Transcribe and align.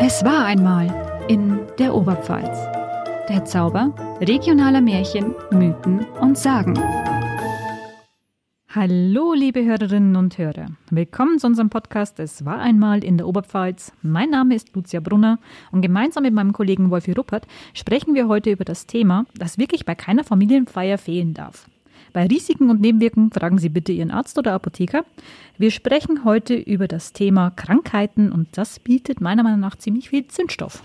Es 0.00 0.22
war 0.24 0.44
einmal 0.44 1.24
in 1.28 1.60
der 1.78 1.94
Oberpfalz. 1.94 2.58
Der 3.30 3.44
Zauber 3.46 3.94
regionaler 4.20 4.82
Märchen, 4.82 5.34
Mythen 5.50 6.06
und 6.20 6.36
Sagen. 6.36 6.74
Hallo, 8.68 9.32
liebe 9.32 9.64
Hörerinnen 9.64 10.16
und 10.16 10.36
Hörer. 10.36 10.66
Willkommen 10.90 11.38
zu 11.38 11.46
unserem 11.46 11.70
Podcast 11.70 12.18
Es 12.20 12.44
war 12.44 12.58
einmal 12.58 13.02
in 13.02 13.16
der 13.16 13.26
Oberpfalz. 13.26 13.92
Mein 14.02 14.30
Name 14.30 14.54
ist 14.54 14.74
Lucia 14.74 15.00
Brunner 15.00 15.38
und 15.70 15.80
gemeinsam 15.80 16.24
mit 16.24 16.34
meinem 16.34 16.52
Kollegen 16.52 16.90
Wolfi 16.90 17.12
Ruppert 17.12 17.46
sprechen 17.72 18.14
wir 18.14 18.28
heute 18.28 18.50
über 18.50 18.64
das 18.64 18.86
Thema, 18.86 19.24
das 19.34 19.56
wirklich 19.56 19.86
bei 19.86 19.94
keiner 19.94 20.24
Familienfeier 20.24 20.98
fehlen 20.98 21.32
darf. 21.32 21.68
Bei 22.12 22.26
Risiken 22.26 22.68
und 22.68 22.80
Nebenwirkungen 22.80 23.30
fragen 23.30 23.58
Sie 23.58 23.70
bitte 23.70 23.92
Ihren 23.92 24.10
Arzt 24.10 24.36
oder 24.38 24.52
Apotheker. 24.52 25.04
Wir 25.56 25.70
sprechen 25.70 26.24
heute 26.24 26.54
über 26.54 26.86
das 26.86 27.12
Thema 27.12 27.50
Krankheiten 27.50 28.30
und 28.30 28.48
das 28.58 28.78
bietet 28.78 29.20
meiner 29.20 29.42
Meinung 29.42 29.60
nach 29.60 29.76
ziemlich 29.76 30.10
viel 30.10 30.26
Zündstoff. 30.28 30.82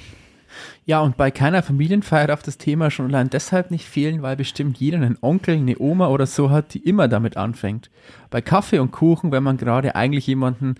Ja, 0.85 1.01
und 1.01 1.18
bei 1.18 1.29
keiner 1.29 1.61
Familienfeier 1.61 2.27
darf 2.27 2.43
das 2.43 2.57
Thema 2.57 2.89
schon 2.89 3.07
allein 3.07 3.29
deshalb 3.29 3.71
nicht 3.71 3.85
fehlen, 3.85 4.21
weil 4.21 4.37
bestimmt 4.37 4.77
jeder 4.77 4.97
einen 4.97 5.18
Onkel, 5.21 5.55
eine 5.55 5.77
Oma 5.77 6.07
oder 6.07 6.25
so 6.25 6.49
hat, 6.49 6.73
die 6.73 6.79
immer 6.79 7.07
damit 7.09 7.35
anfängt. 7.35 7.89
Bei 8.29 8.41
Kaffee 8.41 8.79
und 8.79 8.91
Kuchen, 8.91 9.32
wenn 9.32 9.43
man 9.43 9.57
gerade 9.57 9.96
eigentlich 9.96 10.27
jemanden 10.27 10.75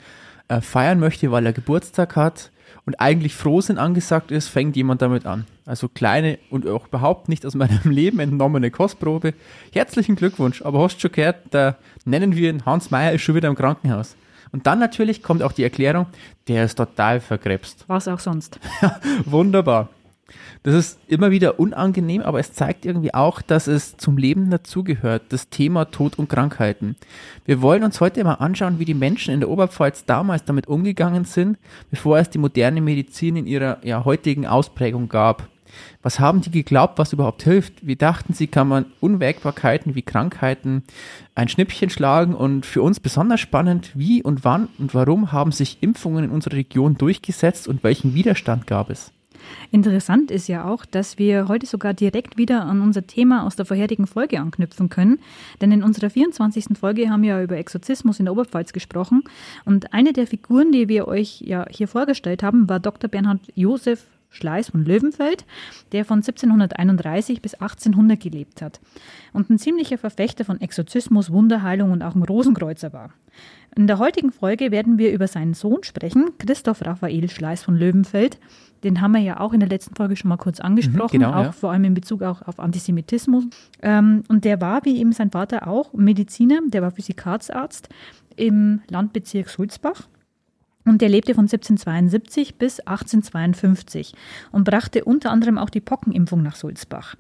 äh, 0.48 0.62
feiern 0.62 1.00
möchte, 1.00 1.32
weil 1.32 1.46
er 1.46 1.54
Geburtstag 1.54 2.16
hat, 2.16 2.52
und 2.88 3.02
eigentlich 3.02 3.36
Frohsinn 3.36 3.78
angesagt 3.78 4.32
ist, 4.32 4.48
fängt 4.48 4.78
jemand 4.78 5.02
damit 5.02 5.26
an. 5.26 5.46
Also 5.66 5.90
kleine 5.90 6.40
und 6.50 6.66
auch 6.66 6.88
überhaupt 6.88 7.28
nicht 7.28 7.46
aus 7.46 7.54
meinem 7.54 7.82
Leben 7.92 8.20
entnommene 8.20 8.72
Kostprobe. 8.72 9.34
Herzlichen 9.74 10.16
Glückwunsch, 10.16 10.62
aber 10.62 10.82
hast 10.82 11.02
schon 11.02 11.12
gehört, 11.12 11.36
da 11.52 11.76
nennen 12.06 12.36
wir 12.36 12.50
ihn 12.50 12.66
Hans 12.66 12.90
Meyer 12.90 13.12
ist 13.12 13.24
schon 13.24 13.36
wieder 13.36 13.50
im 13.50 13.56
Krankenhaus. 13.56 14.16
Und 14.54 14.68
dann 14.68 14.80
natürlich 14.80 15.22
kommt 15.22 15.44
auch 15.44 15.52
die 15.52 15.64
Erklärung, 15.64 16.06
der 16.48 16.64
ist 16.64 16.76
total 16.76 17.20
verkrebst. 17.20 17.84
Was 17.88 18.08
auch 18.08 18.20
sonst. 18.20 18.58
Wunderbar. 19.26 19.90
Das 20.64 20.74
ist 20.74 21.00
immer 21.08 21.32
wieder 21.32 21.60
unangenehm, 21.60 22.22
aber 22.22 22.40
es 22.40 22.54
zeigt 22.54 22.86
irgendwie 22.86 23.14
auch, 23.14 23.42
dass 23.42 23.68
es 23.68 23.98
zum 23.98 24.18
Leben 24.18 24.50
dazugehört, 24.50 25.24
das 25.30 25.50
Thema 25.50 25.86
Tod 25.86 26.20
und 26.20 26.30
Krankheiten. 26.30 26.96
Wir 27.46 27.62
wollen 27.62 27.84
uns 27.84 28.02
heute 28.02 28.24
mal 28.24 28.34
anschauen, 28.34 28.80
wie 28.80 28.86
die 28.86 28.94
Menschen 28.94 29.34
in 29.34 29.40
der 29.40 29.50
Oberpfalz 29.50 30.06
damals 30.06 30.44
damit 30.44 30.68
umgegangen 30.68 31.26
sind, 31.26 31.58
bevor 31.90 32.20
es 32.20 32.30
die 32.30 32.40
moderne 32.40 32.82
Medizin 32.82 33.38
in 33.38 33.48
ihrer 33.48 33.80
ja, 33.84 34.04
heutigen 34.04 34.46
Ausprägung 34.46 35.08
gab. 35.08 35.48
Was 36.02 36.20
haben 36.20 36.42
die 36.42 36.52
geglaubt, 36.52 36.98
was 36.98 37.14
überhaupt 37.14 37.44
hilft? 37.44 37.86
Wie 37.86 37.96
dachten 37.96 38.34
sie, 38.34 38.48
kann 38.48 38.68
man 38.68 38.86
Unwägbarkeiten 39.00 39.96
wie 39.96 40.02
Krankheiten 40.02 40.84
ein 41.36 41.50
Schnippchen 41.50 41.90
schlagen? 41.90 42.36
Und 42.36 42.66
für 42.66 42.82
uns 42.82 43.00
besonders 43.00 43.40
spannend, 43.40 43.92
wie 43.94 44.24
und 44.24 44.44
wann 44.44 44.70
und 44.78 44.94
warum 44.94 45.32
haben 45.32 45.52
sich 45.52 45.78
Impfungen 45.82 46.26
in 46.26 46.32
unserer 46.32 46.56
Region 46.56 46.98
durchgesetzt 46.98 47.68
und 47.68 47.84
welchen 47.84 48.14
Widerstand 48.14 48.68
gab 48.68 48.90
es? 48.90 49.12
Interessant 49.72 50.32
ist 50.32 50.48
ja 50.48 50.66
auch, 50.66 50.86
dass 50.86 51.18
wir 51.18 51.48
heute 51.48 51.66
sogar 51.66 51.94
direkt 51.94 52.38
wieder 52.38 52.66
an 52.66 52.82
unser 52.82 53.06
Thema 53.06 53.46
aus 53.46 53.56
der 53.56 53.66
vorherigen 53.66 54.08
Folge 54.08 54.40
anknüpfen 54.40 54.90
können. 54.90 55.20
Denn 55.62 55.72
in 55.72 55.84
unserer 55.84 56.10
24. 56.10 56.78
Folge 56.80 57.10
haben 57.10 57.22
wir 57.24 57.30
ja 57.30 57.44
über 57.44 57.58
Exorzismus 57.58 58.20
in 58.20 58.26
der 58.26 58.34
Oberpfalz 58.34 58.74
gesprochen. 58.74 59.24
Und 59.66 59.94
eine 59.94 60.14
der 60.14 60.28
Figuren, 60.28 60.72
die 60.72 60.88
wir 60.88 61.08
euch 61.08 61.42
ja 61.42 61.66
hier 61.70 61.88
vorgestellt 61.88 62.44
haben, 62.44 62.70
war 62.70 62.80
Dr. 62.80 63.10
Bernhard 63.10 63.42
Josef 63.56 64.06
Schleiß 64.30 64.70
von 64.70 64.84
Löwenfeld, 64.84 65.46
der 65.92 66.06
von 66.06 66.20
1731 66.20 67.42
bis 67.42 67.56
1800 67.56 68.20
gelebt 68.20 68.62
hat 68.62 68.80
und 69.34 69.50
ein 69.50 69.58
ziemlicher 69.58 69.98
Verfechter 69.98 70.46
von 70.46 70.62
Exorzismus, 70.62 71.32
Wunderheilung 71.32 71.92
und 71.92 72.04
auch 72.04 72.16
ein 72.16 72.24
Rosenkreuzer 72.24 72.94
war. 72.94 73.14
In 73.76 73.88
der 73.88 74.00
heutigen 74.00 74.32
Folge 74.32 74.72
werden 74.72 74.98
wir 74.98 75.12
über 75.12 75.28
seinen 75.28 75.54
Sohn 75.54 75.84
sprechen, 75.84 76.32
Christoph 76.40 76.86
Raphael 76.86 77.30
Schleiß 77.30 77.64
von 77.64 77.76
Löwenfeld. 77.76 78.40
Den 78.84 79.02
haben 79.02 79.14
wir 79.14 79.22
ja 79.22 79.40
auch 79.40 79.54
in 79.54 79.60
der 79.60 79.70
letzten 79.70 79.96
Folge 79.96 80.16
schon 80.16 80.30
mal 80.30 80.38
kurz 80.38 80.60
angesprochen, 80.60 81.18
mhm, 81.18 81.24
genau, 81.24 81.34
auch 81.34 81.44
ja. 81.46 81.52
vor 81.52 81.72
allem 81.72 81.84
in 81.84 81.94
Bezug 81.94 82.24
auch 82.24 82.42
auf 82.44 82.60
Antisemitismus. 82.60 83.46
Ähm, 83.82 84.24
und 84.30 84.46
der 84.46 84.62
war, 84.62 84.84
wie 84.86 84.98
eben 85.00 85.12
sein 85.12 85.32
Vater 85.32 85.68
auch, 85.68 85.94
Mediziner, 85.94 86.60
der 86.68 86.82
war 86.82 86.92
Physikarsarzt 86.92 87.90
im 88.36 88.82
Landbezirk 88.90 89.50
Sulzbach. 89.50 90.08
Und 90.88 91.02
der 91.02 91.10
lebte 91.10 91.36
von 91.36 91.44
1772 91.44 92.56
bis 92.56 92.80
1852 92.80 94.14
und 94.54 94.64
brachte 94.64 95.04
unter 95.04 95.32
anderem 95.32 95.58
auch 95.58 95.70
die 95.70 95.82
Pockenimpfung 95.82 96.42
nach 96.42 96.56
Sulzbach. 96.56 97.16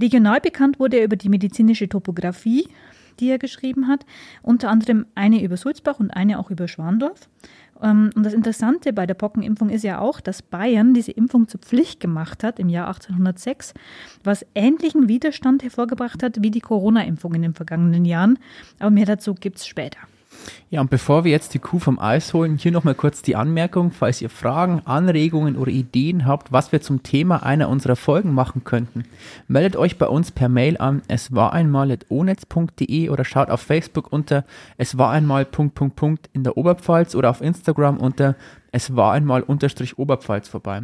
Regional 0.00 0.40
bekannt 0.40 0.80
wurde 0.80 0.98
er 0.98 1.04
über 1.04 1.16
die 1.16 1.28
medizinische 1.28 1.88
Topographie, 1.88 2.68
die 3.20 3.30
er 3.30 3.38
geschrieben 3.38 3.86
hat, 3.86 4.04
unter 4.42 4.70
anderem 4.70 5.06
eine 5.14 5.42
über 5.42 5.56
Sulzbach 5.56 6.00
und 6.00 6.10
eine 6.10 6.38
auch 6.40 6.50
über 6.50 6.66
Schwandorf. 6.66 7.28
Ähm, 7.80 8.10
und 8.16 8.24
das 8.24 8.32
Interessante 8.32 8.92
bei 8.92 9.06
der 9.06 9.14
Pockenimpfung 9.14 9.70
ist 9.70 9.84
ja 9.84 10.00
auch, 10.00 10.20
dass 10.20 10.42
Bayern 10.42 10.92
diese 10.92 11.12
Impfung 11.12 11.46
zur 11.46 11.60
Pflicht 11.60 12.00
gemacht 12.00 12.42
hat 12.42 12.58
im 12.58 12.68
Jahr 12.68 12.88
1806, 12.88 13.72
was 14.24 14.44
ähnlichen 14.56 15.06
Widerstand 15.06 15.62
hervorgebracht 15.62 16.24
hat 16.24 16.42
wie 16.42 16.50
die 16.50 16.60
Corona-Impfung 16.60 17.34
in 17.34 17.42
den 17.42 17.54
vergangenen 17.54 18.04
Jahren. 18.04 18.38
Aber 18.80 18.90
mehr 18.90 19.06
dazu 19.06 19.34
gibt 19.34 19.58
es 19.58 19.66
später. 19.66 20.00
Ja, 20.70 20.80
und 20.80 20.90
bevor 20.90 21.24
wir 21.24 21.32
jetzt 21.32 21.54
die 21.54 21.58
Kuh 21.58 21.78
vom 21.80 21.98
Eis 21.98 22.32
holen, 22.32 22.56
hier 22.56 22.70
nochmal 22.70 22.94
kurz 22.94 23.22
die 23.22 23.34
Anmerkung, 23.34 23.90
falls 23.90 24.22
ihr 24.22 24.30
Fragen, 24.30 24.82
Anregungen 24.84 25.56
oder 25.56 25.70
Ideen 25.70 26.26
habt, 26.26 26.52
was 26.52 26.70
wir 26.70 26.80
zum 26.80 27.02
Thema 27.02 27.42
einer 27.42 27.68
unserer 27.68 27.96
Folgen 27.96 28.32
machen 28.32 28.62
könnten, 28.62 29.04
meldet 29.48 29.76
euch 29.76 29.98
bei 29.98 30.06
uns 30.06 30.30
per 30.30 30.48
Mail 30.48 30.78
an 30.78 31.02
es 31.08 31.34
war 31.34 31.52
einmal 31.52 31.98
oder 32.10 33.24
schaut 33.24 33.50
auf 33.50 33.60
Facebook 33.60 34.12
unter 34.12 34.44
es 34.76 34.96
war 34.96 35.10
einmal 35.10 35.46
in 36.32 36.44
der 36.44 36.56
Oberpfalz 36.56 37.14
oder 37.14 37.30
auf 37.30 37.40
Instagram 37.40 37.96
unter 37.96 38.36
es 38.72 38.94
war 38.94 39.12
einmal 39.12 39.42
unterstrich 39.42 39.98
Oberpfalz 39.98 40.48
vorbei. 40.48 40.82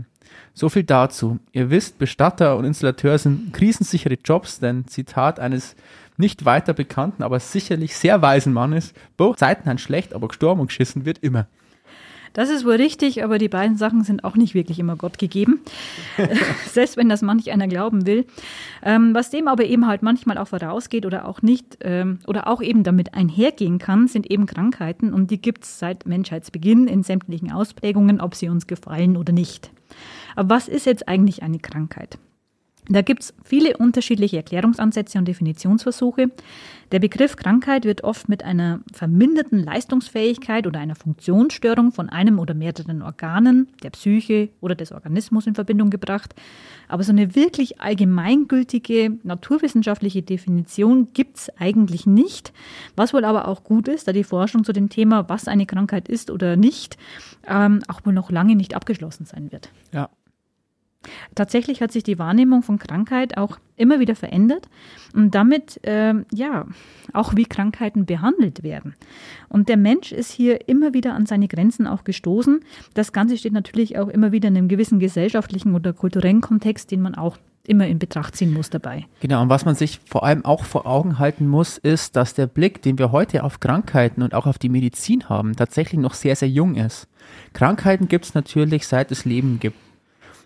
So 0.55 0.69
viel 0.69 0.85
dazu. 0.85 1.39
Ihr 1.53 1.71
wisst, 1.71 1.99
Bestatter 1.99 2.57
und 2.57 2.65
Installateur 2.65 3.17
sind 3.19 3.53
krisensichere 3.53 4.19
Jobs, 4.25 4.59
denn 4.59 4.87
Zitat 4.87 5.39
eines 5.39 5.77
nicht 6.19 6.45
weiter 6.45 6.75
bekannten, 6.75 7.23
aber 7.23 7.41
sicherlich 7.41 7.97
sehr 7.97 8.23
weisen 8.23 8.53
Mannes, 8.53 8.95
both 9.17 9.39
Zeiten 9.39 9.69
haben 9.69 9.79
schlecht, 9.79 10.15
aber 10.15 10.29
gestorben 10.29 10.61
und 10.61 10.69
geschissen 10.69 11.05
wird 11.05 11.19
immer. 11.19 11.47
Das 12.37 12.51
ist 12.51 12.67
wohl 12.67 12.75
richtig, 12.75 13.25
aber 13.25 13.39
die 13.39 13.49
beiden 13.49 13.79
Sachen 13.79 14.05
sind 14.05 14.23
auch 14.23 14.37
nicht 14.37 14.53
wirklich 14.53 14.79
immer 14.79 14.97
Gott 14.97 15.17
gegeben. 15.17 15.61
Selbst 16.71 16.99
wenn 16.99 17.09
das 17.09 17.23
manch 17.23 17.51
einer 17.51 17.67
glauben 17.67 18.07
will. 18.07 18.27
Ähm, 18.83 19.15
was 19.15 19.31
dem 19.31 19.49
aber 19.49 19.65
eben 19.65 19.87
halt 19.87 20.03
manchmal 20.03 20.37
auch 20.37 20.49
vorausgeht 20.49 21.07
oder 21.07 21.27
auch 21.27 21.41
nicht 21.41 21.79
ähm, 21.81 22.19
oder 22.27 22.47
auch 22.47 22.61
eben 22.61 22.85
damit 22.85 23.15
einhergehen 23.15 23.79
kann, 23.79 24.07
sind 24.07 24.31
eben 24.31 24.45
Krankheiten 24.45 25.15
und 25.15 25.31
die 25.31 25.41
gibt 25.41 25.65
es 25.65 25.79
seit 25.79 26.05
Menschheitsbeginn 26.05 26.89
in 26.89 27.03
sämtlichen 27.03 27.51
Ausprägungen, 27.53 28.21
ob 28.21 28.35
sie 28.35 28.51
uns 28.51 28.67
gefallen 28.67 29.17
oder 29.17 29.33
nicht. 29.33 29.71
Aber 30.35 30.57
was 30.57 30.69
ist 30.69 30.85
jetzt 30.85 31.09
eigentlich 31.09 31.43
eine 31.43 31.59
Krankheit? 31.59 32.19
Da 32.89 33.03
gibt 33.03 33.23
es 33.23 33.35
viele 33.45 33.77
unterschiedliche 33.77 34.37
Erklärungsansätze 34.37 35.19
und 35.19 35.27
Definitionsversuche. 35.27 36.31
Der 36.93 37.01
Begriff 37.01 37.35
Krankheit 37.35 37.85
wird 37.85 38.05
oft 38.05 38.29
mit 38.29 38.45
einer 38.45 38.79
verminderten 38.93 39.59
Leistungsfähigkeit 39.59 40.69
oder 40.69 40.79
einer 40.79 40.95
Funktionsstörung 40.95 41.91
von 41.91 42.09
einem 42.09 42.39
oder 42.39 42.55
mehreren 42.55 43.03
Organen, 43.03 43.69
der 43.83 43.91
Psyche 43.91 44.51
oder 44.61 44.77
des 44.77 44.93
Organismus 44.93 45.49
in 45.49 45.57
Verbindung 45.57 45.91
gebracht. 45.91 46.37
Aber 46.87 47.03
so 47.03 47.11
eine 47.11 47.35
wirklich 47.35 47.81
allgemeingültige 47.81 49.19
naturwissenschaftliche 49.25 50.23
Definition 50.23 51.09
gibt 51.13 51.39
es 51.39 51.51
eigentlich 51.59 52.07
nicht, 52.07 52.53
was 52.95 53.13
wohl 53.13 53.25
aber 53.25 53.49
auch 53.49 53.65
gut 53.65 53.89
ist, 53.89 54.07
da 54.07 54.13
die 54.13 54.23
Forschung 54.23 54.63
zu 54.63 54.73
dem 54.73 54.91
Thema, 54.91 55.29
was 55.29 55.49
eine 55.49 55.67
Krankheit 55.67 56.09
ist 56.09 56.31
oder 56.31 56.55
nicht, 56.55 56.97
ähm, 57.49 57.81
auch 57.89 58.07
wohl 58.07 58.13
noch 58.13 58.31
lange 58.31 58.55
nicht 58.55 58.77
abgeschlossen 58.77 59.27
sein 59.27 59.51
wird. 59.51 59.71
Ja, 59.93 60.09
Tatsächlich 61.35 61.81
hat 61.81 61.93
sich 61.93 62.03
die 62.03 62.19
Wahrnehmung 62.19 62.63
von 62.63 62.79
Krankheit 62.79 63.37
auch 63.37 63.59
immer 63.77 64.01
wieder 64.01 64.15
verändert 64.15 64.69
und 65.15 65.35
damit 65.35 65.85
äh, 65.85 66.15
ja 66.33 66.67
auch 67.13 67.37
wie 67.37 67.45
Krankheiten 67.45 68.07
behandelt 68.07 68.63
werden. 68.63 68.95
Und 69.49 69.69
der 69.69 69.77
Mensch 69.77 70.13
ist 70.13 70.33
hier 70.33 70.69
immer 70.69 70.95
wieder 70.95 71.15
an 71.15 71.27
seine 71.27 71.49
Grenzen 71.49 71.87
auch 71.87 72.05
gestoßen. 72.05 72.61
Das 72.95 73.13
Ganze 73.13 73.37
steht 73.37 73.53
natürlich 73.53 73.99
auch 73.99 74.09
immer 74.09 74.33
wieder 74.33 74.49
in 74.49 74.57
einem 74.57 74.69
gewissen 74.69 74.99
gesellschaftlichen 74.99 75.75
oder 75.75 75.93
kulturellen 75.93 76.41
Kontext, 76.41 76.91
den 76.91 77.03
man 77.03 77.15
auch 77.15 77.39
immer 77.69 77.87
in 77.87 77.99
Betracht 77.99 78.37
ziehen 78.37 78.53
muss 78.53 78.71
dabei. 78.71 79.07
Genau, 79.21 79.43
und 79.43 79.49
was 79.49 79.65
man 79.65 79.75
sich 79.75 80.01
vor 80.07 80.25
allem 80.25 80.45
auch 80.45 80.65
vor 80.65 80.87
Augen 80.87 81.19
halten 81.19 81.49
muss, 81.49 81.79
ist, 81.79 82.17
dass 82.17 82.35
der 82.35 82.47
Blick, 82.47 82.83
den 82.83 82.99
wir 82.99 83.13
heute 83.13 83.45
auf 83.45 83.61
Krankheiten 83.61 84.23
und 84.23 84.35
auch 84.35 84.47
auf 84.47 84.59
die 84.59 84.69
Medizin 84.69 85.29
haben, 85.29 85.57
tatsächlich 85.57 86.01
noch 86.01 86.15
sehr, 86.15 86.37
sehr 86.37 86.49
jung 86.49 86.77
ist. 86.77 87.09
Krankheiten 87.53 88.09
gibt 88.09 88.27
es 88.27 88.35
natürlich, 88.35 88.87
seit 88.87 89.11
es 89.11 89.25
Leben 89.25 89.59
gibt. 89.59 89.77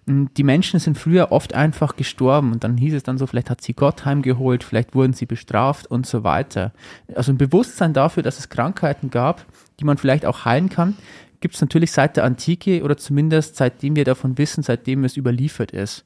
Die 0.06 0.42
Menschen 0.42 0.80
sind 0.80 0.98
früher 0.98 1.30
oft 1.30 1.54
einfach 1.54 1.94
gestorben 1.94 2.52
und 2.52 2.64
dann 2.64 2.76
hieß 2.76 2.94
es 2.94 3.02
dann 3.02 3.18
so, 3.18 3.26
vielleicht 3.26 3.50
hat 3.50 3.60
sie 3.60 3.74
Gott 3.74 4.04
heimgeholt, 4.04 4.64
vielleicht 4.64 4.94
wurden 4.94 5.12
sie 5.12 5.26
bestraft 5.26 5.86
und 5.86 6.06
so 6.06 6.24
weiter. 6.24 6.72
Also 7.14 7.32
ein 7.32 7.38
Bewusstsein 7.38 7.92
dafür, 7.92 8.22
dass 8.22 8.38
es 8.38 8.48
Krankheiten 8.48 9.10
gab, 9.10 9.44
die 9.78 9.84
man 9.84 9.98
vielleicht 9.98 10.26
auch 10.26 10.44
heilen 10.44 10.68
kann, 10.68 10.96
gibt 11.40 11.54
es 11.54 11.60
natürlich 11.60 11.92
seit 11.92 12.16
der 12.16 12.24
Antike 12.24 12.82
oder 12.82 12.96
zumindest 12.96 13.56
seitdem 13.56 13.96
wir 13.96 14.04
davon 14.04 14.38
wissen, 14.38 14.62
seitdem 14.62 15.04
es 15.04 15.16
überliefert 15.16 15.72
ist. 15.72 16.04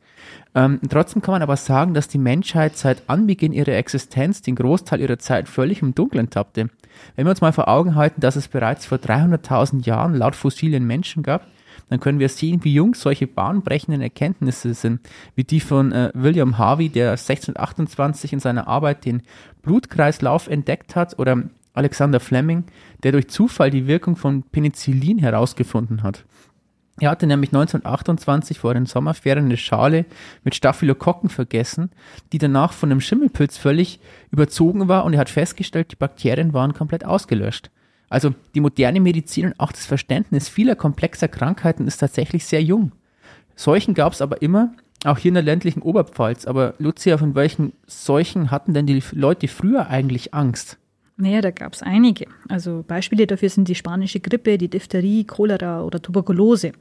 Ähm, 0.54 0.80
trotzdem 0.88 1.22
kann 1.22 1.32
man 1.32 1.42
aber 1.42 1.56
sagen, 1.56 1.92
dass 1.92 2.08
die 2.08 2.18
Menschheit 2.18 2.76
seit 2.76 3.02
Anbeginn 3.08 3.52
ihrer 3.52 3.72
Existenz 3.72 4.42
den 4.42 4.54
Großteil 4.54 5.00
ihrer 5.00 5.18
Zeit 5.18 5.48
völlig 5.48 5.82
im 5.82 5.94
Dunkeln 5.94 6.30
tappte. 6.30 6.70
Wenn 7.16 7.26
wir 7.26 7.30
uns 7.30 7.40
mal 7.40 7.52
vor 7.52 7.68
Augen 7.68 7.96
halten, 7.96 8.20
dass 8.20 8.36
es 8.36 8.48
bereits 8.48 8.86
vor 8.86 8.98
300.000 8.98 9.84
Jahren 9.84 10.14
laut 10.14 10.36
fossilen 10.36 10.86
Menschen 10.86 11.22
gab, 11.22 11.46
dann 11.88 12.00
können 12.00 12.18
wir 12.18 12.28
sehen, 12.28 12.64
wie 12.64 12.74
jung 12.74 12.94
solche 12.94 13.26
bahnbrechenden 13.26 14.00
Erkenntnisse 14.00 14.74
sind, 14.74 15.00
wie 15.34 15.44
die 15.44 15.60
von 15.60 15.92
äh, 15.92 16.10
William 16.14 16.58
Harvey, 16.58 16.88
der 16.88 17.12
1628 17.12 18.32
in 18.32 18.40
seiner 18.40 18.68
Arbeit 18.68 19.04
den 19.04 19.22
Blutkreislauf 19.62 20.48
entdeckt 20.48 20.96
hat, 20.96 21.18
oder 21.18 21.42
Alexander 21.74 22.20
Fleming, 22.20 22.64
der 23.02 23.12
durch 23.12 23.28
Zufall 23.28 23.70
die 23.70 23.86
Wirkung 23.86 24.16
von 24.16 24.42
Penicillin 24.44 25.18
herausgefunden 25.18 26.02
hat. 26.02 26.24
Er 27.00 27.10
hatte 27.10 27.26
nämlich 27.26 27.50
1928 27.50 28.60
vor 28.60 28.72
den 28.72 28.86
Sommerferien 28.86 29.46
eine 29.46 29.56
Schale 29.56 30.06
mit 30.44 30.54
Staphylokokken 30.54 31.28
vergessen, 31.28 31.90
die 32.32 32.38
danach 32.38 32.72
von 32.72 32.90
einem 32.90 33.00
Schimmelpilz 33.00 33.58
völlig 33.58 33.98
überzogen 34.30 34.86
war 34.86 35.04
und 35.04 35.14
er 35.14 35.20
hat 35.20 35.30
festgestellt, 35.30 35.90
die 35.90 35.96
Bakterien 35.96 36.52
waren 36.52 36.72
komplett 36.72 37.04
ausgelöscht. 37.04 37.70
Also 38.14 38.32
die 38.54 38.60
moderne 38.60 39.00
Medizin 39.00 39.46
und 39.46 39.58
auch 39.58 39.72
das 39.72 39.86
Verständnis 39.86 40.48
vieler 40.48 40.76
komplexer 40.76 41.26
Krankheiten 41.26 41.88
ist 41.88 41.96
tatsächlich 41.96 42.46
sehr 42.46 42.62
jung. 42.62 42.92
Seuchen 43.56 43.92
gab 43.92 44.12
es 44.12 44.22
aber 44.22 44.40
immer, 44.40 44.72
auch 45.04 45.18
hier 45.18 45.30
in 45.30 45.34
der 45.34 45.42
ländlichen 45.42 45.82
Oberpfalz. 45.82 46.46
Aber 46.46 46.74
Lucia, 46.78 47.18
von 47.18 47.34
welchen 47.34 47.72
Seuchen 47.88 48.52
hatten 48.52 48.72
denn 48.72 48.86
die 48.86 49.02
Leute 49.10 49.48
früher 49.48 49.88
eigentlich 49.88 50.32
Angst? 50.32 50.78
Naja, 51.16 51.40
da 51.40 51.52
gab 51.52 51.74
es 51.74 51.82
einige. 51.82 52.26
Also 52.48 52.84
Beispiele 52.86 53.28
dafür 53.28 53.48
sind 53.48 53.68
die 53.68 53.76
spanische 53.76 54.18
Grippe, 54.18 54.58
die 54.58 54.68
Diphtherie, 54.68 55.24
Cholera 55.24 55.84
oder 55.84 56.02
Tuberkulose. 56.02 56.72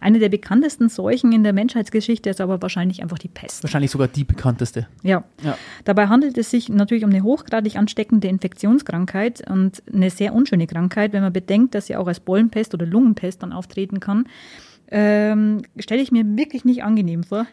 Eine 0.00 0.18
der 0.20 0.30
bekanntesten 0.30 0.88
Seuchen 0.88 1.32
in 1.32 1.44
der 1.44 1.52
Menschheitsgeschichte 1.52 2.30
ist 2.30 2.40
aber 2.40 2.62
wahrscheinlich 2.62 3.02
einfach 3.02 3.18
die 3.18 3.28
Pest. 3.28 3.62
Wahrscheinlich 3.62 3.90
sogar 3.90 4.08
die 4.08 4.24
bekannteste. 4.24 4.88
Ja. 5.02 5.24
ja. 5.42 5.58
Dabei 5.84 6.06
handelt 6.06 6.38
es 6.38 6.50
sich 6.50 6.70
natürlich 6.70 7.04
um 7.04 7.10
eine 7.10 7.22
hochgradig 7.22 7.76
ansteckende 7.76 8.28
Infektionskrankheit 8.28 9.48
und 9.50 9.82
eine 9.92 10.08
sehr 10.08 10.32
unschöne 10.32 10.66
Krankheit, 10.66 11.12
wenn 11.12 11.22
man 11.22 11.34
bedenkt, 11.34 11.74
dass 11.74 11.86
sie 11.86 11.96
auch 11.96 12.06
als 12.06 12.20
Bollenpest 12.20 12.72
oder 12.72 12.86
Lungenpest 12.86 13.42
dann 13.42 13.52
auftreten 13.52 14.00
kann. 14.00 14.26
Ähm, 14.90 15.62
Stelle 15.78 16.02
ich 16.02 16.12
mir 16.12 16.24
wirklich 16.36 16.64
nicht 16.64 16.82
angenehm 16.82 17.24
vor. 17.24 17.46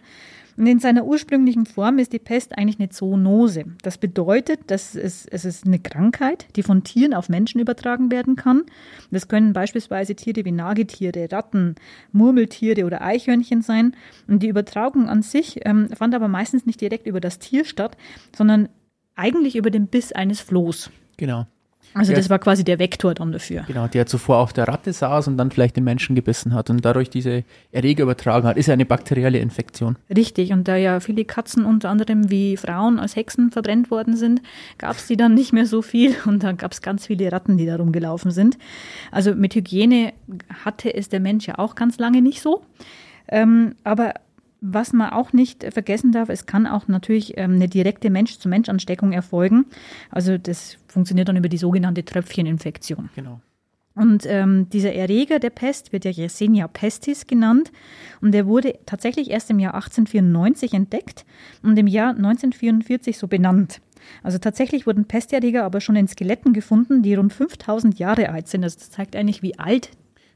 Und 0.57 0.67
in 0.67 0.79
seiner 0.79 1.05
ursprünglichen 1.05 1.65
Form 1.65 1.97
ist 1.97 2.13
die 2.13 2.19
Pest 2.19 2.57
eigentlich 2.57 2.79
eine 2.79 2.89
Zoonose. 2.89 3.65
Das 3.81 3.97
bedeutet, 3.97 4.59
dass 4.67 4.95
es, 4.95 5.25
es 5.25 5.45
ist 5.45 5.65
eine 5.65 5.79
Krankheit, 5.79 6.45
die 6.55 6.63
von 6.63 6.83
Tieren 6.83 7.13
auf 7.13 7.29
Menschen 7.29 7.59
übertragen 7.59 8.11
werden 8.11 8.35
kann. 8.35 8.63
Das 9.11 9.27
können 9.27 9.53
beispielsweise 9.53 10.15
Tiere 10.15 10.45
wie 10.45 10.51
Nagetiere, 10.51 11.31
Ratten, 11.31 11.75
Murmeltiere 12.11 12.85
oder 12.85 13.01
Eichhörnchen 13.01 13.61
sein. 13.61 13.95
Und 14.27 14.43
die 14.43 14.49
Übertragung 14.49 15.07
an 15.09 15.21
sich 15.21 15.65
ähm, 15.65 15.89
fand 15.95 16.13
aber 16.13 16.27
meistens 16.27 16.65
nicht 16.65 16.81
direkt 16.81 17.07
über 17.07 17.21
das 17.21 17.39
Tier 17.39 17.65
statt, 17.65 17.97
sondern 18.35 18.69
eigentlich 19.15 19.55
über 19.55 19.71
den 19.71 19.87
Biss 19.87 20.11
eines 20.11 20.41
Flohs. 20.41 20.91
Genau. 21.17 21.45
Also 21.93 22.13
das 22.13 22.29
war 22.29 22.39
quasi 22.39 22.63
der 22.63 22.79
Vektor 22.79 23.13
dann 23.13 23.31
dafür. 23.31 23.63
Genau, 23.67 23.88
der 23.88 24.05
zuvor 24.05 24.38
auf 24.38 24.53
der 24.53 24.67
Ratte 24.67 24.93
saß 24.93 25.27
und 25.27 25.38
dann 25.38 25.51
vielleicht 25.51 25.75
den 25.75 25.83
Menschen 25.83 26.15
gebissen 26.15 26.53
hat 26.53 26.69
und 26.69 26.83
dadurch 26.85 27.09
diese 27.09 27.43
Erreger 27.71 28.03
übertragen 28.03 28.47
hat. 28.47 28.57
Ist 28.57 28.67
ja 28.67 28.73
eine 28.73 28.85
bakterielle 28.85 29.39
Infektion. 29.39 29.97
Richtig, 30.15 30.53
und 30.53 30.67
da 30.67 30.75
ja 30.75 30.99
viele 30.99 31.25
Katzen 31.25 31.65
unter 31.65 31.89
anderem 31.89 32.29
wie 32.29 32.55
Frauen 32.57 32.99
als 32.99 33.15
Hexen 33.15 33.51
verbrennt 33.51 33.91
worden 33.91 34.15
sind, 34.15 34.41
gab 34.77 34.95
es 34.95 35.07
die 35.07 35.17
dann 35.17 35.33
nicht 35.33 35.53
mehr 35.53 35.65
so 35.65 35.81
viel 35.81 36.15
und 36.25 36.43
dann 36.43 36.57
gab 36.57 36.71
es 36.71 36.81
ganz 36.81 37.07
viele 37.07 37.31
Ratten, 37.31 37.57
die 37.57 37.65
da 37.65 37.75
rumgelaufen 37.75 38.31
sind. 38.31 38.57
Also 39.11 39.35
mit 39.35 39.55
Hygiene 39.55 40.13
hatte 40.63 40.93
es 40.93 41.09
der 41.09 41.19
Mensch 41.19 41.47
ja 41.47 41.59
auch 41.59 41.75
ganz 41.75 41.97
lange 41.97 42.21
nicht 42.21 42.41
so. 42.41 42.63
Ähm, 43.27 43.75
aber 43.83 44.13
was 44.61 44.93
man 44.93 45.09
auch 45.09 45.33
nicht 45.33 45.65
vergessen 45.73 46.11
darf, 46.11 46.29
es 46.29 46.45
kann 46.45 46.67
auch 46.67 46.87
natürlich 46.87 47.37
ähm, 47.37 47.55
eine 47.55 47.67
direkte 47.67 48.11
Mensch-zu-Mensch-Ansteckung 48.11 49.11
erfolgen. 49.11 49.65
Also 50.11 50.37
das 50.37 50.77
funktioniert 50.87 51.27
dann 51.27 51.37
über 51.37 51.49
die 51.49 51.57
sogenannte 51.57 52.05
Tröpfcheninfektion. 52.05 53.09
Genau. 53.15 53.41
Und 53.93 54.25
ähm, 54.25 54.69
dieser 54.69 54.93
Erreger 54.93 55.39
der 55.39 55.49
Pest 55.49 55.91
wird 55.91 56.05
ja 56.05 56.11
Yersinia 56.11 56.67
pestis 56.67 57.27
genannt 57.27 57.71
und 58.21 58.31
der 58.33 58.45
wurde 58.47 58.79
tatsächlich 58.85 59.31
erst 59.31 59.49
im 59.49 59.59
Jahr 59.59 59.73
1894 59.73 60.73
entdeckt 60.73 61.25
und 61.61 61.77
im 61.77 61.87
Jahr 61.87 62.11
1944 62.11 63.17
so 63.17 63.27
benannt. 63.27 63.81
Also 64.23 64.37
tatsächlich 64.37 64.87
wurden 64.87 65.05
Pesterreger 65.05 65.63
aber 65.63 65.81
schon 65.81 65.95
in 65.95 66.07
Skeletten 66.07 66.53
gefunden, 66.53 67.01
die 67.01 67.15
rund 67.15 67.33
5000 67.33 67.99
Jahre 67.99 68.29
alt 68.29 68.47
sind. 68.47 68.63
Also 68.63 68.79
das 68.79 68.91
zeigt 68.91 69.15
eigentlich, 69.15 69.41
wie 69.41 69.59
alt 69.59 69.91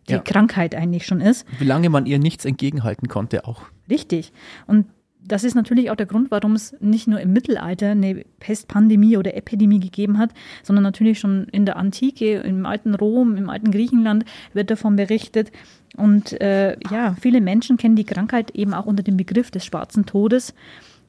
die 0.07 0.13
ja. 0.13 0.19
Krankheit 0.19 0.75
eigentlich 0.75 1.06
schon 1.06 1.22
ist. 1.22 1.46
Wie 1.60 1.66
lange 1.66 1.90
man 1.90 2.06
ihr 2.06 2.19
nichts 2.19 2.46
entgegenhalten 2.46 3.07
konnte 3.07 3.48
auch. 3.48 3.63
Richtig. 3.90 4.31
Und 4.68 4.86
das 5.28 5.44
ist 5.44 5.56
natürlich 5.56 5.90
auch 5.90 5.96
der 5.96 6.06
Grund, 6.06 6.30
warum 6.30 6.54
es 6.54 6.75
nicht 6.80 7.07
nur 7.07 7.19
im 7.19 7.34
Mittelalter 7.34 7.92
eine 7.92 8.24
Pestpandemie 8.40 9.18
oder 9.18 9.36
Epidemie 9.36 9.80
gegeben 9.80 10.19
hat, 10.19 10.31
sondern 10.62 10.84
natürlich 10.84 11.19
schon 11.19 11.46
in 11.46 11.66
der 11.66 11.78
Antike, 11.78 12.42
im 12.42 12.66
alten 12.66 12.94
Rom, 12.94 13.36
im 13.36 13.50
alten 13.50 13.72
Griechenland 13.72 14.25
wird 14.54 14.69
davon 14.69 14.96
berichtet. 14.96 15.52
Und 15.98 16.40
äh, 16.42 16.78
ja, 16.92 17.16
viele 17.19 17.42
Menschen 17.42 17.78
kennen 17.78 17.96
die 17.96 18.04
Krankheit 18.04 18.52
eben 18.52 18.74
auch 18.74 18.86
unter 18.86 19.02
dem 19.02 19.18
Begriff 19.18 19.50
des 19.50 19.66
schwarzen 19.66 20.06
Todes 20.06 20.54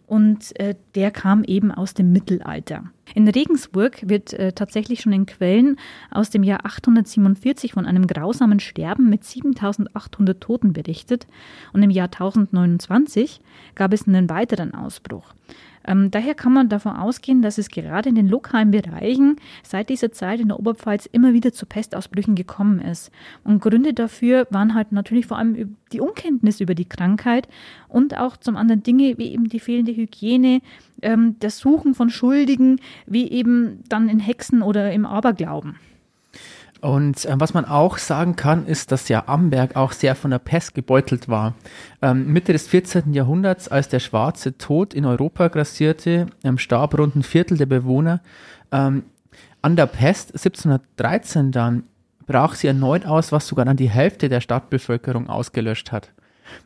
und 0.07 0.59
äh, 0.61 0.75
der 0.95 1.11
kam 1.11 1.45
eben 1.45 1.73
aus 1.73 1.95
dem 1.95 2.13
Mittelalter. 2.13 2.85
In 3.15 3.29
Regensburg 3.29 4.09
wird 4.09 4.33
äh, 4.35 4.53
tatsächlich 4.53 5.01
schon 5.01 5.13
in 5.13 5.27
Quellen 5.27 5.77
aus 6.11 6.31
dem 6.31 6.43
Jahr 6.43 6.65
847 6.65 7.73
von 7.73 7.87
einem 7.87 8.07
grausamen 8.07 8.61
Sterben 8.61 9.11
mit 9.11 9.25
7800 9.25 10.41
Toten 10.41 10.73
berichtet 10.73 11.27
und 11.73 11.83
im 11.83 11.91
Jahr 11.91 12.07
1029 12.07 13.41
gab 13.75 13.93
es 13.93 14.07
einen 14.07 14.29
weiteren 14.29 14.75
Ausbruch. 14.75 15.35
Ähm, 15.87 16.11
daher 16.11 16.35
kann 16.35 16.53
man 16.53 16.69
davon 16.69 16.93
ausgehen, 16.97 17.43
dass 17.43 17.59
es 17.59 17.69
gerade 17.69 18.09
in 18.09 18.15
den 18.15 18.29
lokalen 18.29 18.71
Bereichen 18.71 19.37
seit 19.63 19.89
dieser 19.89 20.13
Zeit 20.13 20.41
in 20.41 20.49
der 20.49 20.59
Oberpfalz 20.59 21.07
immer 21.07 21.33
wieder 21.33 21.53
zu 21.53 21.67
Pestausbrüchen 21.67 22.35
gekommen 22.35 22.81
ist. 22.81 23.11
Und 23.45 23.61
Gründe 23.61 23.95
dafür 23.95 24.47
waren 24.51 24.75
halt 24.75 24.93
natürlich 24.93 25.27
vor 25.27 25.39
allem 25.39 25.77
die 25.93 26.01
Unkenntnis 26.01 26.61
über 26.61 26.75
die 26.75 26.89
Krankheit 26.89 27.49
und 27.89 28.19
auch 28.19 28.37
zum 28.37 28.57
anderen 28.57 28.83
Dinge 28.83 29.17
wie 29.19 29.33
eben 29.33 29.49
die 29.49 29.61
fehlende 29.61 29.95
Hygiene, 29.95 30.61
ähm, 31.03 31.37
das 31.41 31.59
Suchen 31.59 31.95
von 31.95 32.11
Schuldigen, 32.11 32.81
wie 33.07 33.31
eben 33.31 33.85
dann 33.89 34.09
in 34.09 34.19
Hexen 34.19 34.63
oder 34.63 34.93
im 34.93 35.07
Aberglauben. 35.07 35.77
Und 36.87 37.25
äh, 37.25 37.35
was 37.37 37.53
man 37.53 37.65
auch 37.65 37.99
sagen 37.99 38.37
kann, 38.37 38.65
ist, 38.65 38.93
dass 38.93 39.09
ja 39.09 39.25
Amberg 39.27 39.75
auch 39.75 39.91
sehr 39.91 40.15
von 40.15 40.31
der 40.31 40.39
Pest 40.39 40.73
gebeutelt 40.77 41.29
war. 41.29 41.55
Ähm, 42.01 42.33
Mitte 42.33 42.53
des 42.53 42.69
14. 42.69 43.13
Jahrhunderts, 43.13 43.67
als 43.67 43.89
der 43.89 43.99
schwarze 43.99 44.57
Tod 44.57 44.95
in 44.95 45.05
Europa 45.05 45.49
grassierte, 45.49 46.27
ähm, 46.45 46.59
starb 46.59 46.97
rund 46.97 47.17
ein 47.17 47.25
Viertel 47.25 47.59
der 47.59 47.67
Bewohner. 47.67 48.21
Ähm, 48.71 49.03
an 49.63 49.75
der 49.75 49.87
Pest 49.87 50.35
1713 50.35 51.51
dann 51.51 51.83
brach 52.25 52.55
sie 52.55 52.69
erneut 52.69 53.05
aus, 53.05 53.33
was 53.33 53.49
sogar 53.49 53.65
dann 53.65 53.77
die 53.77 53.91
Hälfte 53.91 54.29
der 54.29 54.41
Stadtbevölkerung 54.41 55.29
ausgelöscht 55.29 55.91
hat. 55.91 56.13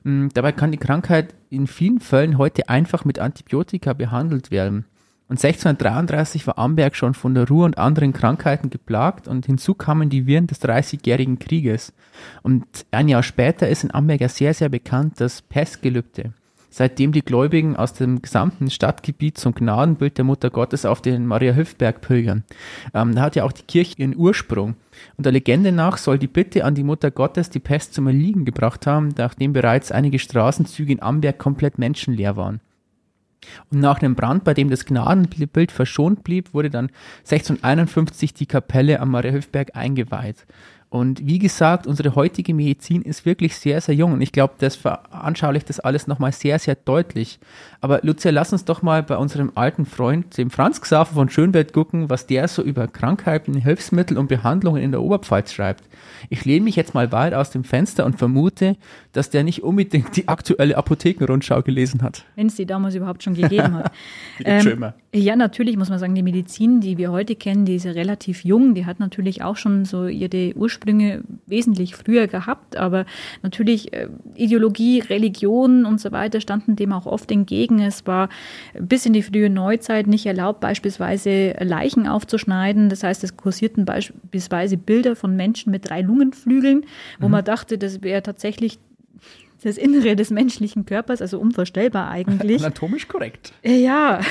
Ähm, 0.05 0.29
dabei 0.35 0.53
kann 0.53 0.71
die 0.71 0.77
Krankheit 0.77 1.35
in 1.49 1.67
vielen 1.67 1.99
Fällen 1.99 2.37
heute 2.37 2.69
einfach 2.69 3.07
mit 3.07 3.19
Antibiotika 3.19 3.95
behandelt 3.95 4.51
werden. 4.51 4.85
Und 5.31 5.37
1633 5.37 6.45
war 6.49 6.59
Amberg 6.59 6.97
schon 6.97 7.15
von 7.15 7.35
der 7.35 7.47
Ruhr 7.47 7.65
und 7.65 7.79
anderen 7.79 8.13
Krankheiten 8.13 8.69
geplagt 8.69 9.29
und 9.29 9.47
hinzu 9.47 9.75
kamen 9.75 10.11
die 10.11 10.27
Viren 10.27 10.49
des 10.49 10.59
Dreißigjährigen 10.59 11.39
Krieges. 11.39 11.93
Und 12.43 12.65
ein 12.91 13.07
Jahr 13.07 13.23
später 13.23 13.69
ist 13.69 13.85
in 13.85 13.95
Amberg 13.95 14.23
ja 14.23 14.29
sehr, 14.29 14.55
sehr 14.55 14.69
bekannt 14.69 15.21
das 15.21 15.41
Pestgelübde. 15.41 16.33
Seitdem 16.69 17.13
die 17.13 17.23
Gläubigen 17.23 17.77
aus 17.77 17.93
dem 17.93 18.21
gesamten 18.23 18.73
Stadtgebiet 18.73 19.39
zum 19.39 19.55
Gnadenbild 19.55 20.19
der 20.19 20.25
Mutter 20.25 20.51
Gottes 20.51 20.85
auf 20.85 21.01
den 21.01 21.27
Maria-Hilfberg 21.27 22.01
pilgern. 22.01 22.43
Ähm, 22.93 23.15
da 23.15 23.23
hat 23.23 23.37
ja 23.37 23.45
auch 23.45 23.53
die 23.53 23.63
Kirche 23.63 23.99
ihren 23.99 24.17
Ursprung. 24.17 24.75
Und 25.17 25.27
der 25.27 25.33
Legende 25.33 25.71
nach 25.71 25.97
soll 25.97 26.19
die 26.19 26.27
Bitte 26.27 26.65
an 26.65 26.75
die 26.75 26.83
Mutter 26.83 27.13
Gottes 27.13 27.51
die 27.51 27.61
Pest 27.61 27.95
zum 27.95 28.09
Erliegen 28.09 28.45
gebracht 28.45 28.85
haben, 28.85 29.11
nachdem 29.17 29.53
bereits 29.53 29.93
einige 29.93 30.19
Straßenzüge 30.19 30.93
in 30.93 31.03
Amberg 31.03 31.39
komplett 31.39 31.79
menschenleer 31.79 32.37
waren. 32.37 32.61
Und 33.71 33.81
nach 33.81 34.01
einem 34.01 34.15
Brand, 34.15 34.45
bei 34.45 34.55
dem 34.55 34.71
das 34.71 34.85
Gnadenbild 34.85 35.73
verschont 35.73 36.25
blieb, 36.25 36.55
wurde 36.55 36.71
dann 36.71 36.91
1651 37.21 38.35
die 38.35 38.47
Kapelle 38.47 39.01
am 39.01 39.11
Mariahilfberg 39.11 39.77
eingeweiht. 39.77 40.47
Und 40.91 41.25
wie 41.25 41.39
gesagt, 41.39 41.87
unsere 41.87 42.17
heutige 42.17 42.53
Medizin 42.53 43.03
ist 43.03 43.25
wirklich 43.25 43.57
sehr, 43.57 43.81
sehr 43.81 43.95
jung. 43.95 44.13
Und 44.13 44.21
ich 44.23 44.33
glaube, 44.33 44.55
das 44.59 44.75
veranschaulicht 44.75 45.69
das 45.69 45.79
alles 45.79 46.09
nochmal 46.09 46.33
sehr, 46.33 46.59
sehr 46.59 46.75
deutlich. 46.75 47.39
Aber 47.81 48.01
Lucia, 48.03 48.33
lass 48.33 48.53
uns 48.53 48.65
doch 48.65 48.83
mal 48.83 49.05
bei 49.05 49.17
unserem 49.17 49.53
alten 49.55 49.87
Freund, 49.87 50.37
dem 50.37 50.51
Franz 50.51 50.81
Xaver 50.81 51.15
von 51.15 51.31
Schönwelt, 51.31 51.73
gucken, 51.73 52.11
was 52.11 52.27
der 52.27 52.49
so 52.49 52.63
über 52.63 52.89
Krankheiten, 52.89 53.55
Hilfsmittel 53.55 54.19
und 54.19 54.27
Behandlungen 54.27 54.83
in 54.83 54.91
der 54.91 55.01
Oberpfalz 55.01 55.53
schreibt. 55.53 55.85
Ich 56.29 56.45
lehne 56.45 56.65
mich 56.65 56.75
jetzt 56.75 56.93
mal 56.93 57.13
weit 57.13 57.35
aus 57.35 57.51
dem 57.51 57.63
Fenster 57.63 58.05
und 58.05 58.19
vermute, 58.19 58.77
dass 59.13 59.31
der 59.31 59.45
nicht 59.45 59.63
unbedingt 59.63 60.17
die 60.17 60.27
aktuelle 60.27 60.77
Apothekenrundschau 60.77 61.63
gelesen 61.63 62.03
hat. 62.03 62.25
Wenn 62.35 62.49
es 62.49 62.57
die 62.57 62.67
damals 62.67 62.97
überhaupt 62.97 63.23
schon 63.23 63.35
gegeben 63.35 63.75
hat. 63.75 63.93
ähm, 64.45 64.87
ja, 65.15 65.37
natürlich 65.37 65.77
muss 65.77 65.89
man 65.89 66.01
sagen, 66.01 66.17
die 66.17 66.23
Medizin, 66.25 66.81
die 66.81 66.99
wir 66.99 67.13
heute 67.13 67.37
kennen, 67.37 67.65
die 67.65 67.77
ist 67.77 67.85
ja 67.85 67.93
relativ 67.93 68.45
jung. 68.45 68.75
Die 68.75 68.87
hat 68.87 68.99
natürlich 68.99 69.43
auch 69.43 69.57
schon 69.57 69.85
so 69.85 70.07
ihre 70.07 70.55
Ursprünge 70.57 70.80
Ursprünge 70.81 71.23
wesentlich 71.47 71.95
früher 71.95 72.27
gehabt, 72.27 72.77
aber 72.77 73.05
natürlich 73.43 73.93
äh, 73.93 74.09
Ideologie, 74.35 75.01
Religion 75.01 75.85
und 75.85 76.01
so 76.01 76.13
weiter 76.13 76.41
standen 76.41 76.77
dem 76.77 76.93
auch 76.93 77.07
oft 77.07 77.31
entgegen. 77.31 77.81
Es 77.81 78.07
war 78.07 78.29
bis 78.79 79.07
in 79.07 79.13
die 79.13 79.23
frühe 79.23 79.51
Neuzeit 79.51 80.07
nicht 80.07 80.27
erlaubt, 80.27 80.61
beispielsweise 80.61 81.55
Leichen 81.61 82.07
aufzuschneiden. 82.07 82.89
Das 82.89 83.03
heißt, 83.03 83.23
es 83.25 83.37
kursierten 83.37 83.85
beispielsweise 83.85 84.77
Bilder 84.77 85.17
von 85.17 85.37
Menschen 85.37 85.71
mit 85.71 85.89
drei 85.89 86.01
Lungenflügeln, 86.01 86.85
wo 87.19 87.27
mhm. 87.27 87.33
man 87.33 87.45
dachte, 87.45 87.79
das 87.79 88.03
wäre 88.03 88.23
tatsächlich 88.23 88.79
das 89.63 89.77
Innere 89.77 90.17
des 90.17 90.31
menschlichen 90.31 90.87
Körpers, 90.87 91.21
also 91.21 91.39
unvorstellbar 91.39 92.09
eigentlich. 92.09 92.61
Anatomisch 92.65 93.09
korrekt. 93.09 93.53
Ja. 93.63 94.21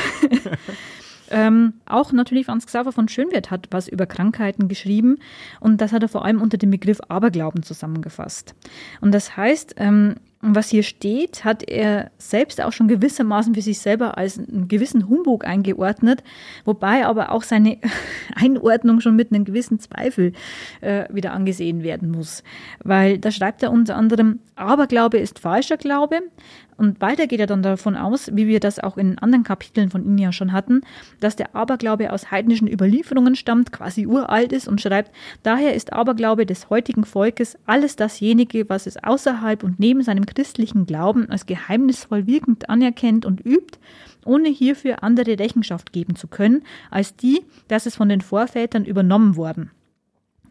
Ähm, 1.32 1.74
auch 1.86 2.12
natürlich 2.12 2.46
Franz 2.46 2.66
Xaver 2.66 2.92
von 2.92 3.08
Schönwert 3.08 3.52
hat 3.52 3.68
was 3.72 3.88
über 3.88 4.06
Krankheiten 4.06 4.68
geschrieben 4.68 5.18
und 5.60 5.82
das 5.82 5.92
hat 5.92 6.04
er 6.04 6.10
vor 6.10 6.26
allem 6.26 6.42
unter 6.42 6.58
dem 6.58 6.72
Begriff 6.72 7.00
Aberglauben 7.08 7.64
zusammengefasst. 7.64 8.56
Und 9.02 9.14
das 9.14 9.38
heißt, 9.38 9.76
ähm, 9.78 10.16
was 10.42 10.70
hier 10.70 10.84
steht, 10.84 11.44
hat 11.44 11.64
er 11.64 12.12
selbst 12.18 12.62
auch 12.62 12.72
schon 12.72 12.88
gewissermaßen 12.88 13.54
für 13.54 13.62
sich 13.62 13.80
selber 13.80 14.18
als 14.18 14.40
einen 14.40 14.70
gewissen 14.70 15.10
Humbug 15.10 15.46
eingeordnet, 15.46 16.24
wobei 16.64 17.06
aber 17.06 17.34
auch 17.34 17.44
seine 17.44 17.78
Einordnung 18.36 19.02
schon 19.02 19.18
mit 19.18 19.34
einem 19.34 19.44
gewissen 19.44 19.80
Zweifel 19.80 20.32
äh, 20.80 21.14
wieder 21.14 21.34
angesehen 21.34 21.84
werden 21.84 22.10
muss. 22.10 22.44
Weil 22.82 23.18
da 23.18 23.32
schreibt 23.32 23.64
er 23.64 23.72
unter 23.72 23.98
anderem, 23.98 24.40
Aberglaube 24.56 25.18
ist 25.18 25.40
falscher 25.40 25.76
Glaube, 25.76 26.22
und 26.80 27.02
weiter 27.02 27.28
geht 27.28 27.40
er 27.40 27.46
dann 27.46 27.62
davon 27.62 27.98
aus, 27.98 28.32
wie 28.34 28.48
wir 28.48 28.60
das 28.60 28.80
auch 28.80 28.98
in 28.98 29.18
anderen 29.20 29.44
Kapiteln 29.44 29.90
von 29.90 30.06
ihm 30.06 30.18
ja 30.18 30.32
schon 30.32 30.54
hatten, 30.54 30.82
dass 31.20 31.36
der 31.36 31.56
Aberglaube 31.56 32.12
aus 32.14 32.32
heidnischen 32.32 32.72
Überlieferungen 32.72 33.36
stammt, 33.36 33.72
quasi 33.72 34.08
uralt 34.08 34.54
ist 34.54 34.68
und 34.68 34.80
schreibt, 34.80 35.12
daher 35.44 35.74
ist 35.76 35.92
Aberglaube 35.92 36.46
des 36.46 36.70
heutigen 36.70 37.04
Volkes 37.04 37.58
alles 37.66 37.98
dasjenige, 37.98 38.70
was 38.70 38.88
es 38.88 39.04
außerhalb 39.04 39.64
und 39.64 39.80
neben 39.80 40.02
seinem 40.02 40.26
christlichen 40.26 40.86
Glauben 40.86 41.30
als 41.30 41.46
geheimnisvoll 41.46 42.28
wirkend 42.28 42.70
anerkennt 42.70 43.26
und 43.26 43.46
übt, 43.46 43.78
ohne 44.26 44.50
hierfür 44.50 45.04
andere 45.04 45.38
Rechenschaft 45.38 45.92
geben 45.92 46.16
zu 46.16 46.28
können, 46.28 46.64
als 46.90 47.16
die, 47.16 47.42
dass 47.68 47.86
es 47.86 47.98
von 47.98 48.10
den 48.10 48.22
Vorvätern 48.22 48.86
übernommen 48.86 49.36
worden. 49.36 49.72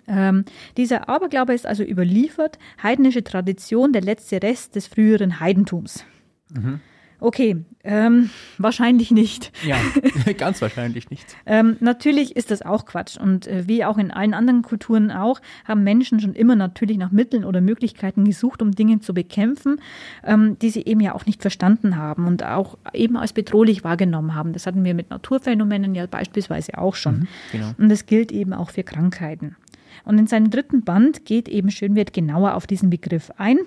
Ähm, 0.07 0.45
dieser 0.77 1.09
Aberglaube 1.09 1.53
ist 1.53 1.67
also 1.67 1.85
überliefert, 1.85 2.59
heidnische 2.83 3.23
Tradition, 3.23 3.93
der 3.93 4.03
letzte 4.03 4.43
Rest 4.43 4.75
des 4.75 4.87
früheren 4.87 5.41
Heidentums. 5.41 6.05
Mhm. 6.53 6.81
Okay, 7.21 7.65
ähm, 7.83 8.31
wahrscheinlich 8.59 9.11
nicht. 9.11 9.51
Ja, 9.67 9.77
ganz 10.39 10.63
wahrscheinlich 10.63 11.11
nicht. 11.11 11.37
ähm, 11.47 11.77
natürlich 11.81 12.37
ist 12.37 12.53
das 12.53 12.63
auch 12.63 12.85
Quatsch. 12.85 13.17
Und 13.17 13.49
äh, 13.49 13.67
wie 13.67 13.85
auch 13.85 13.99
in 13.99 14.13
allen 14.13 14.35
anderen 14.35 14.63
Kulturen 14.63 15.11
auch, 15.11 15.41
haben 15.65 15.83
Menschen 15.83 16.21
schon 16.21 16.35
immer 16.35 16.55
natürlich 16.55 16.97
nach 16.97 17.11
Mitteln 17.11 17.45
oder 17.45 17.61
Möglichkeiten 17.61 18.25
gesucht, 18.25 18.63
um 18.63 18.71
Dinge 18.71 19.01
zu 19.01 19.15
bekämpfen, 19.15 19.81
ähm, 20.25 20.59
die 20.61 20.71
sie 20.71 20.85
eben 20.85 21.01
ja 21.01 21.13
auch 21.15 21.27
nicht 21.27 21.43
verstanden 21.43 21.97
haben 21.97 22.27
und 22.27 22.45
auch 22.45 22.79
eben 22.93 23.17
als 23.17 23.33
bedrohlich 23.33 23.83
wahrgenommen 23.83 24.37
haben. 24.37 24.53
Das 24.53 24.67
hatten 24.67 24.85
wir 24.85 24.95
mit 24.95 25.11
Naturphänomenen 25.11 25.97
ja 25.97 26.07
beispielsweise 26.07 26.79
auch 26.79 26.95
schon. 26.95 27.21
Mhm, 27.21 27.29
genau. 27.51 27.75
Und 27.79 27.89
das 27.89 28.07
gilt 28.07 28.31
eben 28.31 28.53
auch 28.53 28.71
für 28.71 28.85
Krankheiten. 28.85 29.57
Und 30.05 30.19
in 30.19 30.29
seinem 30.29 30.51
dritten 30.51 30.85
Band 30.85 31.25
geht 31.25 31.49
eben 31.49 31.71
Schönwert 31.71 32.13
genauer 32.13 32.55
auf 32.55 32.69
diesen 32.69 32.91
Begriff 32.91 33.33
ein 33.39 33.59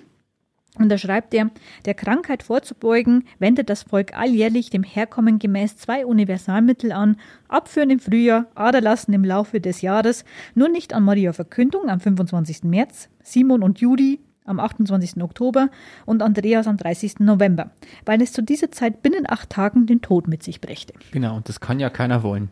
und 0.78 0.90
da 0.90 0.98
schreibt 0.98 1.34
er, 1.34 1.50
der 1.86 1.94
Krankheit 1.94 2.44
vorzubeugen, 2.44 3.26
wendet 3.40 3.70
das 3.70 3.84
Volk 3.84 4.18
alljährlich 4.18 4.70
dem 4.70 4.84
Herkommen 4.84 5.38
gemäß 5.38 5.76
zwei 5.76 6.06
Universalmittel 6.06 6.94
an, 6.94 7.18
Abführen 7.50 7.90
im 7.90 8.00
Frühjahr, 8.00 8.46
Aderlassen 8.56 9.14
im 9.14 9.26
Laufe 9.26 9.60
des 9.60 9.82
Jahres, 9.82 10.24
nur 10.56 10.70
nicht 10.70 10.94
an 10.94 11.04
Maria 11.04 11.34
Verkündung 11.34 11.90
am 11.90 12.00
25. 12.00 12.64
März, 12.64 13.10
Simon 13.22 13.64
und 13.64 13.80
Judy 13.82 14.22
am 14.46 14.60
28. 14.60 15.22
Oktober 15.22 15.70
und 16.06 16.22
Andreas 16.22 16.68
am 16.68 16.78
30. 16.78 17.20
November, 17.20 17.72
weil 18.06 18.22
es 18.22 18.34
zu 18.34 18.42
dieser 18.42 18.72
Zeit 18.72 19.04
binnen 19.04 19.26
acht 19.28 19.50
Tagen 19.50 19.86
den 19.86 20.02
Tod 20.02 20.28
mit 20.28 20.42
sich 20.42 20.62
brächte. 20.62 20.94
Genau, 21.12 21.36
und 21.38 21.48
das 21.48 21.60
kann 21.60 21.80
ja 21.80 21.90
keiner 21.90 22.24
wollen. 22.24 22.50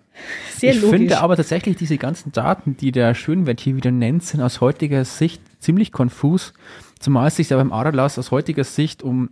Sehr 0.55 0.73
ich 0.73 0.81
logisch. 0.81 0.97
finde 0.97 1.19
aber 1.19 1.35
tatsächlich 1.35 1.77
diese 1.77 1.97
ganzen 1.97 2.31
Daten, 2.31 2.77
die 2.77 2.91
der 2.91 3.15
Schönwert 3.15 3.59
hier 3.59 3.75
wieder 3.75 3.91
nennt, 3.91 4.23
sind 4.23 4.41
aus 4.41 4.61
heutiger 4.61 5.03
Sicht 5.05 5.41
ziemlich 5.59 5.91
konfus. 5.91 6.53
Zumal 6.99 7.27
es 7.27 7.35
sich 7.35 7.49
ja 7.49 7.57
beim 7.57 7.71
Aderlass 7.71 8.19
aus 8.19 8.31
heutiger 8.31 8.63
Sicht 8.63 9.03
um 9.03 9.29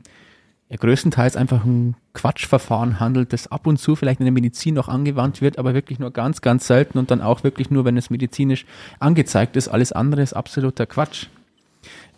ja, 0.70 0.78
größtenteils 0.78 1.36
einfach 1.36 1.64
ein 1.64 1.96
Quatschverfahren 2.14 3.00
handelt, 3.00 3.32
das 3.32 3.48
ab 3.52 3.68
und 3.68 3.78
zu 3.78 3.96
vielleicht 3.96 4.20
in 4.20 4.26
der 4.26 4.34
Medizin 4.34 4.74
noch 4.74 4.90
angewandt 4.90 5.42
wird, 5.42 5.60
aber 5.60 5.74
wirklich 5.74 6.00
nur 6.00 6.12
ganz, 6.12 6.42
ganz 6.42 6.68
selten 6.68 6.98
und 6.98 7.12
dann 7.12 7.22
auch 7.22 7.44
wirklich 7.44 7.70
nur, 7.70 7.86
wenn 7.86 7.96
es 7.96 8.10
medizinisch 8.10 8.66
angezeigt 9.00 9.56
ist. 9.56 9.70
Alles 9.70 9.92
andere 9.92 10.22
ist 10.22 10.34
absoluter 10.34 10.86
Quatsch. 10.86 11.28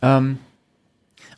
Ähm, 0.02 0.40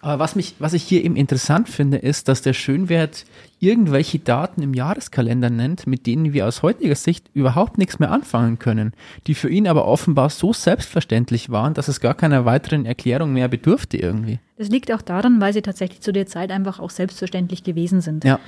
aber 0.01 0.20
was 0.20 0.36
mich, 0.36 0.55
was 0.60 0.74
ich 0.74 0.84
hier 0.84 1.03
eben 1.03 1.15
interessant 1.15 1.70
finde, 1.70 1.98
ist, 1.98 2.27
dass 2.27 2.41
der 2.41 2.53
Schönwert 2.53 3.25
irgendwelche 3.60 4.20
Daten 4.20 4.62
im 4.63 4.74
Jahreskalender 4.74 5.50
nennt, 5.50 5.86
mit 5.86 6.08
denen 6.08 6.34
wir 6.34 6.48
aus 6.48 6.63
heutiger 6.63 6.96
Sicht 6.96 7.29
überhaupt 7.34 7.77
nichts 7.77 8.00
mehr 8.00 8.12
anfangen 8.12 8.58
können, 8.58 8.93
die 9.27 9.36
für 9.36 9.50
ihn 9.50 9.67
aber 9.67 9.86
offenbar 9.86 10.29
so 10.29 10.53
selbstverständlich 10.53 11.51
waren, 11.51 11.75
dass 11.75 11.88
es 11.88 12.00
gar 12.00 12.15
keiner 12.15 12.46
weiteren 12.46 12.86
Erklärung 12.86 13.34
mehr 13.34 13.48
bedurfte 13.48 13.98
irgendwie. 13.98 14.39
Das 14.62 14.70
liegt 14.70 14.91
auch 14.91 15.01
daran, 15.01 15.41
weil 15.41 15.53
sie 15.53 15.63
tatsächlich 15.63 16.01
zu 16.01 16.13
der 16.13 16.27
Zeit 16.27 16.51
einfach 16.51 16.80
auch 16.80 16.91
selbstverständlich 16.91 17.63
gewesen 17.63 18.00
sind. 18.00 18.24
Ja. 18.24 18.39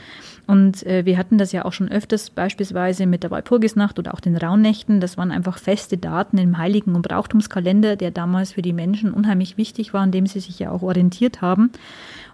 Und 0.46 0.86
äh, 0.86 1.08
wir 1.08 1.18
hatten 1.18 1.40
das 1.40 1.52
ja 1.54 1.66
auch 1.66 1.74
schon 1.74 1.90
öfters, 1.90 2.30
beispielsweise 2.30 3.08
mit 3.08 3.24
der 3.24 3.32
Walpurgisnacht 3.32 3.98
oder 3.98 4.14
auch 4.14 4.20
den 4.20 4.38
Rauhnächten. 4.38 5.00
Das 5.00 5.18
waren 5.18 5.32
einfach 5.32 5.58
feste 5.58 5.98
Daten 5.98 6.38
im 6.38 6.60
Heiligen- 6.60 6.94
und 6.94 7.02
Brauchtumskalender, 7.02 7.96
der 7.96 8.12
damals 8.12 8.52
für 8.52 8.62
die 8.62 8.74
Menschen 8.74 9.12
unheimlich 9.12 9.58
wichtig 9.58 9.92
war, 9.96 10.02
an 10.02 10.12
dem 10.12 10.28
sie 10.28 10.40
sich 10.40 10.60
ja 10.60 10.70
auch 10.70 10.84
orientiert 10.84 11.42
haben. 11.42 11.72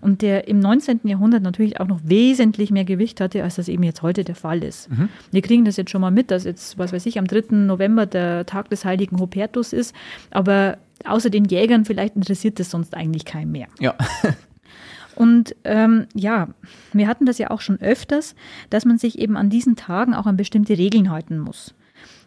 Und 0.01 0.23
der 0.23 0.49
im 0.49 0.59
19. 0.59 0.99
Jahrhundert 1.05 1.41
natürlich 1.41 1.79
auch 1.79 1.87
noch 1.87 2.01
wesentlich 2.03 2.71
mehr 2.71 2.83
Gewicht 2.85 3.21
hatte, 3.21 3.43
als 3.43 3.55
das 3.55 3.69
eben 3.69 3.83
jetzt 3.83 4.01
heute 4.01 4.25
der 4.25 4.35
Fall 4.35 4.61
ist. 4.61 4.91
Mhm. 4.91 5.07
Wir 5.31 5.41
kriegen 5.41 5.63
das 5.63 5.77
jetzt 5.77 5.91
schon 5.91 6.01
mal 6.01 6.11
mit, 6.11 6.31
dass 6.31 6.43
jetzt, 6.43 6.77
was 6.77 6.91
weiß 6.91 7.05
ich, 7.05 7.17
am 7.17 7.27
3. 7.27 7.55
November 7.55 8.05
der 8.05 8.45
Tag 8.45 8.69
des 8.69 8.83
heiligen 8.83 9.21
Hubertus 9.21 9.71
ist. 9.71 9.95
Aber 10.31 10.77
außer 11.05 11.29
den 11.29 11.45
Jägern 11.45 11.85
vielleicht 11.85 12.15
interessiert 12.15 12.59
das 12.59 12.69
sonst 12.71 12.95
eigentlich 12.95 13.25
keinen 13.25 13.51
mehr. 13.51 13.67
Ja. 13.79 13.95
Und 15.15 15.53
ähm, 15.65 16.07
ja, 16.13 16.47
wir 16.93 17.07
hatten 17.07 17.25
das 17.25 17.37
ja 17.39 17.51
auch 17.51 17.59
schon 17.59 17.81
öfters, 17.81 18.35
dass 18.69 18.85
man 18.85 18.97
sich 18.97 19.19
eben 19.19 19.35
an 19.35 19.49
diesen 19.49 19.75
Tagen 19.75 20.13
auch 20.13 20.25
an 20.25 20.37
bestimmte 20.37 20.77
Regeln 20.77 21.11
halten 21.11 21.39
muss. 21.39 21.73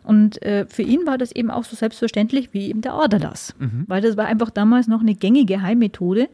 Und 0.04 0.42
äh, 0.42 0.66
für 0.68 0.82
ihn 0.82 1.06
war 1.06 1.16
das 1.16 1.32
eben 1.32 1.50
auch 1.50 1.64
so 1.64 1.74
selbstverständlich 1.76 2.52
wie 2.52 2.68
eben 2.68 2.82
der 2.82 2.94
Aderlass, 2.94 3.54
mhm. 3.58 3.84
weil 3.86 4.02
das 4.02 4.16
war 4.16 4.26
einfach 4.26 4.50
damals 4.50 4.88
noch 4.88 5.00
eine 5.00 5.14
gängige 5.14 5.62
Heilmethode 5.62 6.28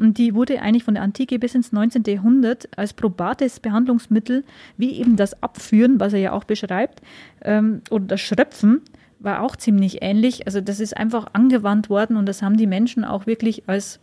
und 0.00 0.16
die 0.16 0.34
wurde 0.34 0.62
eigentlich 0.62 0.84
von 0.84 0.94
der 0.94 1.02
Antike 1.02 1.38
bis 1.38 1.54
ins 1.54 1.72
19. 1.72 2.04
Jahrhundert 2.06 2.68
als 2.76 2.94
probates 2.94 3.60
Behandlungsmittel, 3.60 4.44
wie 4.78 4.92
eben 4.92 5.16
das 5.16 5.42
Abführen, 5.42 6.00
was 6.00 6.14
er 6.14 6.20
ja 6.20 6.32
auch 6.32 6.44
beschreibt, 6.44 7.02
ähm, 7.42 7.82
oder 7.90 8.06
das 8.06 8.20
Schröpfen, 8.22 8.80
war 9.20 9.42
auch 9.42 9.54
ziemlich 9.56 10.02
ähnlich. 10.02 10.46
Also 10.46 10.60
das 10.60 10.80
ist 10.80 10.96
einfach 10.96 11.28
angewandt 11.32 11.88
worden 11.90 12.16
und 12.16 12.26
das 12.26 12.42
haben 12.42 12.56
die 12.56 12.66
Menschen 12.66 13.04
auch 13.04 13.26
wirklich 13.26 13.68
als 13.68 14.00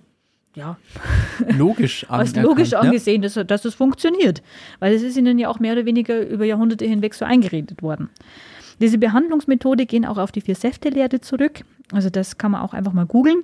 ja, 0.56 0.78
logisch, 1.58 2.06
als 2.10 2.36
logisch 2.36 2.74
angesehen, 2.74 3.22
ja? 3.22 3.30
dass, 3.30 3.48
dass 3.48 3.66
es 3.66 3.76
funktioniert. 3.76 4.42
Weil 4.80 4.94
es 4.94 5.04
ist 5.04 5.18
ihnen 5.18 5.38
ja 5.38 5.50
auch 5.50 5.60
mehr 5.60 5.74
oder 5.74 5.86
weniger 5.86 6.26
über 6.28 6.46
Jahrhunderte 6.46 6.86
hinweg 6.86 7.14
so 7.14 7.26
eingeredet 7.26 7.84
worden. 7.84 8.10
Diese 8.80 8.98
Behandlungsmethode 8.98 9.86
gehen 9.86 10.06
auch 10.06 10.18
auf 10.18 10.32
die 10.32 10.42
Vier-Säfte-Lehre 10.42 11.20
zurück. 11.22 11.62
Also 11.92 12.10
das 12.10 12.38
kann 12.38 12.52
man 12.52 12.62
auch 12.62 12.74
einfach 12.74 12.94
mal 12.94 13.06
googeln. 13.06 13.44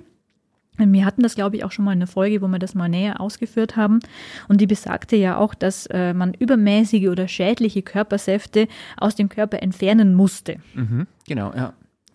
Wir 0.76 1.04
hatten 1.04 1.22
das, 1.22 1.34
glaube 1.34 1.56
ich, 1.56 1.64
auch 1.64 1.72
schon 1.72 1.84
mal 1.84 1.92
in 1.92 1.98
einer 1.98 2.06
Folge, 2.06 2.42
wo 2.42 2.48
wir 2.48 2.58
das 2.58 2.74
mal 2.74 2.88
näher 2.88 3.20
ausgeführt 3.20 3.76
haben. 3.76 4.00
Und 4.48 4.60
die 4.60 4.66
besagte 4.66 5.16
ja 5.16 5.36
auch, 5.36 5.54
dass 5.54 5.86
äh, 5.86 6.12
man 6.14 6.34
übermäßige 6.34 7.08
oder 7.08 7.28
schädliche 7.28 7.82
Körpersäfte 7.82 8.66
aus 8.96 9.14
dem 9.14 9.28
Körper 9.28 9.62
entfernen 9.62 10.14
musste. 10.14 10.56
Mhm, 10.74 11.06
genau, 11.26 11.52
ja. 11.54 11.74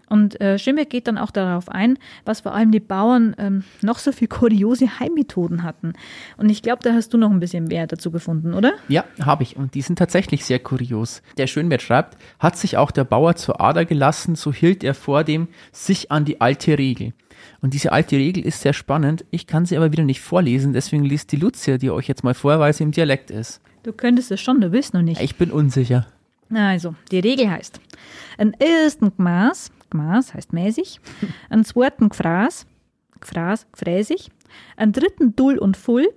Und 0.09 0.41
äh, 0.41 0.57
Schimbeck 0.57 0.89
geht 0.89 1.07
dann 1.07 1.17
auch 1.17 1.31
darauf 1.31 1.69
ein, 1.69 1.97
was 2.25 2.41
vor 2.41 2.53
allem 2.53 2.71
die 2.71 2.79
Bauern 2.79 3.35
ähm, 3.37 3.63
noch 3.81 3.99
so 3.99 4.11
viel 4.11 4.27
kuriose 4.27 4.99
Heimmethoden 4.99 5.63
hatten. 5.63 5.93
Und 6.35 6.49
ich 6.49 6.63
glaube, 6.63 6.81
da 6.83 6.93
hast 6.93 7.13
du 7.13 7.17
noch 7.17 7.29
ein 7.29 7.39
bisschen 7.39 7.65
mehr 7.65 7.85
dazu 7.85 8.09
gefunden, 8.09 8.55
oder? 8.55 8.73
Ja, 8.87 9.05
habe 9.23 9.43
ich. 9.43 9.55
Und 9.55 9.75
die 9.75 9.81
sind 9.81 9.99
tatsächlich 9.99 10.45
sehr 10.45 10.59
kurios. 10.59 11.21
Der 11.37 11.45
Schönwert 11.47 11.83
schreibt, 11.83 12.17
hat 12.39 12.57
sich 12.57 12.75
auch 12.75 12.89
der 12.89 13.03
Bauer 13.03 13.35
zur 13.35 13.61
Ader 13.61 13.85
gelassen, 13.85 14.35
so 14.35 14.51
hielt 14.51 14.83
er 14.83 14.95
vor 14.95 15.23
dem 15.23 15.47
sich 15.71 16.11
an 16.11 16.25
die 16.25 16.41
alte 16.41 16.77
Regel. 16.77 17.13
Und 17.61 17.73
diese 17.73 17.91
alte 17.91 18.15
Regel 18.15 18.45
ist 18.45 18.61
sehr 18.61 18.73
spannend. 18.73 19.25
Ich 19.31 19.47
kann 19.47 19.65
sie 19.65 19.75
aber 19.75 19.91
wieder 19.91 20.03
nicht 20.03 20.21
vorlesen, 20.21 20.73
deswegen 20.73 21.03
liest 21.03 21.31
die 21.31 21.37
Lucia, 21.37 21.77
die 21.77 21.91
euch 21.91 22.07
jetzt 22.07 22.23
mal 22.23 22.33
vor, 22.33 22.59
weil 22.59 22.73
sie 22.73 22.83
im 22.83 22.91
Dialekt 22.91 23.31
ist. 23.31 23.61
Du 23.83 23.93
könntest 23.93 24.31
es 24.31 24.39
schon, 24.39 24.61
du 24.61 24.69
bist 24.69 24.93
noch 24.93 25.01
nicht. 25.01 25.21
Ich 25.21 25.35
bin 25.35 25.51
unsicher. 25.51 26.07
Also, 26.53 26.95
die 27.11 27.19
Regel 27.19 27.49
heißt, 27.49 27.79
ein 28.37 28.53
ersten 28.53 29.15
Gmaß 29.15 29.71
Gmaß 29.89 30.33
heißt 30.33 30.53
mäßig, 30.53 30.99
einen 31.49 31.65
zweiten 31.65 32.09
Gfraß, 32.09 32.65
Gfraß, 33.19 33.67
gfräsig, 33.71 34.29
einen 34.77 34.93
dritten 34.93 35.35
Dull 35.35 35.57
und 35.57 35.77
Full, 35.77 36.07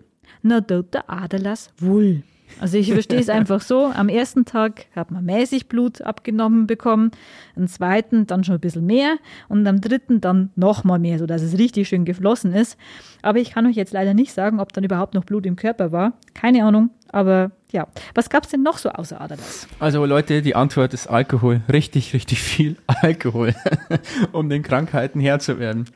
na 0.43 0.61
der 0.61 0.85
Aderlass 1.09 1.71
Wull. 1.79 2.23
Also 2.61 2.78
ich 2.78 2.92
verstehe 2.92 3.21
es 3.21 3.28
einfach 3.28 3.61
so, 3.61 3.87
am 3.87 4.09
ersten 4.09 4.44
Tag 4.44 4.87
hat 4.94 5.11
man 5.11 5.25
mäßig 5.25 5.68
Blut 5.68 6.02
abgenommen 6.02 6.66
bekommen, 6.66 7.11
am 7.56 7.66
zweiten 7.66 8.26
dann 8.26 8.44
schon 8.44 8.56
ein 8.56 8.61
bisschen 8.61 8.87
mehr 8.87 9.16
und 9.49 9.66
am 9.66 9.80
dritten 9.80 10.21
dann 10.21 10.50
nochmal 10.56 10.99
mehr, 10.99 11.18
sodass 11.18 11.42
es 11.42 11.59
richtig 11.59 11.88
schön 11.88 12.04
geflossen 12.04 12.52
ist. 12.52 12.76
Aber 13.23 13.38
ich 13.38 13.52
kann 13.52 13.66
euch 13.66 13.76
jetzt 13.76 13.92
leider 13.92 14.14
nicht 14.14 14.32
sagen, 14.32 14.61
ob 14.61 14.73
dann 14.73 14.85
überhaupt 14.85 15.14
noch 15.14 15.25
Blut 15.25 15.47
im 15.47 15.56
Körper 15.56 15.92
war. 15.92 16.12
Keine 16.35 16.64
Ahnung, 16.64 16.90
aber 17.09 17.52
ja. 17.73 17.88
Was 18.14 18.30
gab 18.30 18.44
es 18.44 18.50
denn 18.50 18.62
noch 18.62 18.78
so 18.78 18.90
außer 18.90 19.21
Aderlass? 19.21 19.66
Also 19.78 20.04
Leute, 20.04 20.42
die 20.42 20.54
Antwort 20.54 20.94
ist 20.94 21.06
Alkohol. 21.06 21.62
Richtig, 21.73 22.12
richtig 22.14 22.42
viel 22.42 22.76
Alkohol, 22.87 23.54
um 24.32 24.49
den 24.49 24.62
Krankheiten 24.62 25.21
Herr 25.21 25.38
zu 25.38 25.59
werden. 25.59 25.87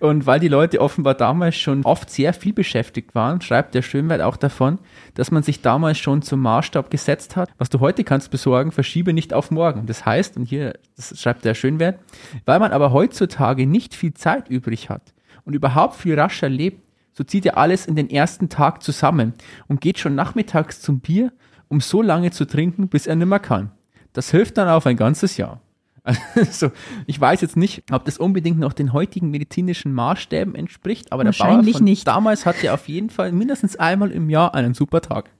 Und 0.00 0.26
weil 0.26 0.40
die 0.40 0.48
Leute 0.48 0.80
offenbar 0.80 1.14
damals 1.14 1.56
schon 1.56 1.84
oft 1.84 2.08
sehr 2.08 2.32
viel 2.32 2.54
beschäftigt 2.54 3.14
waren, 3.14 3.42
schreibt 3.42 3.74
der 3.74 3.82
Schönwert 3.82 4.22
auch 4.22 4.38
davon, 4.38 4.78
dass 5.14 5.30
man 5.30 5.42
sich 5.42 5.60
damals 5.60 5.98
schon 5.98 6.22
zum 6.22 6.40
Maßstab 6.40 6.90
gesetzt 6.90 7.36
hat, 7.36 7.50
was 7.58 7.68
du 7.68 7.80
heute 7.80 8.02
kannst 8.02 8.30
besorgen, 8.30 8.72
verschiebe 8.72 9.12
nicht 9.12 9.34
auf 9.34 9.50
morgen. 9.50 9.84
Das 9.84 10.06
heißt, 10.06 10.38
und 10.38 10.44
hier 10.44 10.72
das 10.96 11.20
schreibt 11.20 11.44
der 11.44 11.54
Schönwert, 11.54 12.00
weil 12.46 12.58
man 12.58 12.72
aber 12.72 12.92
heutzutage 12.92 13.66
nicht 13.66 13.94
viel 13.94 14.14
Zeit 14.14 14.48
übrig 14.48 14.88
hat 14.88 15.12
und 15.44 15.52
überhaupt 15.52 15.96
viel 15.96 16.18
rascher 16.18 16.48
lebt, 16.48 16.82
so 17.12 17.22
zieht 17.22 17.44
er 17.44 17.58
alles 17.58 17.84
in 17.84 17.94
den 17.94 18.08
ersten 18.08 18.48
Tag 18.48 18.82
zusammen 18.82 19.34
und 19.68 19.82
geht 19.82 19.98
schon 19.98 20.14
nachmittags 20.14 20.80
zum 20.80 21.00
Bier, 21.00 21.30
um 21.68 21.82
so 21.82 22.00
lange 22.00 22.30
zu 22.30 22.46
trinken, 22.46 22.88
bis 22.88 23.06
er 23.06 23.16
nimmer 23.16 23.38
kann. 23.38 23.70
Das 24.14 24.30
hilft 24.30 24.56
dann 24.56 24.68
auf 24.68 24.86
ein 24.86 24.96
ganzes 24.96 25.36
Jahr. 25.36 25.60
Also, 26.34 26.70
ich 27.06 27.20
weiß 27.20 27.40
jetzt 27.40 27.56
nicht, 27.56 27.84
ob 27.90 28.04
das 28.04 28.18
unbedingt 28.18 28.58
noch 28.58 28.72
den 28.72 28.92
heutigen 28.92 29.30
medizinischen 29.30 29.92
Maßstäben 29.92 30.54
entspricht, 30.54 31.12
aber 31.12 31.24
der 31.24 31.32
Bauer 31.32 31.62
von 31.62 31.84
nicht. 31.84 32.06
damals 32.06 32.46
hatte 32.46 32.72
auf 32.72 32.88
jeden 32.88 33.10
Fall 33.10 33.32
mindestens 33.32 33.76
einmal 33.76 34.10
im 34.10 34.30
Jahr 34.30 34.54
einen 34.54 34.74
super 34.74 35.00
Tag. 35.00 35.30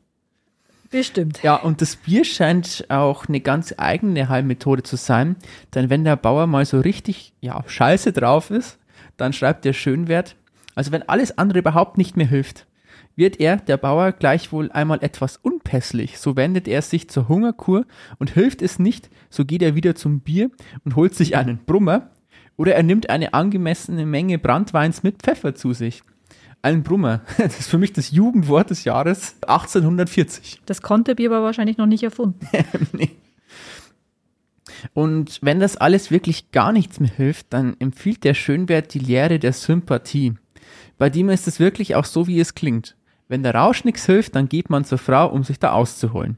Bestimmt. 0.90 1.42
Ja, 1.42 1.54
und 1.56 1.80
das 1.80 1.94
Bier 1.96 2.24
scheint 2.24 2.84
auch 2.88 3.28
eine 3.28 3.40
ganz 3.40 3.72
eigene 3.76 4.28
Heilmethode 4.28 4.82
zu 4.82 4.96
sein, 4.96 5.36
denn 5.74 5.88
wenn 5.88 6.04
der 6.04 6.16
Bauer 6.16 6.48
mal 6.48 6.64
so 6.64 6.80
richtig, 6.80 7.32
ja, 7.40 7.62
scheiße 7.66 8.12
drauf 8.12 8.50
ist, 8.50 8.78
dann 9.16 9.32
schreibt 9.32 9.64
der 9.64 9.72
Schönwert, 9.72 10.34
also 10.74 10.90
wenn 10.90 11.08
alles 11.08 11.38
andere 11.38 11.60
überhaupt 11.60 11.96
nicht 11.96 12.16
mehr 12.16 12.26
hilft, 12.26 12.66
wird 13.16 13.40
er, 13.40 13.56
der 13.56 13.76
Bauer, 13.76 14.12
gleichwohl 14.12 14.70
einmal 14.72 15.02
etwas 15.02 15.36
unpässlich, 15.36 16.18
so 16.18 16.36
wendet 16.36 16.68
er 16.68 16.82
sich 16.82 17.08
zur 17.08 17.28
Hungerkur 17.28 17.86
und 18.18 18.30
hilft 18.30 18.62
es 18.62 18.78
nicht, 18.78 19.10
so 19.28 19.44
geht 19.44 19.62
er 19.62 19.74
wieder 19.74 19.94
zum 19.94 20.20
Bier 20.20 20.50
und 20.84 20.96
holt 20.96 21.14
sich 21.14 21.36
einen 21.36 21.58
Brummer, 21.64 22.10
oder 22.56 22.74
er 22.74 22.82
nimmt 22.82 23.08
eine 23.08 23.32
angemessene 23.32 24.04
Menge 24.04 24.38
Brandweins 24.38 25.02
mit 25.02 25.22
Pfeffer 25.22 25.54
zu 25.54 25.72
sich. 25.72 26.02
Ein 26.60 26.82
Brummer, 26.82 27.22
das 27.38 27.58
ist 27.58 27.70
für 27.70 27.78
mich 27.78 27.94
das 27.94 28.10
Jugendwort 28.10 28.68
des 28.68 28.84
Jahres 28.84 29.36
1840. 29.46 30.60
Das 30.66 30.82
konnte 30.82 31.14
Bier 31.14 31.30
aber 31.30 31.42
wahrscheinlich 31.42 31.78
noch 31.78 31.86
nicht 31.86 32.02
erfunden. 32.02 32.46
nee. 32.92 33.16
Und 34.92 35.38
wenn 35.42 35.60
das 35.60 35.76
alles 35.76 36.10
wirklich 36.10 36.52
gar 36.52 36.72
nichts 36.72 37.00
mehr 37.00 37.10
hilft, 37.10 37.52
dann 37.52 37.76
empfiehlt 37.78 38.24
der 38.24 38.34
Schönwert 38.34 38.92
die 38.94 38.98
Lehre 38.98 39.38
der 39.38 39.52
Sympathie. 39.52 40.34
Bei 40.98 41.08
dem 41.08 41.30
ist 41.30 41.48
es 41.48 41.60
wirklich 41.60 41.94
auch 41.94 42.04
so, 42.04 42.26
wie 42.26 42.40
es 42.40 42.54
klingt. 42.54 42.96
Wenn 43.30 43.44
der 43.44 43.54
Rausch 43.54 43.84
nichts 43.84 44.06
hilft, 44.06 44.34
dann 44.34 44.48
geht 44.48 44.70
man 44.70 44.84
zur 44.84 44.98
Frau, 44.98 45.28
um 45.28 45.44
sich 45.44 45.60
da 45.60 45.70
auszuholen. 45.70 46.36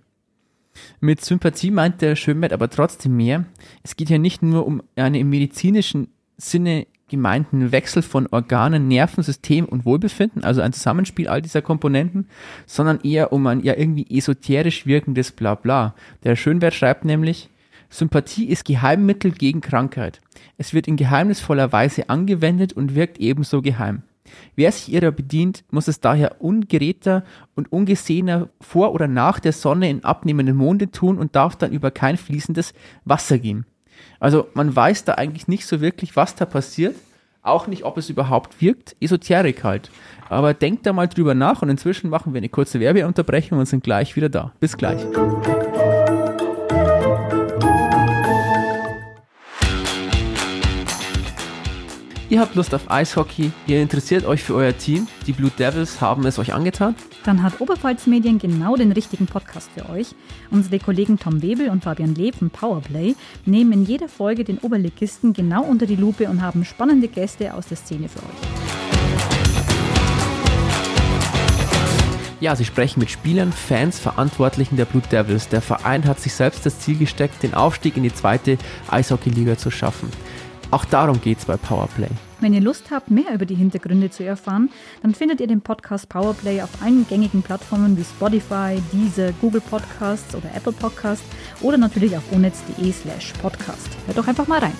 Mit 1.01 1.25
Sympathie 1.25 1.71
meint 1.71 2.03
der 2.03 2.17
Schönwert 2.17 2.53
aber 2.53 2.69
trotzdem 2.69 3.17
mehr. 3.17 3.47
Es 3.83 3.97
geht 3.97 4.11
ja 4.11 4.19
nicht 4.19 4.43
nur 4.43 4.67
um 4.67 4.83
einen 4.95 5.15
im 5.15 5.31
medizinischen 5.31 6.09
Sinne 6.37 6.87
gemeinten 7.09 7.73
Wechsel 7.73 8.03
von 8.03 8.27
Organen, 8.31 8.89
Nervensystem 8.89 9.65
und 9.65 9.87
Wohlbefinden, 9.87 10.45
also 10.45 10.61
ein 10.61 10.75
Zusammenspiel 10.75 11.29
all 11.29 11.41
dieser 11.41 11.63
Komponenten, 11.63 12.27
sondern 12.67 13.01
eher 13.01 13.33
um 13.33 13.47
ein 13.47 13.61
ja 13.61 13.75
irgendwie 13.75 14.15
esoterisch 14.15 14.85
wirkendes 14.85 15.33
Blabla. 15.33 15.95
Der 16.25 16.37
Schönwert 16.37 16.75
schreibt 16.75 17.07
nämlich, 17.07 17.49
Sympathie 17.89 18.49
ist 18.49 18.67
Geheimmittel 18.67 19.33
gegen 19.33 19.63
Krankheit. 19.63 20.21
Es 20.59 20.75
wird 20.75 20.89
in 20.89 20.97
geheimnisvoller 20.97 21.73
Weise 21.73 22.11
angewendet 22.11 22.75
und 22.75 22.95
wirkt 22.95 23.17
ebenso 23.17 23.63
geheim. 23.63 24.03
Wer 24.57 24.73
sich 24.73 24.93
ihrer 24.93 25.11
bedient, 25.11 25.65
muss 25.71 25.89
es 25.89 26.01
daher 26.01 26.41
ungeräter 26.41 27.25
und 27.55 27.73
ungesehener 27.73 28.49
vor 28.61 28.93
oder 28.93 29.09
nach 29.09 29.41
der 29.41 29.53
Sonne 29.53 29.91
in 29.91 30.05
abnehmenden 30.05 30.57
Monde 30.57 30.91
tun 30.91 31.19
und 31.19 31.35
darf 31.37 31.57
dann 31.57 31.73
über 31.73 31.91
kein 31.91 32.17
fließendes 32.17 32.75
Wasser 33.05 33.39
gehen. 33.39 33.67
Also 34.21 34.49
man 34.55 34.75
weiß 34.75 35.05
da 35.05 35.15
eigentlich 35.15 35.49
nicht 35.49 35.67
so 35.67 35.81
wirklich, 35.81 36.17
was 36.17 36.35
da 36.35 36.45
passiert, 36.45 36.97
auch 37.43 37.67
nicht, 37.67 37.85
ob 37.85 37.99
es 37.99 38.09
überhaupt 38.09 38.61
wirkt, 38.61 38.95
Esoterik 39.01 39.65
halt. 39.65 39.91
Aber 40.29 40.55
denkt 40.55 40.87
da 40.87 40.93
mal 40.93 41.09
drüber 41.09 41.35
nach 41.35 41.61
und 41.63 41.69
inzwischen 41.69 42.09
machen 42.09 42.33
wir 42.33 42.39
eine 42.39 42.49
kurze 42.49 42.79
Werbeunterbrechung 42.79 43.59
und 43.59 43.67
sind 43.67 43.83
gleich 43.83 44.15
wieder 44.15 44.29
da. 44.29 44.53
Bis 44.61 44.77
gleich. 44.77 45.05
Ihr 52.33 52.41
habt 52.41 52.55
Lust 52.55 52.75
auf 52.75 52.91
Eishockey, 52.91 53.53
ihr 53.67 53.83
interessiert 53.83 54.25
euch 54.25 54.43
für 54.43 54.55
euer 54.55 54.75
Team, 54.75 55.07
die 55.27 55.33
Blue 55.33 55.51
Devils 55.51 56.01
haben 56.01 56.25
es 56.25 56.39
euch 56.39 56.55
angetan? 56.55 56.95
Dann 57.25 57.43
hat 57.43 57.61
Oberpfalz 57.61 58.07
Medien 58.07 58.39
genau 58.39 58.75
den 58.75 58.91
richtigen 58.91 59.27
Podcast 59.27 59.69
für 59.77 59.91
euch. 59.91 60.15
Unsere 60.51 60.79
Kollegen 60.79 61.19
Tom 61.19 61.43
Webel 61.43 61.69
und 61.69 61.85
Fabian 61.85 62.15
Leb 62.15 62.37
von 62.37 62.49
Powerplay 62.49 63.17
nehmen 63.45 63.73
in 63.73 63.85
jeder 63.85 64.09
Folge 64.09 64.45
den 64.45 64.57
Oberligisten 64.61 65.35
genau 65.35 65.63
unter 65.65 65.85
die 65.85 65.95
Lupe 65.95 66.27
und 66.31 66.41
haben 66.41 66.65
spannende 66.65 67.09
Gäste 67.09 67.53
aus 67.53 67.67
der 67.67 67.77
Szene 67.77 68.09
für 68.09 68.21
euch. 68.21 68.63
Ja, 72.41 72.57
sie 72.57 72.65
sprechen 72.65 73.01
mit 73.01 73.11
Spielern, 73.11 73.53
Fans, 73.53 74.01
Verantwortlichen 74.01 74.79
der 74.79 74.87
Blue 74.87 75.03
Devils. 75.13 75.49
Der 75.49 75.61
Verein 75.61 76.07
hat 76.07 76.19
sich 76.19 76.33
selbst 76.33 76.65
das 76.65 76.81
Ziel 76.81 76.97
gesteckt, 76.97 77.43
den 77.43 77.53
Aufstieg 77.53 77.99
in 77.99 78.03
die 78.03 78.15
zweite 78.15 78.57
Eishockeyliga 78.91 79.59
zu 79.59 79.71
schaffen. 79.71 80.09
Auch 80.73 80.87
darum 80.87 81.21
geht 81.21 81.39
es 81.39 81.45
bei 81.45 81.59
Powerplay. 81.59 82.09
Wenn 82.41 82.55
ihr 82.55 82.63
Lust 82.63 82.91
habt, 82.91 83.11
mehr 83.11 83.35
über 83.35 83.45
die 83.45 83.55
Hintergründe 83.55 84.09
zu 84.09 84.25
erfahren, 84.25 84.71
dann 85.03 85.15
findet 85.15 85.39
ihr 85.43 85.47
den 85.47 85.61
Podcast 85.61 86.09
Powerplay 86.09 86.63
auf 86.63 86.71
allen 86.83 87.07
gängigen 87.07 87.43
Plattformen 87.43 87.95
wie 87.99 88.05
Spotify, 88.05 88.83
Deezer, 88.91 89.33
Google 89.43 89.61
Podcasts 89.61 90.35
oder 90.35 90.49
Apple 90.57 90.73
Podcasts 90.73 91.27
oder 91.61 91.77
natürlich 91.77 92.17
auf 92.17 92.23
onetz.de 92.33 92.91
slash 92.91 93.35
podcast. 93.43 93.91
Hört 94.07 94.17
doch 94.17 94.27
einfach 94.27 94.49
mal 94.49 94.61
rein. 94.61 94.73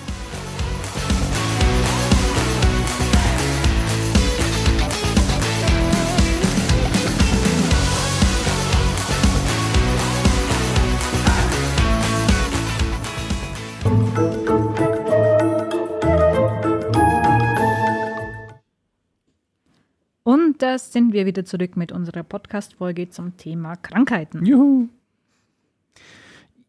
Und 20.53 20.61
da 20.61 20.77
sind 20.77 21.13
wir 21.13 21.25
wieder 21.25 21.45
zurück 21.45 21.75
mit 21.77 21.91
unserer 21.91 22.21
Podcast-Folge 22.21 23.09
zum 23.09 23.37
Thema 23.37 23.75
Krankheiten. 23.75 24.45
Juhu! 24.45 24.87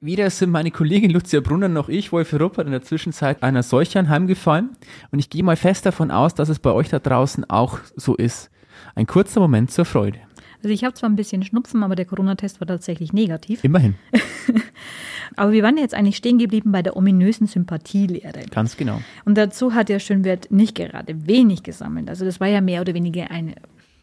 Weder 0.01 0.31
sind 0.31 0.49
meine 0.49 0.70
Kollegin 0.70 1.11
Lucia 1.11 1.40
Brunner 1.40 1.68
noch 1.68 1.90
ich, 1.90 2.11
Wolf 2.11 2.33
Ruppert, 2.33 2.64
in 2.64 2.73
der 2.73 2.81
Zwischenzeit 2.81 3.42
einer 3.42 3.62
Seuche 3.62 3.99
anheimgefallen. 3.99 4.70
Und 5.12 5.18
ich 5.18 5.29
gehe 5.29 5.42
mal 5.42 5.57
fest 5.57 5.85
davon 5.85 6.11
aus, 6.11 6.35
dass 6.35 6.49
es 6.49 6.61
bei 6.61 6.73
euch 6.73 6.88
da 6.88 6.99
draußen 6.99 7.51
auch 7.51 7.79
so 7.94 8.16
ist. 8.16 8.51
Ein 8.94 9.07
kurzer 9.07 9.40
Moment 9.40 9.70
zur 9.70 9.85
Freude. 9.85 10.18
Also 10.62 10.73
ich 10.73 10.83
habe 10.83 10.94
zwar 10.94 11.11
ein 11.11 11.16
bisschen 11.16 11.42
Schnupfen, 11.42 11.83
aber 11.83 11.94
der 11.94 12.07
Corona-Test 12.07 12.61
war 12.61 12.66
tatsächlich 12.66 13.12
negativ. 13.12 13.62
Immerhin. 13.64 13.97
aber 15.37 15.53
wir 15.53 15.62
waren 15.62 15.77
jetzt 15.77 15.92
eigentlich 15.92 16.16
stehen 16.16 16.38
geblieben 16.38 16.73
bei 16.73 16.81
der 16.81 16.97
ominösen 16.97 17.47
Sympathielehre. 17.47 18.47
Ganz 18.51 18.79
genau. 18.79 19.03
Und 19.27 19.37
dazu 19.37 19.75
hat 19.75 19.90
ja 19.90 20.01
Schönwert 20.01 20.51
nicht 20.51 20.75
gerade 20.75 21.27
wenig 21.27 21.64
gesammelt. 21.64 22.09
Also 22.09 22.25
das 22.25 22.40
war 22.40 22.49
ja 22.49 22.62
mehr 22.62 22.81
oder 22.81 22.94
weniger 22.94 23.31
eine, 23.31 23.57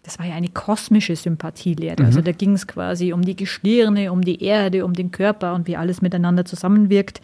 das 0.03 0.19
war 0.19 0.25
ja 0.25 0.35
eine 0.35 0.49
kosmische 0.49 1.15
Sympathielehre. 1.15 1.97
Also 1.99 2.03
mhm. 2.03 2.07
Also 2.07 2.21
da 2.21 2.31
ging 2.31 2.53
es 2.53 2.67
quasi 2.67 3.13
um 3.13 3.21
die 3.21 3.35
Gestirne, 3.35 4.11
um 4.11 4.21
die 4.21 4.43
Erde, 4.43 4.85
um 4.85 4.93
den 4.93 5.11
Körper 5.11 5.53
und 5.53 5.67
wie 5.67 5.77
alles 5.77 6.01
miteinander 6.01 6.45
zusammenwirkt. 6.45 7.21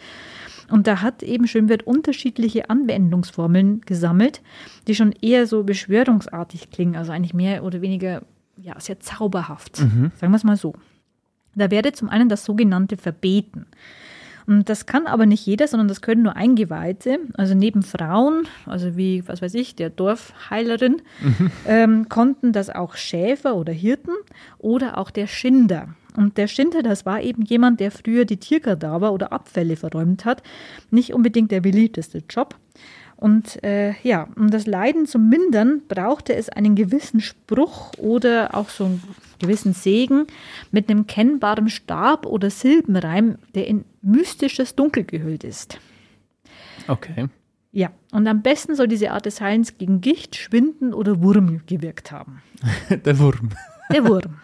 Und 0.70 0.86
da 0.86 1.00
hat 1.00 1.22
eben 1.22 1.46
Schönwert 1.46 1.84
unterschiedliche 1.84 2.68
Anwendungsformeln 2.68 3.80
gesammelt, 3.82 4.42
die 4.86 4.94
schon 4.94 5.12
eher 5.12 5.46
so 5.46 5.64
beschwörungsartig 5.64 6.70
klingen, 6.70 6.96
also 6.96 7.10
eigentlich 7.10 7.34
mehr 7.34 7.64
oder 7.64 7.80
weniger 7.80 8.22
ja, 8.60 8.78
sehr 8.78 9.00
zauberhaft. 9.00 9.80
Mhm. 9.80 10.12
Sagen 10.16 10.32
wir 10.32 10.36
es 10.36 10.44
mal 10.44 10.56
so. 10.56 10.74
Da 11.54 11.70
werde 11.70 11.92
zum 11.92 12.08
einen 12.08 12.28
das 12.28 12.44
sogenannte 12.44 12.96
Verbeten. 12.96 13.66
Und 14.48 14.70
das 14.70 14.86
kann 14.86 15.06
aber 15.06 15.26
nicht 15.26 15.44
jeder, 15.44 15.68
sondern 15.68 15.88
das 15.88 16.00
können 16.00 16.22
nur 16.22 16.34
Eingeweihte. 16.34 17.18
Also 17.34 17.54
neben 17.54 17.82
Frauen, 17.82 18.48
also 18.64 18.96
wie, 18.96 19.22
was 19.28 19.42
weiß 19.42 19.52
ich, 19.52 19.76
der 19.76 19.90
Dorfheilerin, 19.90 21.02
mhm. 21.20 21.50
ähm, 21.66 22.08
konnten 22.08 22.54
das 22.54 22.70
auch 22.70 22.96
Schäfer 22.96 23.56
oder 23.56 23.74
Hirten 23.74 24.14
oder 24.56 24.96
auch 24.96 25.10
der 25.10 25.26
Schinder. 25.26 25.88
Und 26.16 26.38
der 26.38 26.48
Schinder, 26.48 26.82
das 26.82 27.04
war 27.04 27.20
eben 27.20 27.42
jemand, 27.42 27.78
der 27.78 27.90
früher 27.90 28.24
die 28.24 28.38
Tierkadaver 28.38 29.12
oder 29.12 29.34
Abfälle 29.34 29.76
verräumt 29.76 30.24
hat. 30.24 30.42
Nicht 30.90 31.12
unbedingt 31.12 31.50
der 31.50 31.60
beliebteste 31.60 32.22
Job. 32.30 32.56
Und 33.16 33.62
äh, 33.62 33.92
ja, 34.02 34.28
um 34.34 34.50
das 34.50 34.66
Leiden 34.66 35.04
zu 35.04 35.18
mindern, 35.18 35.82
brauchte 35.88 36.34
es 36.34 36.48
einen 36.48 36.74
gewissen 36.74 37.20
Spruch 37.20 37.92
oder 37.98 38.54
auch 38.54 38.70
so 38.70 38.86
ein 38.86 39.02
gewissen 39.38 39.72
Segen 39.72 40.26
mit 40.70 40.90
einem 40.90 41.06
kennbaren 41.06 41.68
Stab 41.68 42.26
oder 42.26 42.50
Silbenreim, 42.50 43.38
der 43.54 43.66
in 43.66 43.84
mystisches 44.02 44.74
Dunkel 44.74 45.04
gehüllt 45.04 45.44
ist. 45.44 45.78
Okay. 46.86 47.28
Ja, 47.72 47.90
und 48.12 48.26
am 48.26 48.42
besten 48.42 48.74
soll 48.74 48.88
diese 48.88 49.10
Art 49.10 49.26
des 49.26 49.40
Heilens 49.40 49.76
gegen 49.76 50.00
Gicht, 50.00 50.36
Schwinden 50.36 50.94
oder 50.94 51.22
Wurm 51.22 51.60
gewirkt 51.66 52.10
haben. 52.10 52.42
Der 53.04 53.18
Wurm. 53.18 53.50
Der 53.92 54.04
Wurm. 54.06 54.40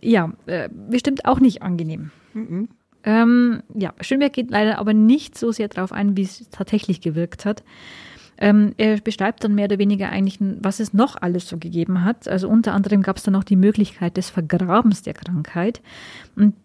ja, 0.00 0.32
äh, 0.46 0.68
bestimmt 0.88 1.24
auch 1.24 1.40
nicht 1.40 1.62
angenehm. 1.62 2.10
Mhm. 2.34 2.68
Ähm, 3.04 3.62
ja, 3.74 3.94
Schönberg 4.00 4.32
geht 4.32 4.50
leider 4.50 4.78
aber 4.78 4.94
nicht 4.94 5.36
so 5.36 5.50
sehr 5.50 5.68
darauf 5.68 5.92
ein, 5.92 6.16
wie 6.16 6.22
es 6.22 6.48
tatsächlich 6.50 7.00
gewirkt 7.00 7.44
hat. 7.44 7.62
Ähm, 8.42 8.74
er 8.76 9.00
beschreibt 9.00 9.44
dann 9.44 9.54
mehr 9.54 9.66
oder 9.66 9.78
weniger 9.78 10.08
eigentlich, 10.08 10.38
was 10.40 10.80
es 10.80 10.92
noch 10.92 11.14
alles 11.22 11.48
so 11.48 11.58
gegeben 11.58 12.02
hat. 12.02 12.26
Also 12.26 12.48
unter 12.48 12.74
anderem 12.74 13.00
gab 13.02 13.16
es 13.16 13.22
dann 13.22 13.34
noch 13.34 13.44
die 13.44 13.54
Möglichkeit 13.54 14.16
des 14.16 14.30
Vergrabens 14.30 15.02
der 15.02 15.14
Krankheit. 15.14 15.80
Und 16.34 16.56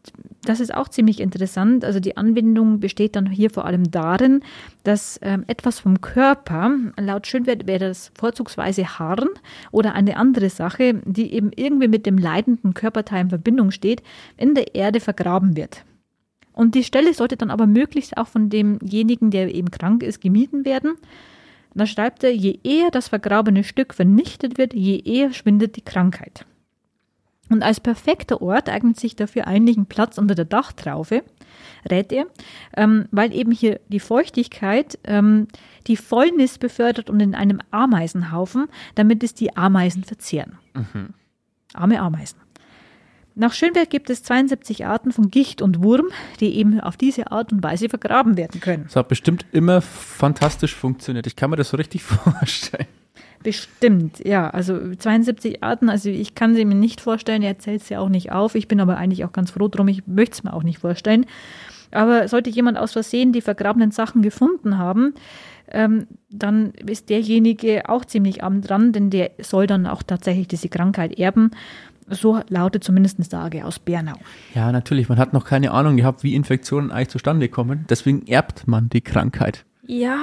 das 0.43 0.59
ist 0.59 0.73
auch 0.73 0.87
ziemlich 0.89 1.19
interessant. 1.19 1.85
Also 1.85 1.99
die 1.99 2.17
Anwendung 2.17 2.79
besteht 2.79 3.15
dann 3.15 3.27
hier 3.27 3.51
vor 3.51 3.65
allem 3.65 3.91
darin, 3.91 4.41
dass 4.85 5.19
ähm, 5.21 5.43
etwas 5.45 5.79
vom 5.79 6.01
Körper, 6.01 6.71
laut 6.99 7.27
Schönwert 7.27 7.67
wäre 7.67 7.89
das 7.89 8.11
vorzugsweise 8.17 8.97
Harn 8.97 9.29
oder 9.69 9.93
eine 9.93 10.17
andere 10.17 10.49
Sache, 10.49 10.95
die 11.05 11.31
eben 11.31 11.51
irgendwie 11.55 11.89
mit 11.89 12.07
dem 12.07 12.17
leidenden 12.17 12.73
Körperteil 12.73 13.21
in 13.21 13.29
Verbindung 13.29 13.69
steht, 13.69 14.01
in 14.35 14.55
der 14.55 14.73
Erde 14.73 14.99
vergraben 14.99 15.55
wird. 15.55 15.85
Und 16.53 16.73
die 16.73 16.83
Stelle 16.83 17.13
sollte 17.13 17.37
dann 17.37 17.51
aber 17.51 17.67
möglichst 17.67 18.17
auch 18.17 18.25
von 18.25 18.49
demjenigen, 18.49 19.29
der 19.29 19.53
eben 19.53 19.69
krank 19.69 20.01
ist, 20.01 20.21
gemieden 20.21 20.65
werden. 20.65 20.95
Da 21.77 21.85
schreibt 21.85 22.23
er, 22.23 22.33
je 22.33 22.59
eher 22.63 22.89
das 22.89 23.07
vergrabene 23.07 23.63
Stück 23.63 23.93
vernichtet 23.93 24.57
wird, 24.57 24.73
je 24.73 24.97
eher 24.97 25.31
schwindet 25.31 25.75
die 25.75 25.83
Krankheit. 25.83 26.45
Und 27.49 27.63
als 27.63 27.79
perfekter 27.79 28.41
Ort 28.41 28.67
eignet 28.67 28.99
sich 28.99 29.15
dafür 29.15 29.47
eigentlich 29.47 29.77
ein 29.77 29.85
Platz 29.85 30.17
unter 30.17 30.33
der 30.33 30.45
Dachtraufe, 30.45 31.23
rät 31.89 32.11
er, 32.11 32.25
ähm, 32.75 33.05
weil 33.11 33.33
eben 33.33 33.51
hier 33.51 33.79
die 33.89 33.99
Feuchtigkeit 33.99 34.97
ähm, 35.03 35.47
die 35.85 35.97
Fäulnis 35.97 36.57
befördert 36.57 37.11
und 37.11 37.19
in 37.19 37.35
einem 37.35 37.61
Ameisenhaufen, 37.71 38.67
damit 38.95 39.23
es 39.23 39.35
die 39.35 39.55
Ameisen 39.55 40.03
verzehren. 40.03 40.57
Mhm. 40.73 41.13
Arme 41.73 42.01
Ameisen. 42.01 42.39
Nach 43.39 43.53
Schönberg 43.53 43.91
gibt 43.91 44.09
es 44.09 44.23
72 44.23 44.87
Arten 44.87 45.11
von 45.11 45.29
Gicht 45.29 45.61
und 45.61 45.83
Wurm, 45.83 46.07
die 46.39 46.55
eben 46.55 46.79
auf 46.79 46.97
diese 46.97 47.31
Art 47.31 47.53
und 47.53 47.61
Weise 47.61 47.87
vergraben 47.87 48.35
werden 48.35 48.59
können. 48.59 48.85
Das 48.85 48.95
hat 48.95 49.09
bestimmt 49.09 49.45
immer 49.51 49.81
fantastisch 49.81 50.73
funktioniert. 50.73 51.27
Ich 51.27 51.35
kann 51.35 51.51
mir 51.51 51.55
das 51.55 51.69
so 51.69 51.77
richtig 51.77 52.01
vorstellen. 52.03 52.87
Bestimmt, 53.43 54.25
ja. 54.25 54.49
Also 54.49 54.95
72 54.95 55.63
Arten, 55.63 55.87
also 55.87 56.09
ich 56.09 56.33
kann 56.33 56.55
sie 56.55 56.65
mir 56.65 56.73
nicht 56.73 56.99
vorstellen, 56.99 57.43
er 57.43 57.59
zählt 57.59 57.83
sie 57.83 57.95
auch 57.95 58.09
nicht 58.09 58.31
auf. 58.31 58.55
Ich 58.55 58.67
bin 58.67 58.79
aber 58.79 58.97
eigentlich 58.97 59.23
auch 59.23 59.33
ganz 59.33 59.51
froh 59.51 59.67
drum, 59.67 59.87
ich 59.87 60.07
möchte 60.07 60.33
es 60.33 60.43
mir 60.43 60.53
auch 60.53 60.63
nicht 60.63 60.79
vorstellen. 60.79 61.27
Aber 61.91 62.27
sollte 62.27 62.49
jemand 62.49 62.79
aus 62.79 62.93
Versehen 62.93 63.33
die 63.33 63.41
vergrabenen 63.41 63.91
Sachen 63.91 64.23
gefunden 64.23 64.79
haben, 64.79 65.13
ähm, 65.69 66.07
dann 66.29 66.71
ist 66.85 67.09
derjenige 67.09 67.89
auch 67.89 68.05
ziemlich 68.05 68.43
arm 68.43 68.61
dran, 68.61 68.93
denn 68.93 69.09
der 69.09 69.31
soll 69.39 69.67
dann 69.67 69.85
auch 69.85 70.01
tatsächlich 70.03 70.47
diese 70.47 70.69
Krankheit 70.69 71.19
erben. 71.19 71.51
So 72.09 72.39
lautet 72.49 72.83
zumindest 72.83 73.17
eine 73.19 73.25
Sage 73.25 73.65
aus 73.65 73.79
Bernau. 73.79 74.15
Ja, 74.55 74.71
natürlich. 74.71 75.09
Man 75.09 75.17
hat 75.17 75.33
noch 75.33 75.45
keine 75.45 75.71
Ahnung 75.71 75.97
gehabt, 75.97 76.23
wie 76.23 76.35
Infektionen 76.35 76.91
eigentlich 76.91 77.09
zustande 77.09 77.49
kommen. 77.49 77.85
Deswegen 77.89 78.25
erbt 78.27 78.67
man 78.67 78.89
die 78.89 79.01
Krankheit. 79.01 79.65
Ja, 79.85 80.17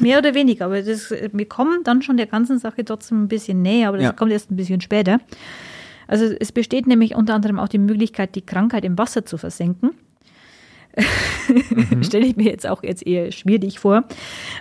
mehr 0.00 0.18
oder 0.18 0.34
weniger. 0.34 0.66
Aber 0.66 0.82
das, 0.82 1.10
wir 1.10 1.48
kommen 1.48 1.82
dann 1.84 2.02
schon 2.02 2.16
der 2.16 2.26
ganzen 2.26 2.58
Sache 2.58 2.84
trotzdem 2.84 3.24
ein 3.24 3.28
bisschen 3.28 3.62
näher, 3.62 3.88
aber 3.88 3.98
das 3.98 4.06
ja. 4.06 4.12
kommt 4.12 4.32
erst 4.32 4.50
ein 4.50 4.56
bisschen 4.56 4.80
später. 4.80 5.18
Also 6.06 6.26
es 6.26 6.52
besteht 6.52 6.86
nämlich 6.86 7.14
unter 7.14 7.34
anderem 7.34 7.58
auch 7.58 7.68
die 7.68 7.78
Möglichkeit, 7.78 8.34
die 8.34 8.42
Krankheit 8.42 8.84
im 8.84 8.98
Wasser 8.98 9.24
zu 9.24 9.38
versenken. 9.38 9.90
Mhm. 10.96 12.02
Stelle 12.04 12.26
ich 12.26 12.36
mir 12.36 12.50
jetzt 12.50 12.66
auch 12.66 12.82
jetzt 12.82 13.06
eher 13.06 13.32
schwierig 13.32 13.78
vor. 13.78 14.04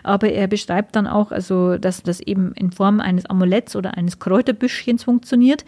Aber 0.04 0.30
er 0.30 0.48
beschreibt 0.48 0.96
dann 0.96 1.08
auch, 1.08 1.32
also, 1.32 1.78
dass 1.78 2.04
das 2.04 2.20
eben 2.20 2.54
in 2.54 2.72
Form 2.72 3.00
eines 3.00 3.26
Amuletts 3.26 3.76
oder 3.76 3.98
eines 3.98 4.20
Kräuterbüschchens 4.20 5.04
funktioniert, 5.04 5.66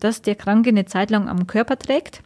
das 0.00 0.22
der 0.22 0.34
Kranke 0.34 0.70
eine 0.70 0.86
Zeit 0.86 1.10
lang 1.10 1.28
am 1.28 1.46
Körper 1.46 1.78
trägt. 1.78 2.22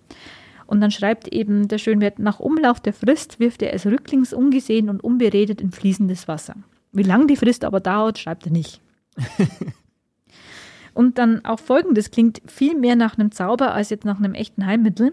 Und 0.67 0.81
dann 0.81 0.93
schreibt 0.93 1.27
eben 1.29 1.67
der 1.67 1.79
Schönwert, 1.79 2.21
nach 2.21 2.39
Umlauf 2.39 2.79
der 2.79 2.93
Frist 2.93 3.41
wirft 3.41 3.61
er 3.63 3.75
es 3.75 3.87
rücklings 3.87 4.33
ungesehen 4.33 4.89
und 4.89 5.03
unberedet 5.03 5.61
in 5.61 5.73
fließendes 5.73 6.29
Wasser. 6.29 6.55
Wie 6.93 7.03
lang 7.03 7.27
die 7.27 7.37
Frist 7.37 7.65
aber 7.65 7.81
dauert, 7.81 8.19
schreibt 8.19 8.47
er 8.47 8.53
nicht. 8.53 8.81
und 10.95 11.19
dann 11.19 11.45
auch 11.45 11.59
folgendes 11.59 12.13
klingt 12.13 12.41
viel 12.47 12.77
mehr 12.77 12.95
nach 12.95 13.19
einem 13.19 13.33
Zauber 13.33 13.75
als 13.75 13.91
jetzt 13.91 14.05
nach 14.05 14.19
einem 14.19 14.35
echten 14.35 14.65
Heilmittel. 14.65 15.13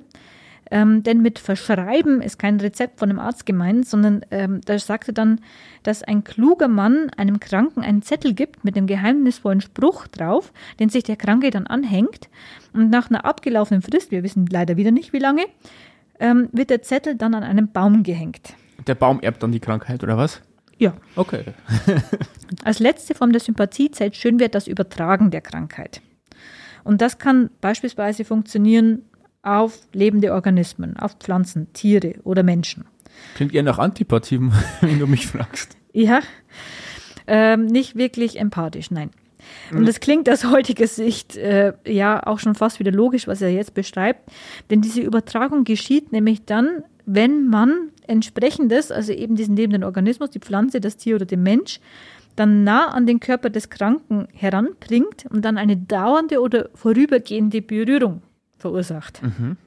Ähm, 0.69 1.03
denn 1.03 1.21
mit 1.21 1.39
Verschreiben 1.39 2.21
ist 2.21 2.39
kein 2.39 2.60
Rezept 2.60 2.99
von 2.99 3.10
einem 3.10 3.19
Arzt 3.19 3.45
gemeint, 3.45 3.88
sondern 3.88 4.21
ähm, 4.32 4.62
da 4.65 4.77
sagte 4.80 5.13
dann, 5.13 5.39
dass 5.84 6.03
ein 6.03 6.23
kluger 6.23 6.67
Mann 6.67 7.10
einem 7.15 7.39
Kranken 7.39 7.82
einen 7.82 8.01
Zettel 8.01 8.34
gibt 8.34 8.63
mit 8.63 8.75
einem 8.75 8.88
geheimnisvollen 8.88 9.62
Spruch 9.62 10.08
drauf, 10.08 10.51
den 10.80 10.89
sich 10.89 11.03
der 11.03 11.15
Kranke 11.15 11.49
dann 11.49 11.67
anhängt. 11.67 12.30
Und 12.73 12.89
nach 12.89 13.10
einer 13.10 13.25
abgelaufenen 13.25 13.82
Frist, 13.82 14.12
wir 14.12 14.23
wissen 14.23 14.45
leider 14.47 14.77
wieder 14.77 14.91
nicht 14.91 15.13
wie 15.13 15.19
lange, 15.19 15.45
ähm, 16.19 16.49
wird 16.51 16.69
der 16.69 16.82
Zettel 16.82 17.15
dann 17.15 17.34
an 17.34 17.43
einem 17.43 17.69
Baum 17.71 18.03
gehängt. 18.03 18.53
Der 18.86 18.95
Baum 18.95 19.19
erbt 19.21 19.43
dann 19.43 19.51
die 19.51 19.60
Krankheit, 19.60 20.03
oder 20.03 20.17
was? 20.17 20.41
Ja. 20.77 20.93
Okay. 21.15 21.43
Als 22.63 22.80
letzte 22.80 23.15
Form 23.15 23.32
der 23.32 23.41
Sympathie 23.41 23.89
zählt 23.91 24.15
Schönwert 24.15 24.53
das 24.53 24.67
Übertragen 24.67 25.32
der 25.32 25.41
Krankheit. 25.41 26.01
Und 26.84 27.01
das 27.01 27.17
kann 27.17 27.49
beispielsweise 27.62 28.23
funktionieren 28.23 29.03
auf 29.41 29.80
lebende 29.93 30.34
Organismen, 30.34 30.97
auf 30.97 31.15
Pflanzen, 31.19 31.71
Tiere 31.73 32.15
oder 32.23 32.43
Menschen. 32.43 32.86
Klingt 33.36 33.54
eher 33.54 33.63
nach 33.63 33.80
Antipathie, 33.80 34.39
wenn 34.82 35.00
du 35.00 35.08
mich 35.08 35.28
fragst. 35.28 35.78
Ja, 35.93 36.19
ähm, 37.28 37.65
nicht 37.65 37.95
wirklich 37.95 38.39
empathisch, 38.39 38.91
nein. 38.91 39.12
Und 39.71 39.88
das 39.88 40.00
klingt 40.00 40.30
aus 40.30 40.45
heutiger 40.45 40.88
Sicht 40.88 41.38
äh, 41.38 41.73
ja 41.86 42.26
auch 42.26 42.39
schon 42.39 42.56
fast 42.56 42.80
wieder 42.80 42.91
logisch, 42.91 43.28
was 43.28 43.41
er 43.41 43.50
jetzt 43.50 43.73
beschreibt. 43.73 44.30
Denn 44.69 44.82
diese 44.82 45.02
Übertragung 45.02 45.63
geschieht 45.63 46.12
nämlich 46.12 46.45
dann, 46.45 46.84
wenn 47.06 47.47
man 47.47 47.91
entsprechendes, 48.08 48.91
also 48.91 49.13
eben 49.13 49.36
diesen 49.36 49.56
lebenden 49.56 49.84
Organismus, 49.84 50.32
die 50.32 50.39
Pflanze, 50.39 50.82
das 50.82 50.97
Tier 50.97 51.15
oder 51.15 51.26
den 51.26 51.43
Mensch, 51.43 51.80
dann 52.36 52.63
nah 52.63 52.89
an 52.89 53.06
den 53.06 53.19
Körper 53.19 53.50
des 53.50 53.69
Kranken 53.69 54.28
heranbringt 54.34 55.26
und 55.30 55.43
dann 55.43 55.58
eine 55.58 55.76
dauernde 55.76 56.41
oder 56.41 56.69
vorübergehende 56.76 57.62
Berührung 57.62 58.21
verursacht. 58.58 59.22
Mhm. 59.24 59.58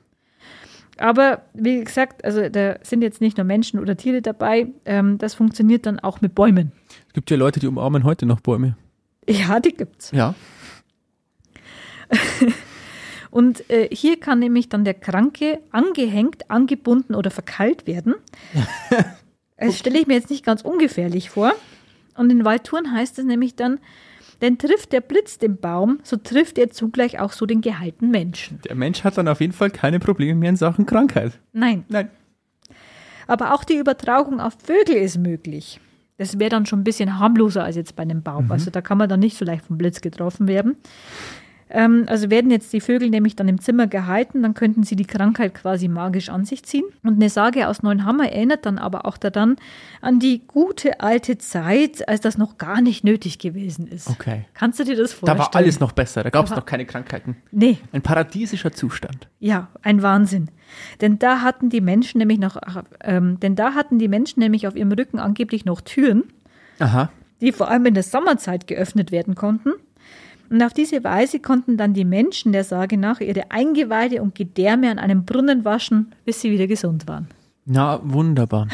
Aber 0.98 1.42
wie 1.54 1.82
gesagt, 1.82 2.24
also 2.24 2.48
da 2.48 2.76
sind 2.82 3.02
jetzt 3.02 3.22
nicht 3.22 3.38
nur 3.38 3.44
Menschen 3.44 3.80
oder 3.80 3.96
Tiere 3.96 4.20
dabei, 4.20 4.68
ähm, 4.84 5.16
das 5.16 5.34
funktioniert 5.34 5.86
dann 5.86 5.98
auch 5.98 6.20
mit 6.20 6.34
Bäumen. 6.34 6.72
Es 7.08 7.14
gibt 7.14 7.30
ja 7.30 7.38
Leute, 7.38 7.58
die 7.58 7.66
umarmen 7.66 8.04
heute 8.04 8.26
noch 8.26 8.40
Bäume. 8.40 8.76
Ja, 9.26 9.60
die 9.60 9.72
gibt's. 9.72 10.10
Ja. 10.12 10.34
Und 13.30 13.70
äh, 13.70 13.88
hier 13.92 14.18
kann 14.18 14.40
nämlich 14.40 14.68
dann 14.68 14.84
der 14.84 14.94
Kranke 14.94 15.60
angehängt, 15.70 16.50
angebunden 16.50 17.14
oder 17.14 17.30
verkeilt 17.30 17.86
werden. 17.86 18.16
das 19.56 19.78
stelle 19.78 20.00
ich 20.00 20.06
mir 20.06 20.14
jetzt 20.14 20.30
nicht 20.30 20.44
ganz 20.44 20.62
ungefährlich 20.62 21.30
vor. 21.30 21.52
Und 22.16 22.30
in 22.30 22.44
Waldtouren 22.44 22.92
heißt 22.92 23.18
es 23.18 23.24
nämlich 23.24 23.54
dann, 23.54 23.78
denn 24.40 24.58
trifft 24.58 24.92
der 24.92 25.00
Blitz 25.00 25.38
den 25.38 25.58
Baum, 25.58 26.00
so 26.02 26.16
trifft 26.16 26.58
er 26.58 26.70
zugleich 26.70 27.18
auch 27.20 27.32
so 27.32 27.46
den 27.46 27.60
geheilten 27.60 28.10
Menschen. 28.10 28.60
Der 28.62 28.74
Mensch 28.74 29.04
hat 29.04 29.18
dann 29.18 29.28
auf 29.28 29.40
jeden 29.40 29.52
Fall 29.52 29.70
keine 29.70 30.00
Probleme 30.00 30.38
mehr 30.38 30.50
in 30.50 30.56
Sachen 30.56 30.86
Krankheit. 30.86 31.38
Nein. 31.52 31.84
Nein. 31.88 32.10
Aber 33.26 33.54
auch 33.54 33.64
die 33.64 33.76
Übertragung 33.76 34.40
auf 34.40 34.56
Vögel 34.62 34.96
ist 34.96 35.18
möglich. 35.18 35.80
Das 36.18 36.38
wäre 36.38 36.50
dann 36.50 36.66
schon 36.66 36.80
ein 36.80 36.84
bisschen 36.84 37.18
harmloser 37.18 37.64
als 37.64 37.76
jetzt 37.76 37.96
bei 37.96 38.02
einem 38.02 38.22
Baum. 38.22 38.46
Mhm. 38.46 38.52
Also 38.52 38.70
da 38.70 38.80
kann 38.82 38.98
man 38.98 39.08
dann 39.08 39.20
nicht 39.20 39.38
so 39.38 39.44
leicht 39.44 39.64
vom 39.64 39.78
Blitz 39.78 40.00
getroffen 40.00 40.48
werden. 40.48 40.76
Ähm, 41.72 42.04
also 42.08 42.30
werden 42.30 42.50
jetzt 42.50 42.72
die 42.72 42.80
Vögel 42.80 43.10
nämlich 43.10 43.36
dann 43.36 43.48
im 43.48 43.60
Zimmer 43.60 43.86
gehalten, 43.86 44.42
dann 44.42 44.54
könnten 44.54 44.82
sie 44.82 44.96
die 44.96 45.04
Krankheit 45.04 45.54
quasi 45.54 45.86
magisch 45.86 46.28
an 46.28 46.44
sich 46.44 46.64
ziehen. 46.64 46.84
Und 47.04 47.14
eine 47.14 47.28
Sage 47.28 47.68
aus 47.68 47.82
Neuenhammer 47.82 48.28
erinnert 48.30 48.66
dann 48.66 48.78
aber 48.78 49.06
auch 49.06 49.16
daran 49.16 49.56
an 50.00 50.18
die 50.18 50.42
gute 50.46 51.00
alte 51.00 51.38
Zeit, 51.38 52.08
als 52.08 52.20
das 52.20 52.36
noch 52.38 52.58
gar 52.58 52.80
nicht 52.80 53.04
nötig 53.04 53.38
gewesen 53.38 53.86
ist. 53.86 54.08
Okay. 54.08 54.46
Kannst 54.54 54.80
du 54.80 54.84
dir 54.84 54.96
das 54.96 55.12
vorstellen? 55.12 55.38
Da 55.38 55.44
war 55.44 55.54
alles 55.54 55.78
noch 55.78 55.92
besser, 55.92 56.24
da 56.24 56.30
gab 56.30 56.46
es 56.46 56.50
noch 56.50 56.66
keine 56.66 56.86
Krankheiten. 56.86 57.36
Nee. 57.52 57.78
Ein 57.92 58.02
paradiesischer 58.02 58.72
Zustand. 58.72 59.28
Ja, 59.38 59.68
ein 59.82 60.02
Wahnsinn. 60.02 60.50
Denn 61.00 61.18
da 61.18 61.42
hatten 61.42 61.70
die 61.70 61.80
Menschen 61.80 62.18
nämlich 62.18 62.38
noch, 62.38 62.56
ähm, 63.02 63.38
denn 63.40 63.54
da 63.54 63.74
hatten 63.74 63.98
die 63.98 64.08
Menschen 64.08 64.40
nämlich 64.40 64.66
auf 64.66 64.76
ihrem 64.76 64.92
Rücken 64.92 65.18
angeblich 65.18 65.64
noch 65.64 65.80
Türen, 65.80 66.24
Aha. 66.78 67.10
die 67.40 67.52
vor 67.52 67.68
allem 67.68 67.86
in 67.86 67.94
der 67.94 68.02
Sommerzeit 68.02 68.66
geöffnet 68.66 69.12
werden 69.12 69.34
konnten. 69.34 69.72
Und 70.50 70.62
auf 70.62 70.74
diese 70.74 71.04
Weise 71.04 71.38
konnten 71.38 71.76
dann 71.76 71.94
die 71.94 72.04
Menschen 72.04 72.50
der 72.50 72.64
Sage 72.64 72.98
nach 72.98 73.20
ihre 73.20 73.52
Eingeweide 73.52 74.20
und 74.20 74.34
Gedärme 74.34 74.90
an 74.90 74.98
einem 74.98 75.24
Brunnen 75.24 75.64
waschen, 75.64 76.12
bis 76.24 76.40
sie 76.40 76.50
wieder 76.50 76.66
gesund 76.66 77.06
waren. 77.06 77.28
Na, 77.66 78.00
wunderbar. 78.02 78.66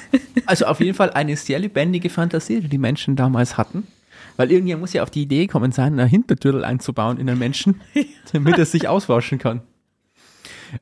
also 0.46 0.66
auf 0.66 0.78
jeden 0.78 0.94
Fall 0.94 1.10
eine 1.10 1.36
sehr 1.36 1.58
lebendige 1.58 2.08
Fantasie, 2.08 2.60
die 2.60 2.68
die 2.68 2.78
Menschen 2.78 3.16
damals 3.16 3.58
hatten. 3.58 3.88
Weil 4.36 4.52
irgendjemand 4.52 4.82
muss 4.82 4.92
ja 4.92 5.02
auf 5.02 5.10
die 5.10 5.22
Idee 5.22 5.48
kommen 5.48 5.72
sein, 5.72 5.94
eine 5.94 6.06
Hintertürtel 6.06 6.64
einzubauen 6.64 7.18
in 7.18 7.26
den 7.26 7.38
Menschen, 7.38 7.80
damit 8.32 8.56
er 8.56 8.64
sich 8.64 8.86
auswaschen 8.86 9.38
kann. 9.38 9.62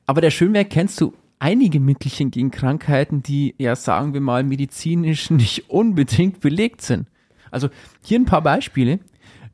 Aber 0.05 0.21
der 0.21 0.31
Schönwerk 0.31 0.69
kennst 0.69 1.01
du 1.01 1.13
einige 1.39 1.79
Mittelchen 1.79 2.29
gegen 2.29 2.51
Krankheiten, 2.51 3.23
die 3.23 3.55
ja, 3.57 3.75
sagen 3.75 4.13
wir 4.13 4.21
mal, 4.21 4.43
medizinisch 4.43 5.31
nicht 5.31 5.69
unbedingt 5.71 6.41
belegt 6.41 6.81
sind. 6.81 7.07
Also 7.49 7.69
hier 8.03 8.19
ein 8.19 8.25
paar 8.25 8.41
Beispiele. 8.41 8.99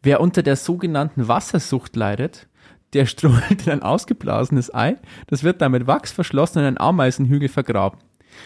Wer 0.01 0.21
unter 0.21 0.43
der 0.43 0.55
sogenannten 0.55 1.27
Wassersucht 1.27 1.95
leidet, 1.95 2.47
der 2.93 3.05
strahlt 3.05 3.67
in 3.67 3.73
ein 3.73 3.83
ausgeblasenes 3.83 4.73
Ei, 4.73 4.97
das 5.27 5.43
wird 5.43 5.61
dann 5.61 5.71
mit 5.71 5.87
Wachs 5.87 6.11
verschlossen 6.11 6.59
in 6.59 6.65
einen 6.65 6.77
Ameisenhügel 6.77 7.49
vergraben. 7.49 7.99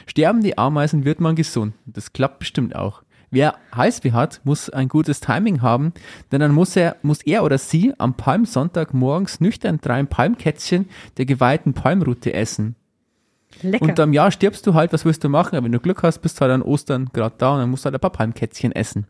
Sterben 0.06 0.42
die 0.42 0.58
Ameisen, 0.58 1.06
wird 1.06 1.20
man 1.20 1.36
gesund. 1.36 1.74
Das 1.86 2.14
klappt 2.14 2.40
bestimmt 2.40 2.76
auch. 2.76 3.04
Wer 3.30 3.56
Heißweh 3.76 4.12
hat, 4.12 4.42
muss 4.44 4.70
ein 4.70 4.88
gutes 4.88 5.20
Timing 5.20 5.62
haben, 5.62 5.94
denn 6.32 6.40
dann 6.40 6.52
muss 6.52 6.76
er, 6.76 6.98
muss 7.02 7.24
er 7.24 7.44
oder 7.44 7.58
sie 7.58 7.94
am 7.98 8.16
Palmsonntag 8.16 8.94
morgens 8.94 9.40
nüchtern 9.40 9.80
drei 9.82 10.04
Palmkätzchen 10.04 10.88
der 11.18 11.26
geweihten 11.26 11.74
Palmrute 11.74 12.34
essen. 12.34 12.76
Lecker. 13.62 13.86
Und 13.86 14.00
am 14.00 14.14
Jahr 14.14 14.32
stirbst 14.32 14.68
du 14.68 14.74
halt, 14.74 14.94
was 14.94 15.06
willst 15.06 15.24
du 15.24 15.30
machen? 15.30 15.56
Aber 15.56 15.66
wenn 15.66 15.72
du 15.72 15.80
Glück 15.80 16.04
hast, 16.04 16.20
bist 16.20 16.38
du 16.38 16.42
halt 16.42 16.52
an 16.52 16.62
Ostern 16.62 17.10
gerade 17.14 17.36
da 17.38 17.54
und 17.54 17.60
dann 17.60 17.70
musst 17.70 17.84
du 17.84 17.86
halt 17.86 17.96
ein 17.96 18.02
paar 18.02 18.12
Palmkätzchen 18.12 18.72
essen. 18.72 19.08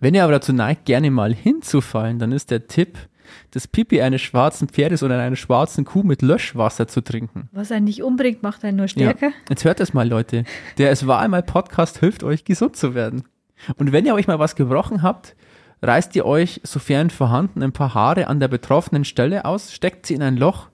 Wenn 0.00 0.14
ihr 0.14 0.24
aber 0.24 0.32
dazu 0.32 0.52
neigt, 0.52 0.84
gerne 0.84 1.10
mal 1.10 1.34
hinzufallen, 1.34 2.18
dann 2.18 2.32
ist 2.32 2.50
der 2.50 2.66
Tipp, 2.66 2.98
das 3.52 3.66
Pipi 3.68 4.00
eines 4.02 4.20
schwarzen 4.20 4.68
Pferdes 4.68 5.02
oder 5.02 5.18
einer 5.18 5.36
schwarzen 5.36 5.84
Kuh 5.84 6.02
mit 6.02 6.22
Löschwasser 6.22 6.88
zu 6.88 7.02
trinken. 7.02 7.48
Was 7.52 7.72
einen 7.72 7.84
nicht 7.84 8.02
umbringt, 8.02 8.42
macht 8.42 8.64
einen 8.64 8.78
nur 8.78 8.88
stärker. 8.88 9.28
Ja. 9.28 9.34
Jetzt 9.48 9.64
hört 9.64 9.80
es 9.80 9.94
mal, 9.94 10.08
Leute. 10.08 10.44
Der 10.78 10.90
Es 10.90 11.06
war 11.06 11.20
einmal 11.20 11.42
Podcast 11.42 11.98
hilft 11.98 12.24
euch, 12.24 12.44
gesund 12.44 12.76
zu 12.76 12.94
werden. 12.94 13.24
Und 13.76 13.92
wenn 13.92 14.06
ihr 14.06 14.14
euch 14.14 14.26
mal 14.26 14.38
was 14.38 14.56
gebrochen 14.56 15.02
habt, 15.02 15.36
reißt 15.82 16.14
ihr 16.16 16.26
euch, 16.26 16.60
sofern 16.64 17.10
vorhanden, 17.10 17.62
ein 17.62 17.72
paar 17.72 17.94
Haare 17.94 18.28
an 18.28 18.40
der 18.40 18.48
betroffenen 18.48 19.04
Stelle 19.04 19.44
aus, 19.44 19.72
steckt 19.72 20.06
sie 20.06 20.14
in 20.14 20.22
ein 20.22 20.36
Loch, 20.36 20.68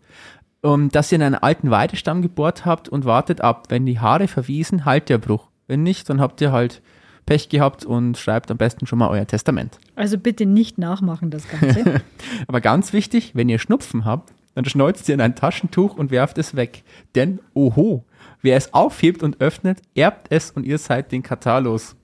um, 0.62 0.88
das 0.88 1.12
ihr 1.12 1.16
in 1.16 1.22
einen 1.22 1.34
alten 1.34 1.70
Weidestamm 1.70 2.22
gebohrt 2.22 2.64
habt 2.64 2.88
und 2.88 3.04
wartet 3.04 3.40
ab. 3.40 3.66
Wenn 3.68 3.86
die 3.86 4.00
Haare 4.00 4.28
verwiesen, 4.28 4.84
halt 4.84 5.08
der 5.08 5.18
Bruch. 5.18 5.48
Wenn 5.66 5.82
nicht, 5.82 6.08
dann 6.08 6.20
habt 6.20 6.40
ihr 6.40 6.52
halt 6.52 6.82
Pech 7.28 7.50
gehabt 7.50 7.84
und 7.84 8.16
schreibt 8.16 8.50
am 8.50 8.56
besten 8.56 8.86
schon 8.86 8.98
mal 8.98 9.10
euer 9.10 9.26
Testament. 9.26 9.78
Also 9.96 10.16
bitte 10.16 10.46
nicht 10.46 10.78
nachmachen, 10.78 11.30
das 11.30 11.46
Ganze. 11.46 12.00
Aber 12.46 12.62
ganz 12.62 12.94
wichtig, 12.94 13.32
wenn 13.34 13.50
ihr 13.50 13.58
Schnupfen 13.58 14.06
habt, 14.06 14.32
dann 14.54 14.64
schneuzt 14.64 15.06
ihr 15.10 15.14
in 15.14 15.20
ein 15.20 15.34
Taschentuch 15.34 15.94
und 15.94 16.10
werft 16.10 16.38
es 16.38 16.56
weg. 16.56 16.84
Denn, 17.14 17.40
oho, 17.52 18.06
wer 18.40 18.56
es 18.56 18.72
aufhebt 18.72 19.22
und 19.22 19.42
öffnet, 19.42 19.82
erbt 19.94 20.28
es 20.30 20.50
und 20.50 20.64
ihr 20.64 20.78
seid 20.78 21.12
den 21.12 21.22
Katar 21.22 21.60
los. 21.60 21.96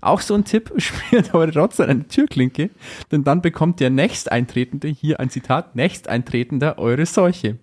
Auch 0.00 0.20
so 0.20 0.34
ein 0.34 0.44
Tipp, 0.44 0.72
schmiert 0.76 1.34
eure 1.34 1.52
Rotze 1.52 1.82
an 1.82 1.90
eine 1.90 2.06
Türklinke, 2.06 2.70
denn 3.10 3.24
dann 3.24 3.42
bekommt 3.42 3.80
der 3.80 3.90
Nächsteintretende, 3.90 4.86
hier 4.86 5.18
ein 5.18 5.28
Zitat, 5.28 5.74
Nächsteintretender 5.74 6.78
eure 6.78 7.04
Seuche. 7.04 7.58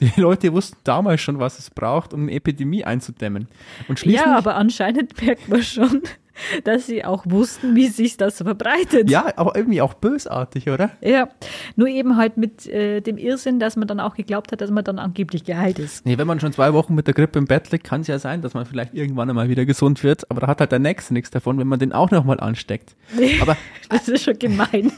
Die 0.00 0.20
Leute 0.20 0.52
wussten 0.52 0.76
damals 0.84 1.22
schon, 1.22 1.38
was 1.38 1.58
es 1.58 1.70
braucht, 1.70 2.12
um 2.12 2.24
eine 2.24 2.32
Epidemie 2.32 2.84
einzudämmen. 2.84 3.48
Und 3.88 3.98
schließlich, 3.98 4.20
ja, 4.26 4.36
aber 4.36 4.56
anscheinend 4.56 5.20
merkt 5.22 5.48
man 5.48 5.62
schon, 5.62 6.02
dass 6.64 6.86
sie 6.86 7.04
auch 7.04 7.24
wussten, 7.26 7.74
wie 7.74 7.88
sich 7.88 8.16
das 8.16 8.38
verbreitet. 8.38 9.10
ja, 9.10 9.26
aber 9.36 9.56
irgendwie 9.56 9.80
auch 9.80 9.94
bösartig, 9.94 10.68
oder? 10.68 10.90
Ja, 11.00 11.28
nur 11.76 11.88
eben 11.88 12.16
halt 12.16 12.36
mit 12.36 12.66
äh, 12.66 13.00
dem 13.00 13.18
Irrsinn, 13.18 13.58
dass 13.58 13.76
man 13.76 13.88
dann 13.88 14.00
auch 14.00 14.14
geglaubt 14.14 14.52
hat, 14.52 14.60
dass 14.60 14.70
man 14.70 14.84
dann 14.84 14.98
angeblich 14.98 15.44
geheilt 15.44 15.78
ist. 15.78 16.06
Nee, 16.06 16.18
wenn 16.18 16.26
man 16.26 16.40
schon 16.40 16.52
zwei 16.52 16.72
Wochen 16.72 16.94
mit 16.94 17.06
der 17.06 17.14
Grippe 17.14 17.38
im 17.38 17.46
Bett 17.46 17.70
liegt, 17.70 17.84
kann 17.84 18.02
es 18.02 18.06
ja 18.06 18.18
sein, 18.18 18.42
dass 18.42 18.54
man 18.54 18.66
vielleicht 18.66 18.94
irgendwann 18.94 19.28
einmal 19.28 19.48
wieder 19.48 19.64
gesund 19.64 20.02
wird, 20.02 20.30
aber 20.30 20.40
da 20.40 20.46
hat 20.46 20.60
halt 20.60 20.72
der 20.72 20.78
Nächste 20.78 21.14
nichts 21.14 21.30
davon, 21.30 21.58
wenn 21.58 21.68
man 21.68 21.78
den 21.78 21.92
auch 21.92 22.10
nochmal 22.10 22.40
ansteckt. 22.40 22.96
Aber 23.40 23.56
Das 23.88 24.08
ist 24.08 24.24
schon 24.24 24.38
gemein. 24.38 24.90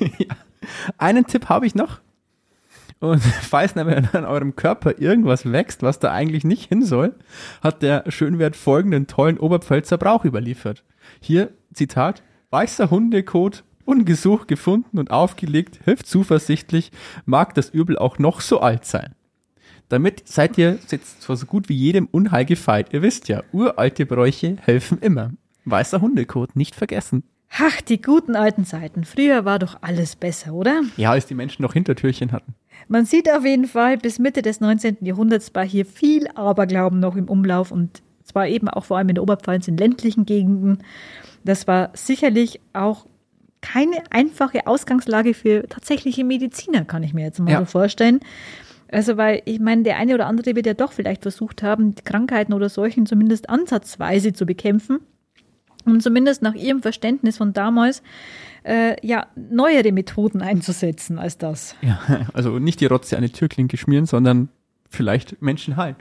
einen 0.98 1.26
Tipp 1.26 1.48
habe 1.48 1.66
ich 1.66 1.74
noch. 1.74 2.00
Und 3.00 3.20
falls 3.22 3.74
nämlich 3.74 4.14
an 4.14 4.24
eurem 4.24 4.56
Körper 4.56 4.98
irgendwas 4.98 5.50
wächst, 5.50 5.82
was 5.82 5.98
da 5.98 6.12
eigentlich 6.12 6.44
nicht 6.44 6.68
hin 6.68 6.84
soll, 6.84 7.14
hat 7.62 7.82
der 7.82 8.04
Schönwert 8.08 8.56
folgenden 8.56 9.06
tollen 9.06 9.38
Oberpfälzer 9.38 9.98
Brauch 9.98 10.24
überliefert. 10.24 10.84
Hier, 11.20 11.50
Zitat, 11.72 12.22
weißer 12.50 12.90
Hundekot, 12.90 13.64
ungesucht 13.84 14.48
gefunden 14.48 14.98
und 14.98 15.10
aufgelegt, 15.10 15.80
hilft 15.84 16.06
zuversichtlich, 16.06 16.90
mag 17.26 17.54
das 17.54 17.70
Übel 17.70 17.98
auch 17.98 18.18
noch 18.18 18.40
so 18.40 18.60
alt 18.60 18.84
sein. 18.84 19.14
Damit 19.88 20.26
seid 20.26 20.56
ihr 20.58 20.78
jetzt 20.90 21.24
vor 21.24 21.36
so 21.36 21.46
gut 21.46 21.68
wie 21.68 21.74
jedem 21.74 22.08
Unheil 22.10 22.44
gefeit. 22.44 22.92
Ihr 22.92 23.02
wisst 23.02 23.28
ja, 23.28 23.42
uralte 23.52 24.06
Bräuche 24.06 24.56
helfen 24.60 24.98
immer. 24.98 25.32
Weißer 25.66 26.00
Hundekot, 26.00 26.56
nicht 26.56 26.74
vergessen. 26.74 27.24
Ach, 27.56 27.80
die 27.82 28.02
guten 28.02 28.34
alten 28.34 28.64
Zeiten. 28.64 29.04
Früher 29.04 29.44
war 29.44 29.58
doch 29.58 29.78
alles 29.80 30.16
besser, 30.16 30.54
oder? 30.54 30.82
Ja, 30.96 31.12
als 31.12 31.26
die 31.26 31.34
Menschen 31.34 31.62
noch 31.62 31.74
Hintertürchen 31.74 32.32
hatten. 32.32 32.54
Man 32.88 33.04
sieht 33.04 33.30
auf 33.30 33.44
jeden 33.44 33.66
Fall, 33.66 33.96
bis 33.96 34.18
Mitte 34.18 34.42
des 34.42 34.60
19. 34.60 34.98
Jahrhunderts 35.02 35.54
war 35.54 35.64
hier 35.64 35.86
viel 35.86 36.26
Aberglauben 36.34 36.98
noch 36.98 37.14
im 37.14 37.28
Umlauf 37.28 37.70
und 37.70 38.02
zwar 38.34 38.48
eben 38.48 38.68
auch 38.68 38.84
vor 38.84 38.98
allem 38.98 39.08
in 39.10 39.14
der 39.14 39.22
Oberpfalz 39.22 39.68
in 39.68 39.76
ländlichen 39.76 40.26
Gegenden. 40.26 40.78
Das 41.44 41.66
war 41.68 41.90
sicherlich 41.94 42.60
auch 42.72 43.06
keine 43.60 44.02
einfache 44.10 44.66
Ausgangslage 44.66 45.32
für 45.34 45.66
tatsächliche 45.68 46.24
Mediziner, 46.24 46.84
kann 46.84 47.02
ich 47.04 47.14
mir 47.14 47.22
jetzt 47.24 47.38
mal 47.38 47.52
Ja. 47.52 47.60
so 47.60 47.64
vorstellen. 47.66 48.18
Also, 48.90 49.16
weil 49.16 49.40
ich 49.44 49.60
meine, 49.60 49.82
der 49.84 49.96
eine 49.98 50.14
oder 50.14 50.26
andere 50.26 50.54
wird 50.56 50.66
ja 50.66 50.74
doch 50.74 50.92
vielleicht 50.92 51.22
versucht 51.22 51.62
haben, 51.62 51.94
Krankheiten 52.04 52.52
oder 52.52 52.68
Seuchen 52.68 53.06
zumindest 53.06 53.48
ansatzweise 53.48 54.32
zu 54.32 54.46
bekämpfen. 54.46 54.98
Und 55.86 56.02
zumindest 56.02 56.42
nach 56.42 56.54
ihrem 56.54 56.82
Verständnis 56.82 57.36
von 57.38 57.52
damals, 57.52 58.02
äh, 58.64 58.96
ja, 59.06 59.26
neuere 59.36 59.92
Methoden 59.92 60.42
einzusetzen 60.42 61.18
als 61.18 61.38
das. 61.38 61.76
Ja, 61.82 62.00
also 62.34 62.58
nicht 62.58 62.80
die 62.80 62.86
Rotze 62.86 63.16
an 63.16 63.22
die 63.22 63.30
Türklinke 63.30 63.76
schmieren, 63.76 64.06
sondern 64.06 64.48
vielleicht 64.90 65.40
Menschen 65.42 65.76
heilen. 65.76 65.96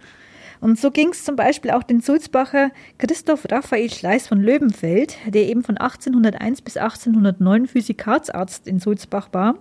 Und 0.63 0.79
so 0.79 0.91
ging 0.91 1.09
es 1.09 1.25
zum 1.25 1.35
Beispiel 1.35 1.71
auch 1.71 1.83
den 1.83 1.99
Sulzbacher 1.99 2.71
Christoph 2.97 3.45
Raphael 3.51 3.91
Schleiß 3.91 4.29
von 4.29 4.41
Löwenfeld, 4.41 5.17
der 5.27 5.49
eben 5.49 5.61
von 5.61 5.75
1801 5.75 6.61
bis 6.61 6.77
1809 6.77 7.67
Physikatsarzt 7.67 8.65
in 8.65 8.79
Sulzbach 8.79 9.27
war. 9.33 9.55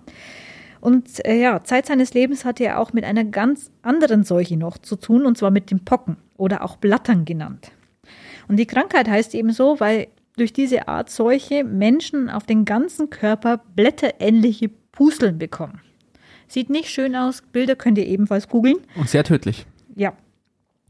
Und 0.80 1.26
äh, 1.26 1.40
ja, 1.40 1.64
Zeit 1.64 1.86
seines 1.86 2.14
Lebens 2.14 2.44
hatte 2.44 2.62
er 2.62 2.78
auch 2.78 2.92
mit 2.92 3.02
einer 3.02 3.24
ganz 3.24 3.72
anderen 3.82 4.22
Seuche 4.22 4.56
noch 4.56 4.78
zu 4.78 4.94
tun, 4.94 5.26
und 5.26 5.36
zwar 5.36 5.50
mit 5.50 5.72
dem 5.72 5.84
Pocken 5.84 6.18
oder 6.36 6.62
auch 6.62 6.76
Blattern 6.76 7.24
genannt. 7.24 7.72
Und 8.46 8.58
die 8.58 8.66
Krankheit 8.66 9.08
heißt 9.08 9.34
eben 9.34 9.50
so, 9.50 9.80
weil 9.80 10.06
durch 10.36 10.52
diese 10.52 10.86
Art 10.86 11.10
Seuche 11.10 11.64
Menschen 11.64 12.30
auf 12.30 12.44
den 12.44 12.64
ganzen 12.64 13.10
Körper 13.10 13.60
blätterähnliche 13.74 14.70
Pusteln 14.92 15.36
bekommen. 15.36 15.80
Sieht 16.46 16.70
nicht 16.70 16.90
schön 16.90 17.16
aus, 17.16 17.42
Bilder 17.50 17.74
könnt 17.74 17.98
ihr 17.98 18.06
ebenfalls 18.06 18.48
googeln. 18.48 18.76
Und 18.94 19.08
sehr 19.08 19.24
tödlich. 19.24 19.66
Ja, 19.96 20.12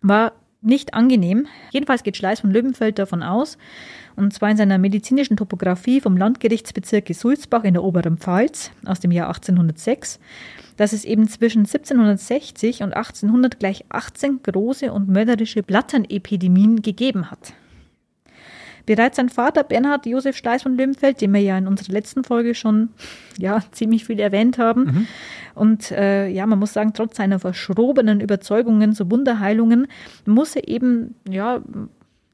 war 0.02 0.32
nicht 0.60 0.94
angenehm. 0.94 1.46
Jedenfalls 1.70 2.02
geht 2.02 2.16
Schleiß 2.16 2.40
von 2.40 2.50
Löwenfeld 2.50 2.98
davon 2.98 3.22
aus, 3.22 3.58
und 4.14 4.32
zwar 4.32 4.50
in 4.50 4.56
seiner 4.56 4.78
medizinischen 4.78 5.36
Topographie 5.36 6.00
vom 6.00 6.16
Landgerichtsbezirk 6.16 7.08
Sulzbach 7.14 7.64
in 7.64 7.74
der 7.74 7.82
oberen 7.82 8.18
Pfalz 8.18 8.70
aus 8.84 9.00
dem 9.00 9.10
Jahr 9.10 9.28
1806, 9.28 10.20
dass 10.76 10.92
es 10.92 11.04
eben 11.04 11.28
zwischen 11.28 11.60
1760 11.60 12.82
und 12.82 12.94
1800 12.94 13.58
gleich 13.58 13.84
18 13.88 14.42
große 14.42 14.92
und 14.92 15.08
mörderische 15.08 15.62
Blatternepidemien 15.62 16.82
gegeben 16.82 17.30
hat. 17.30 17.54
Bereits 18.86 19.16
sein 19.16 19.28
Vater 19.28 19.64
Bernhard 19.64 20.06
Josef 20.06 20.36
Steiß 20.36 20.62
von 20.62 20.76
Löwenfeld, 20.76 21.20
den 21.20 21.32
wir 21.32 21.40
ja 21.40 21.56
in 21.56 21.66
unserer 21.66 21.92
letzten 21.92 22.24
Folge 22.24 22.54
schon 22.54 22.90
ja, 23.38 23.62
ziemlich 23.70 24.04
viel 24.04 24.20
erwähnt 24.20 24.58
haben, 24.58 25.06
und 25.54 25.90
äh, 25.90 26.28
ja, 26.28 26.46
man 26.46 26.58
muss 26.58 26.72
sagen, 26.72 26.92
trotz 26.94 27.16
seiner 27.16 27.38
verschrobenen 27.38 28.20
Überzeugungen 28.20 28.94
zu 28.94 29.10
Wunderheilungen 29.10 29.86
muss 30.24 30.56
er 30.56 30.68
eben 30.68 31.14
ja 31.28 31.60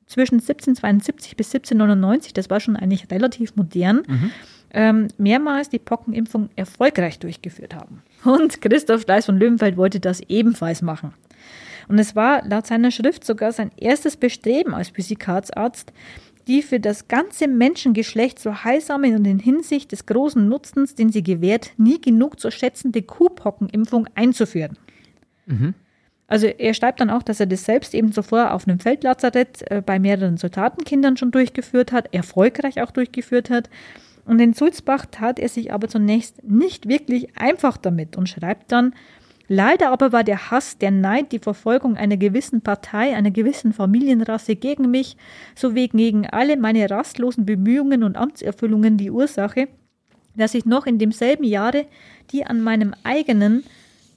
zwischen 0.06 0.36
1772 0.36 1.36
bis 1.36 1.48
1799, 1.48 2.32
das 2.32 2.48
war 2.48 2.60
schon 2.60 2.76
eigentlich 2.76 3.10
relativ 3.10 3.56
modern, 3.56 4.02
ähm, 4.70 5.08
mehrmals 5.18 5.68
die 5.68 5.78
Pockenimpfung 5.78 6.48
erfolgreich 6.56 7.18
durchgeführt 7.18 7.74
haben. 7.74 8.02
Und 8.24 8.60
Christoph 8.60 9.02
Steiß 9.02 9.26
von 9.26 9.38
Löwenfeld 9.38 9.76
wollte 9.76 10.00
das 10.00 10.20
ebenfalls 10.28 10.82
machen. 10.82 11.12
Und 11.88 11.98
es 11.98 12.14
war 12.14 12.46
laut 12.46 12.66
seiner 12.66 12.90
Schrift 12.90 13.24
sogar 13.24 13.52
sein 13.52 13.70
erstes 13.76 14.16
Bestreben 14.16 14.74
als 14.74 14.90
Physikatsarzt, 14.90 15.92
die 16.48 16.62
für 16.62 16.80
das 16.80 17.06
ganze 17.08 17.46
Menschengeschlecht 17.46 18.38
so 18.38 18.64
heilsame 18.64 19.14
und 19.14 19.26
in 19.26 19.38
Hinsicht 19.38 19.92
des 19.92 20.06
großen 20.06 20.48
Nutzens, 20.48 20.94
den 20.94 21.12
sie 21.12 21.22
gewährt, 21.22 21.72
nie 21.76 22.00
genug 22.00 22.40
zu 22.40 22.50
schätzende 22.50 23.02
Kuhpockenimpfung 23.02 24.08
einzuführen. 24.14 24.78
Also 26.26 26.46
er 26.46 26.74
schreibt 26.74 27.00
dann 27.00 27.10
auch, 27.10 27.22
dass 27.22 27.40
er 27.40 27.46
das 27.46 27.64
selbst 27.64 27.94
eben 27.94 28.12
zuvor 28.12 28.52
auf 28.52 28.66
einem 28.66 28.80
Feldlazarett 28.80 29.70
äh, 29.70 29.82
bei 29.84 29.98
mehreren 29.98 30.36
Soldatenkindern 30.36 31.16
schon 31.16 31.30
durchgeführt 31.30 31.92
hat, 31.92 32.12
erfolgreich 32.12 32.82
auch 32.82 32.90
durchgeführt 32.90 33.48
hat. 33.48 33.70
Und 34.26 34.38
in 34.40 34.52
Sulzbach 34.52 35.06
tat 35.10 35.38
er 35.38 35.48
sich 35.48 35.72
aber 35.72 35.88
zunächst 35.88 36.44
nicht 36.44 36.86
wirklich 36.86 37.38
einfach 37.38 37.78
damit 37.78 38.18
und 38.18 38.28
schreibt 38.28 38.72
dann, 38.72 38.94
Leider 39.50 39.90
aber 39.90 40.12
war 40.12 40.24
der 40.24 40.50
Hass, 40.50 40.76
der 40.76 40.90
Neid, 40.90 41.32
die 41.32 41.38
Verfolgung 41.38 41.96
einer 41.96 42.18
gewissen 42.18 42.60
Partei, 42.60 43.16
einer 43.16 43.30
gewissen 43.30 43.72
Familienrasse 43.72 44.56
gegen 44.56 44.90
mich, 44.90 45.16
sowie 45.54 45.88
gegen 45.88 46.26
alle 46.26 46.58
meine 46.58 46.88
rastlosen 46.90 47.46
Bemühungen 47.46 48.04
und 48.04 48.16
Amtserfüllungen 48.16 48.98
die 48.98 49.10
Ursache, 49.10 49.68
dass 50.36 50.54
ich 50.54 50.66
noch 50.66 50.86
in 50.86 50.98
demselben 50.98 51.44
Jahre 51.44 51.86
die 52.30 52.44
an 52.44 52.60
meinem 52.60 52.94
eigenen 53.04 53.64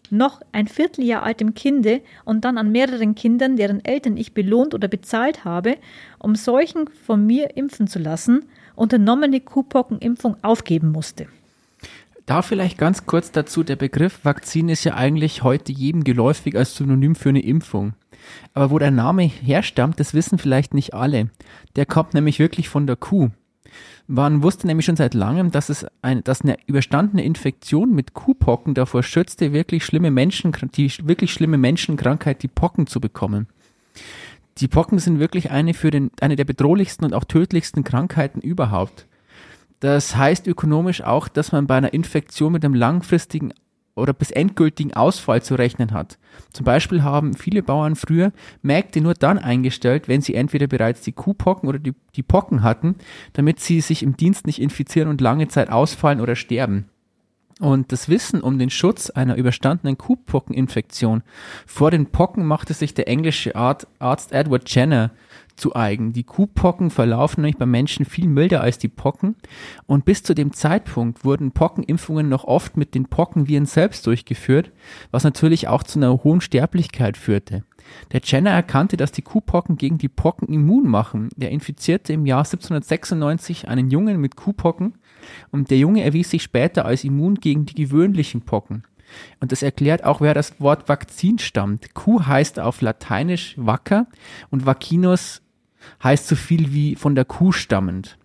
noch 0.10 0.41
ein 0.52 0.67
Vierteljahr 0.67 1.24
altem 1.24 1.54
Kinde 1.54 2.02
und 2.26 2.44
dann 2.44 2.58
an 2.58 2.74
mehreren 2.74 3.15
Kindern, 3.15 3.56
deren 3.56 3.84
Eltern 3.86 4.17
ich 4.17 4.34
belohnt 4.34 4.74
oder 4.74 4.89
bezahlt 4.89 5.46
habe, 5.46 5.78
um 6.20 6.36
solchen 6.36 6.89
von 6.89 7.26
mir 7.26 7.56
impfen 7.56 7.88
zu 7.88 8.00
lassen, 8.00 8.46
unternommene 8.76 9.39
Kuhpockenimpfung 9.39 10.36
aufgeben 10.44 10.91
musste. 10.91 11.28
Da 12.32 12.41
vielleicht 12.41 12.78
ganz 12.78 13.06
kurz 13.06 13.34
dazu, 13.34 13.62
der 13.62 13.76
Begriff 13.76 14.24
Vakzin 14.24 14.70
ist 14.70 14.86
ja 14.86 14.94
eigentlich 14.96 15.44
heute 15.44 15.74
jedem 15.74 16.06
geläufig 16.06 16.56
als 16.56 16.78
Synonym 16.78 17.13
für 17.13 17.28
eine 17.28 17.44
Impfung. 17.44 17.91
Aber 18.54 18.72
wo 18.72 18.80
der 18.80 18.89
Name 18.89 19.24
herstammt, 19.24 20.00
das 20.00 20.13
wissen 20.13 20.38
vielleicht 20.38 20.74
nicht 20.74 20.94
alle. 20.94 21.30
Der 21.76 21.86
kommt 21.86 22.13
nämlich 22.13 22.39
wirklich 22.39 22.70
von 22.70 22.88
der 22.88 22.96
Kuh. 22.96 23.32
Man 24.08 24.44
wusste 24.44 24.65
nämlich 24.65 24.86
schon 24.86 24.96
seit 24.96 25.13
langem, 25.13 25.52
dass 25.52 25.67
es 25.67 25.86
ein, 26.02 26.24
dass 26.24 26.39
eine 26.39 26.56
überstandene 26.67 27.22
Infektion 27.22 27.94
mit 27.94 28.13
Kuhpocken 28.13 28.76
davor 28.76 29.04
schützte, 29.04 29.52
wirklich 29.52 29.84
schlimme 29.84 30.10
Menschen, 30.10 30.54
die 30.74 30.89
wirklich 31.04 31.34
schlimme 31.34 31.58
Menschenkrankheit, 31.58 32.44
die 32.44 32.48
Pocken 32.48 32.88
zu 32.88 33.02
bekommen. 33.02 33.50
Die 34.60 34.70
Pocken 34.70 35.00
sind 35.00 35.20
wirklich 35.20 35.52
eine 35.52 35.74
für 35.74 35.91
den, 35.91 36.12
eine 36.22 36.38
der 36.38 36.46
bedrohlichsten 36.46 37.04
und 37.04 37.13
auch 37.13 37.26
tödlichsten 37.26 37.84
Krankheiten 37.84 38.39
überhaupt. 38.39 39.06
Das 39.82 40.15
heißt 40.15 40.48
ökonomisch 40.48 41.04
auch, 41.04 41.28
dass 41.28 41.52
man 41.52 41.67
bei 41.67 41.76
einer 41.76 41.94
Infektion 41.94 42.54
mit 42.54 42.63
einem 42.63 42.76
langfristigen 42.76 43.52
oder 43.96 44.13
bis 44.13 44.32
endgültigen 44.32 44.94
Ausfall 44.94 45.41
zu 45.41 45.56
rechnen 45.56 45.91
hat. 45.91 46.17
Zum 46.54 46.65
Beispiel 46.65 47.04
haben 47.04 47.34
viele 47.34 47.63
Bauern 47.63 47.96
früher 47.96 48.32
Mägde 48.62 49.02
nur 49.02 49.15
dann 49.15 49.38
eingestellt, 49.38 50.08
wenn 50.08 50.22
sie 50.22 50.36
entweder 50.36 50.67
bereits 50.67 51.02
die 51.02 51.12
Kuhpocken 51.12 51.67
oder 51.67 51.80
die, 51.80 51.94
die 52.15 52.24
Pocken 52.24 52.63
hatten, 52.63 52.96
damit 53.34 53.60
sie 53.60 53.82
sich 53.82 54.04
im 54.04 54.15
Dienst 54.15 54.46
nicht 54.46 54.62
infizieren 54.62 55.10
und 55.10 55.20
lange 55.20 55.48
Zeit 55.50 55.70
ausfallen 55.70 56.22
oder 56.22 56.36
sterben. 56.36 56.86
Und 57.60 57.91
das 57.91 58.08
Wissen 58.08 58.41
um 58.41 58.58
den 58.58 58.70
Schutz 58.70 59.10
einer 59.10 59.36
überstandenen 59.36 59.98
Kuhpockeninfektion 59.98 61.22
vor 61.65 61.91
den 61.91 62.08
Pocken 62.08 62.46
machte 62.46 62.74
sich 62.74 62.94
der 62.94 63.08
englische 63.08 63.56
Arzt 63.56 64.32
Edward 64.32 64.74
Jenner 64.74 65.12
zu 65.56 65.76
eigen. 65.76 66.14
Die 66.14 66.24
Kuhpocken 66.24 66.90
verlaufen 66.90 67.42
nämlich 67.42 67.58
beim 67.58 67.72
Menschen 67.72 68.06
viel 68.06 68.28
milder 68.28 68.62
als 68.62 68.78
die 68.78 68.88
Pocken 68.88 69.36
und 69.86 70.06
bis 70.06 70.24
zu 70.24 70.34
dem 70.34 70.54
Zeitpunkt 70.54 71.24
wurden 71.26 71.52
Pockenimpfungen 71.52 72.30
noch 72.30 72.44
oft 72.44 72.78
mit 72.78 72.96
den 72.96 73.06
Pockenviren 73.06 73.66
selbst 73.66 74.06
durchgeführt, 74.08 74.72
was 75.12 75.24
natürlich 75.24 75.68
auch 75.68 75.84
zu 75.84 76.00
einer 76.00 76.24
hohen 76.24 76.42
Sterblichkeit 76.42 77.18
führte. 77.18 77.64
Der 78.12 78.22
Jenner 78.24 78.52
erkannte, 78.52 78.98
dass 78.98 79.12
die 79.12 79.22
Kuhpocken 79.22 79.78
gegen 79.78 79.98
die 79.98 80.10
Pocken 80.10 80.48
immun 80.54 80.88
machen. 80.88 81.30
Er 81.40 81.50
infizierte 81.50 82.14
im 82.14 82.26
Jahr 82.26 82.40
1796 82.40 83.68
einen 83.68 83.90
Jungen 83.90 84.20
mit 84.20 84.36
Kuhpocken 84.36 84.96
und 85.52 85.70
der 85.70 85.78
Junge 85.78 86.04
erwies 86.04 86.30
sich 86.30 86.44
später 86.44 86.86
als 86.86 87.04
immun 87.04 87.36
gegen 87.36 87.66
die 87.66 87.76
gewöhnlichen 87.76 88.42
Pocken. 88.42 88.84
Und 89.39 89.52
das 89.52 89.63
erklärt 89.63 90.04
auch, 90.04 90.21
wer 90.21 90.34
das 90.34 90.60
Wort 90.60 90.89
Vakzin 90.89 91.39
stammt. 91.39 91.93
Kuh 91.93 92.26
heißt 92.26 92.60
auf 92.60 92.82
Lateinisch 92.82 93.56
wacker 93.58 94.08
und 94.50 94.65
Vaccinus 94.65 95.41
heißt 96.04 96.28
so 96.28 96.36
viel 96.36 96.74
wie 96.74 96.95
von 96.95 97.15
der 97.15 97.26
Kuh 97.26 97.52
stammend. 97.52 98.17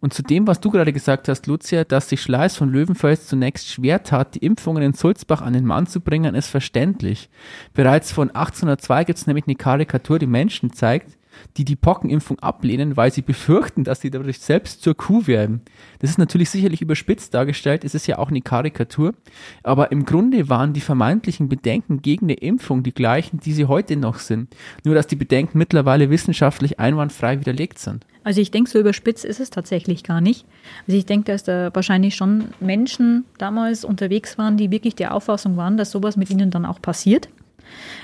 Und 0.00 0.14
zu 0.14 0.22
dem, 0.22 0.46
was 0.46 0.60
du 0.60 0.70
gerade 0.70 0.94
gesagt 0.94 1.28
hast, 1.28 1.46
Lucia, 1.46 1.84
dass 1.84 2.08
sich 2.08 2.22
Schleiß 2.22 2.56
von 2.56 2.70
Löwenfels 2.70 3.26
zunächst 3.26 3.68
schwer 3.68 4.02
tat, 4.02 4.34
die 4.34 4.44
Impfungen 4.44 4.82
in 4.82 4.94
Sulzbach 4.94 5.42
an 5.42 5.52
den 5.52 5.66
Mann 5.66 5.86
zu 5.86 6.00
bringen, 6.00 6.34
ist 6.34 6.48
verständlich. 6.48 7.28
Bereits 7.74 8.10
von 8.10 8.30
1802 8.30 9.04
gibt 9.04 9.18
es 9.18 9.26
nämlich 9.26 9.46
eine 9.46 9.56
Karikatur, 9.56 10.18
die 10.18 10.26
Menschen 10.26 10.72
zeigt, 10.72 11.18
die 11.56 11.64
die 11.64 11.76
Pockenimpfung 11.76 12.38
ablehnen, 12.40 12.96
weil 12.96 13.12
sie 13.12 13.22
befürchten, 13.22 13.84
dass 13.84 14.00
sie 14.00 14.10
dadurch 14.10 14.38
selbst 14.38 14.82
zur 14.82 14.96
Kuh 14.96 15.26
werden. 15.26 15.62
Das 16.00 16.10
ist 16.10 16.18
natürlich 16.18 16.50
sicherlich 16.50 16.82
überspitzt 16.82 17.34
dargestellt, 17.34 17.84
es 17.84 17.94
ist 17.94 18.06
ja 18.06 18.18
auch 18.18 18.28
eine 18.28 18.40
Karikatur, 18.40 19.14
aber 19.62 19.92
im 19.92 20.04
Grunde 20.04 20.48
waren 20.48 20.72
die 20.72 20.80
vermeintlichen 20.80 21.48
Bedenken 21.48 22.02
gegen 22.02 22.26
eine 22.26 22.34
Impfung 22.34 22.82
die 22.82 22.94
gleichen, 22.94 23.40
die 23.40 23.52
sie 23.52 23.66
heute 23.66 23.96
noch 23.96 24.18
sind, 24.18 24.54
nur 24.84 24.94
dass 24.94 25.06
die 25.06 25.16
Bedenken 25.16 25.58
mittlerweile 25.58 26.10
wissenschaftlich 26.10 26.78
einwandfrei 26.78 27.40
widerlegt 27.40 27.78
sind. 27.78 28.06
Also 28.22 28.40
ich 28.40 28.50
denke, 28.50 28.70
so 28.70 28.78
überspitzt 28.78 29.24
ist 29.24 29.40
es 29.40 29.50
tatsächlich 29.50 30.04
gar 30.04 30.20
nicht. 30.20 30.44
Also 30.86 30.98
ich 30.98 31.06
denke, 31.06 31.32
dass 31.32 31.42
da 31.42 31.70
wahrscheinlich 31.72 32.14
schon 32.16 32.48
Menschen 32.60 33.24
damals 33.38 33.84
unterwegs 33.84 34.36
waren, 34.36 34.56
die 34.56 34.70
wirklich 34.70 34.94
der 34.94 35.14
Auffassung 35.14 35.56
waren, 35.56 35.76
dass 35.76 35.90
sowas 35.90 36.16
mit 36.16 36.28
ihnen 36.30 36.50
dann 36.50 36.66
auch 36.66 36.82
passiert. 36.82 37.28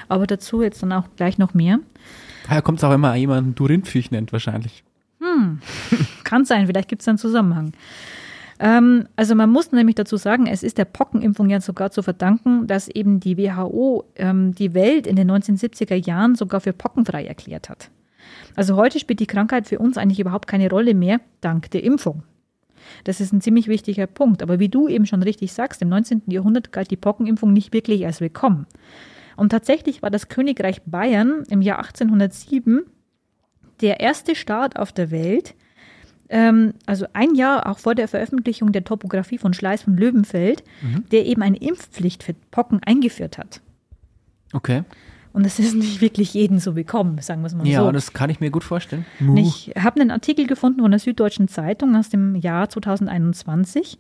Aber 0.09 0.27
dazu 0.27 0.63
jetzt 0.63 0.83
dann 0.83 0.93
auch 0.93 1.09
gleich 1.17 1.39
noch 1.39 1.53
mehr. 1.53 1.81
Daher 2.47 2.63
kommt 2.63 2.79
es 2.79 2.85
auch 2.85 2.93
immer 2.93 3.15
jemanden 3.15 3.55
du 3.55 3.67
Rindviech 3.67 4.11
nennt 4.11 4.33
wahrscheinlich. 4.33 4.85
Hm, 5.21 5.61
kann 6.25 6.45
sein, 6.45 6.67
vielleicht 6.67 6.89
gibt 6.89 7.03
es 7.03 7.09
einen 7.09 7.19
Zusammenhang. 7.19 7.73
Ähm, 8.59 9.07
also 9.17 9.35
man 9.35 9.51
muss 9.51 9.73
nämlich 9.73 9.97
dazu 9.97 10.17
sagen, 10.17 10.47
es 10.47 10.63
ist 10.63 10.79
der 10.79 10.85
Pockenimpfung 10.87 11.51
ja 11.51 11.61
sogar 11.61 11.91
zu 11.91 12.03
verdanken, 12.03 12.67
dass 12.67 12.89
eben 12.89 13.21
die 13.21 13.37
WHO 13.37 14.05
ähm, 14.17 14.55
die 14.55 14.73
Welt 14.75 15.07
in 15.07 15.17
den 15.17 15.31
1970er 15.31 15.95
Jahren 15.95 16.35
sogar 16.37 16.61
für 16.61 16.73
pockenfrei 16.73 17.27
erklärt 17.27 17.69
hat. 17.69 17.91
Also 18.55 18.77
heute 18.77 18.99
spielt 18.99 19.21
die 19.21 19.27
Krankheit 19.27 19.67
für 19.67 19.79
uns 19.79 19.99
eigentlich 19.99 20.21
überhaupt 20.21 20.47
keine 20.47 20.71
Rolle 20.71 20.95
mehr, 20.95 21.21
dank 21.41 21.71
der 21.71 21.85
Impfung. 21.85 22.23
Das 23.05 23.21
ist 23.21 23.33
ein 23.33 23.41
ziemlich 23.41 23.69
wichtiger 23.69 24.07
Punkt. 24.07 24.43
Aber 24.43 24.59
wie 24.59 24.69
du 24.69 24.89
eben 24.89 25.07
schon 25.07 25.23
richtig 25.23 25.53
sagst, 25.53 25.83
im 25.83 25.89
19. 25.89 26.23
Jahrhundert 26.29 26.73
galt 26.73 26.91
die 26.91 26.97
Pockenimpfung 26.97 27.53
nicht 27.53 27.73
wirklich 27.73 28.07
als 28.07 28.21
willkommen. 28.21 28.67
Und 29.37 29.51
tatsächlich 29.51 30.03
war 30.03 30.11
das 30.11 30.29
Königreich 30.29 30.83
Bayern 30.85 31.45
im 31.51 31.63
Jahr 31.63 31.79
1807 31.79 32.85
der 33.81 34.01
erste 34.01 34.35
Staat 34.35 34.77
auf 34.77 34.93
der 34.93 35.11
Welt, 35.11 35.55
ähm, 36.29 36.75
also 36.87 37.07
ein 37.13 37.35
Jahr 37.35 37.69
auch 37.69 37.79
vor 37.79 37.95
der 37.95 38.09
Veröffentlichung 38.09 38.73
der 38.73 38.85
Topographie 38.85 39.39
von 39.39 39.55
Schleiß 39.55 39.83
von 39.83 39.97
Löwenfeld, 39.97 40.65
mhm. 40.83 41.05
der 41.11 41.27
eben 41.27 41.43
eine 41.43 41.59
Impfpflicht 41.59 42.23
für 42.23 42.35
Pocken 42.51 42.81
eingeführt 42.85 43.39
hat. 43.39 43.61
Okay. 44.53 44.83
Und 45.37 45.45
es 45.45 45.59
ist 45.59 45.75
nicht 45.77 46.01
wirklich 46.01 46.33
jeden 46.33 46.59
so 46.59 46.73
bekommen, 46.73 47.19
sagen 47.21 47.43
wir 47.43 47.49
es 47.49 47.55
mal 47.55 47.67
ja, 47.67 47.81
so. 47.81 47.87
Ja, 47.87 47.93
das 47.93 48.15
kann 48.15 48.31
ich 48.31 48.41
mir 48.41 48.51
gut 48.51 48.65
vorstellen. 48.65 49.05
Ich 49.37 49.71
habe 49.79 50.01
einen 50.01 50.11
Artikel 50.11 50.47
gefunden 50.47 50.81
von 50.81 50.91
der 50.91 50.99
Süddeutschen 50.99 51.47
Zeitung 51.47 51.95
aus 51.95 52.09
dem 52.09 52.37
Jahr 52.37 52.71
2021. 52.71 53.99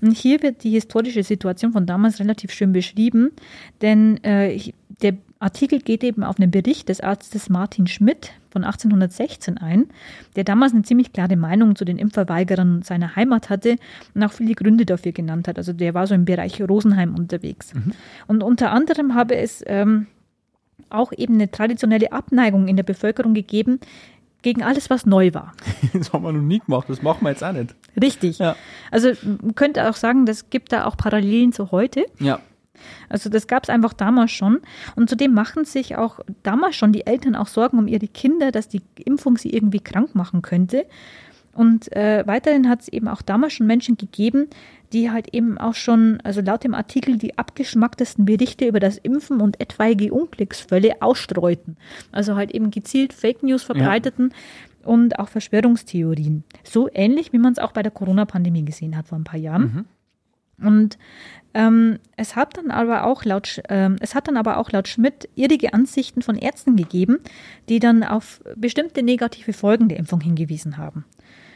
Und 0.00 0.16
hier 0.16 0.42
wird 0.42 0.64
die 0.64 0.70
historische 0.70 1.22
Situation 1.22 1.72
von 1.72 1.84
damals 1.84 2.18
relativ 2.18 2.50
schön 2.52 2.72
beschrieben, 2.72 3.30
denn 3.82 4.24
äh, 4.24 4.58
der 5.02 5.18
Artikel 5.38 5.80
geht 5.80 6.02
eben 6.02 6.24
auf 6.24 6.40
einen 6.40 6.50
Bericht 6.50 6.88
des 6.88 7.02
Arztes 7.02 7.50
Martin 7.50 7.86
Schmidt 7.86 8.32
von 8.50 8.64
1816 8.64 9.58
ein, 9.58 9.84
der 10.34 10.44
damals 10.44 10.72
eine 10.72 10.82
ziemlich 10.82 11.12
klare 11.12 11.36
Meinung 11.36 11.76
zu 11.76 11.84
den 11.84 11.98
Impfverweigerern 11.98 12.80
seiner 12.80 13.16
Heimat 13.16 13.50
hatte 13.50 13.76
und 14.14 14.24
auch 14.24 14.32
viele 14.32 14.54
Gründe 14.54 14.86
dafür 14.86 15.12
genannt 15.12 15.46
hat. 15.46 15.58
Also 15.58 15.74
der 15.74 15.92
war 15.92 16.06
so 16.06 16.14
im 16.14 16.24
Bereich 16.24 16.58
Rosenheim 16.62 17.14
unterwegs. 17.14 17.74
Mhm. 17.74 17.92
Und 18.26 18.42
unter 18.42 18.72
anderem 18.72 19.14
habe 19.14 19.36
es 19.36 19.62
ähm, 19.66 20.06
auch 20.90 21.12
eben 21.16 21.34
eine 21.34 21.50
traditionelle 21.50 22.12
Abneigung 22.12 22.68
in 22.68 22.76
der 22.76 22.82
Bevölkerung 22.82 23.34
gegeben 23.34 23.80
gegen 24.42 24.62
alles, 24.62 24.90
was 24.90 25.06
neu 25.06 25.34
war. 25.34 25.52
Das 25.92 26.12
haben 26.12 26.24
wir 26.24 26.32
noch 26.32 26.40
nie 26.40 26.60
gemacht, 26.60 26.88
das 26.88 27.02
machen 27.02 27.24
wir 27.24 27.30
jetzt 27.30 27.44
auch 27.44 27.52
nicht. 27.52 27.74
Richtig. 28.00 28.38
Ja. 28.38 28.56
Also 28.90 29.12
man 29.24 29.54
könnte 29.54 29.88
auch 29.88 29.96
sagen, 29.96 30.26
das 30.26 30.50
gibt 30.50 30.72
da 30.72 30.86
auch 30.86 30.96
Parallelen 30.96 31.52
zu 31.52 31.70
heute. 31.70 32.06
Ja. 32.18 32.40
Also 33.08 33.28
das 33.28 33.46
gab 33.46 33.64
es 33.64 33.70
einfach 33.70 33.92
damals 33.92 34.30
schon. 34.30 34.60
Und 34.96 35.10
zudem 35.10 35.34
machen 35.34 35.64
sich 35.64 35.96
auch 35.96 36.20
damals 36.42 36.76
schon 36.76 36.92
die 36.92 37.06
Eltern 37.06 37.36
auch 37.36 37.48
Sorgen 37.48 37.78
um 37.78 37.88
ihre 37.88 38.08
Kinder, 38.08 38.52
dass 38.52 38.68
die 38.68 38.82
Impfung 39.04 39.36
sie 39.36 39.50
irgendwie 39.50 39.80
krank 39.80 40.14
machen 40.14 40.42
könnte. 40.42 40.86
Und 41.52 41.94
äh, 41.94 42.22
weiterhin 42.26 42.68
hat 42.68 42.82
es 42.82 42.88
eben 42.88 43.08
auch 43.08 43.22
damals 43.22 43.54
schon 43.54 43.66
Menschen 43.66 43.96
gegeben, 43.96 44.48
die 44.92 45.10
halt 45.10 45.32
eben 45.34 45.58
auch 45.58 45.74
schon, 45.74 46.20
also 46.22 46.40
laut 46.40 46.64
dem 46.64 46.74
Artikel, 46.74 47.16
die 47.16 47.38
abgeschmacktesten 47.38 48.24
Berichte 48.24 48.66
über 48.66 48.80
das 48.80 48.98
Impfen 48.98 49.40
und 49.40 49.60
etwaige 49.60 50.12
Unglücksfälle 50.12 51.00
ausstreuten. 51.00 51.76
Also 52.12 52.36
halt 52.36 52.50
eben 52.50 52.70
gezielt 52.70 53.12
Fake 53.12 53.42
News 53.42 53.62
verbreiteten 53.62 54.32
ja. 54.82 54.88
und 54.88 55.18
auch 55.18 55.28
Verschwörungstheorien. 55.28 56.44
So 56.64 56.88
ähnlich, 56.92 57.32
wie 57.32 57.38
man 57.38 57.52
es 57.52 57.58
auch 57.58 57.72
bei 57.72 57.82
der 57.82 57.92
Corona-Pandemie 57.92 58.64
gesehen 58.64 58.96
hat 58.96 59.08
vor 59.08 59.18
ein 59.18 59.24
paar 59.24 59.40
Jahren. 59.40 59.62
Mhm. 59.62 59.84
Und 60.66 60.98
ähm, 61.54 61.98
es 62.16 62.36
hat 62.36 62.56
dann 62.56 62.70
aber 62.70 63.04
auch 63.04 63.24
laut, 63.24 63.60
ähm, 63.68 63.96
es 64.00 64.14
hat 64.14 64.28
dann 64.28 64.36
aber 64.36 64.58
auch 64.58 64.70
laut 64.70 64.88
Schmidt 64.88 65.28
irrige 65.34 65.72
Ansichten 65.72 66.22
von 66.22 66.36
Ärzten 66.36 66.76
gegeben, 66.76 67.18
die 67.68 67.78
dann 67.78 68.04
auf 68.04 68.40
bestimmte 68.56 69.02
negative 69.02 69.52
Folgen 69.52 69.88
der 69.88 69.98
Impfung 69.98 70.20
hingewiesen 70.20 70.76
haben. 70.76 71.04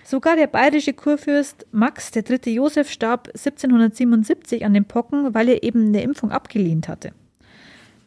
Sogar 0.04 0.36
der 0.36 0.46
bayerische 0.46 0.92
Kurfürst 0.92 1.66
Max 1.72 2.12
III. 2.14 2.54
Josef 2.54 2.90
starb 2.90 3.28
1777 3.28 4.64
an 4.64 4.74
den 4.74 4.84
Pocken, 4.84 5.32
weil 5.32 5.48
er 5.48 5.62
eben 5.62 5.86
eine 5.86 6.02
Impfung 6.02 6.30
abgelehnt 6.30 6.88
hatte. 6.88 7.12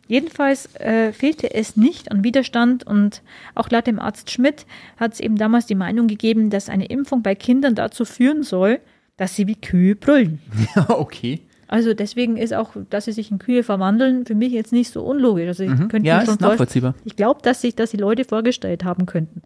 Jedenfalls 0.08 0.74
äh, 0.76 1.12
fehlte 1.12 1.54
es 1.54 1.76
nicht 1.76 2.12
an 2.12 2.24
Widerstand 2.24 2.86
und 2.86 3.24
auch 3.56 3.70
laut 3.70 3.88
dem 3.88 4.00
Arzt 4.00 4.32
Schmidt 4.32 4.66
hat 4.96 5.14
es 5.14 5.20
eben 5.20 5.38
damals 5.38 5.66
die 5.66 5.76
Meinung 5.76 6.08
gegeben, 6.08 6.50
dass 6.50 6.70
eine 6.70 6.86
Impfung 6.86 7.24
bei 7.24 7.36
Kindern 7.36 7.76
dazu 7.76 8.06
führen 8.06 8.44
soll, 8.44 8.80
dass 9.18 9.36
sie 9.36 9.48
wie 9.48 9.56
Kühe 9.56 9.96
brüllen. 9.96 10.40
Ja, 10.76 10.90
okay. 10.92 11.42
Also 11.68 11.94
deswegen 11.94 12.38
ist 12.38 12.54
auch, 12.54 12.72
dass 12.90 13.06
sie 13.06 13.12
sich 13.12 13.30
in 13.30 13.40
Kühe 13.40 13.62
verwandeln, 13.64 14.26
für 14.26 14.36
mich 14.36 14.54
jetzt 14.54 14.72
nicht 14.72 14.90
so 14.90 15.04
unlogisch. 15.04 15.48
Also 15.48 15.64
ich 15.64 15.72
mhm. 15.72 15.90
könnte 15.90 16.08
ja, 16.08 16.20
mir 16.20 16.26
schon 16.26 16.36
ist 16.36 16.42
nachvollziehbar. 16.42 16.96
Ich 17.04 17.18
glaube, 17.18 17.42
dass 17.42 17.60
sich 17.60 17.76
das 17.76 17.92
die 17.92 17.98
Leute 17.98 18.24
vorgestellt 18.24 18.86
haben 18.86 19.06
könnten. 19.06 19.42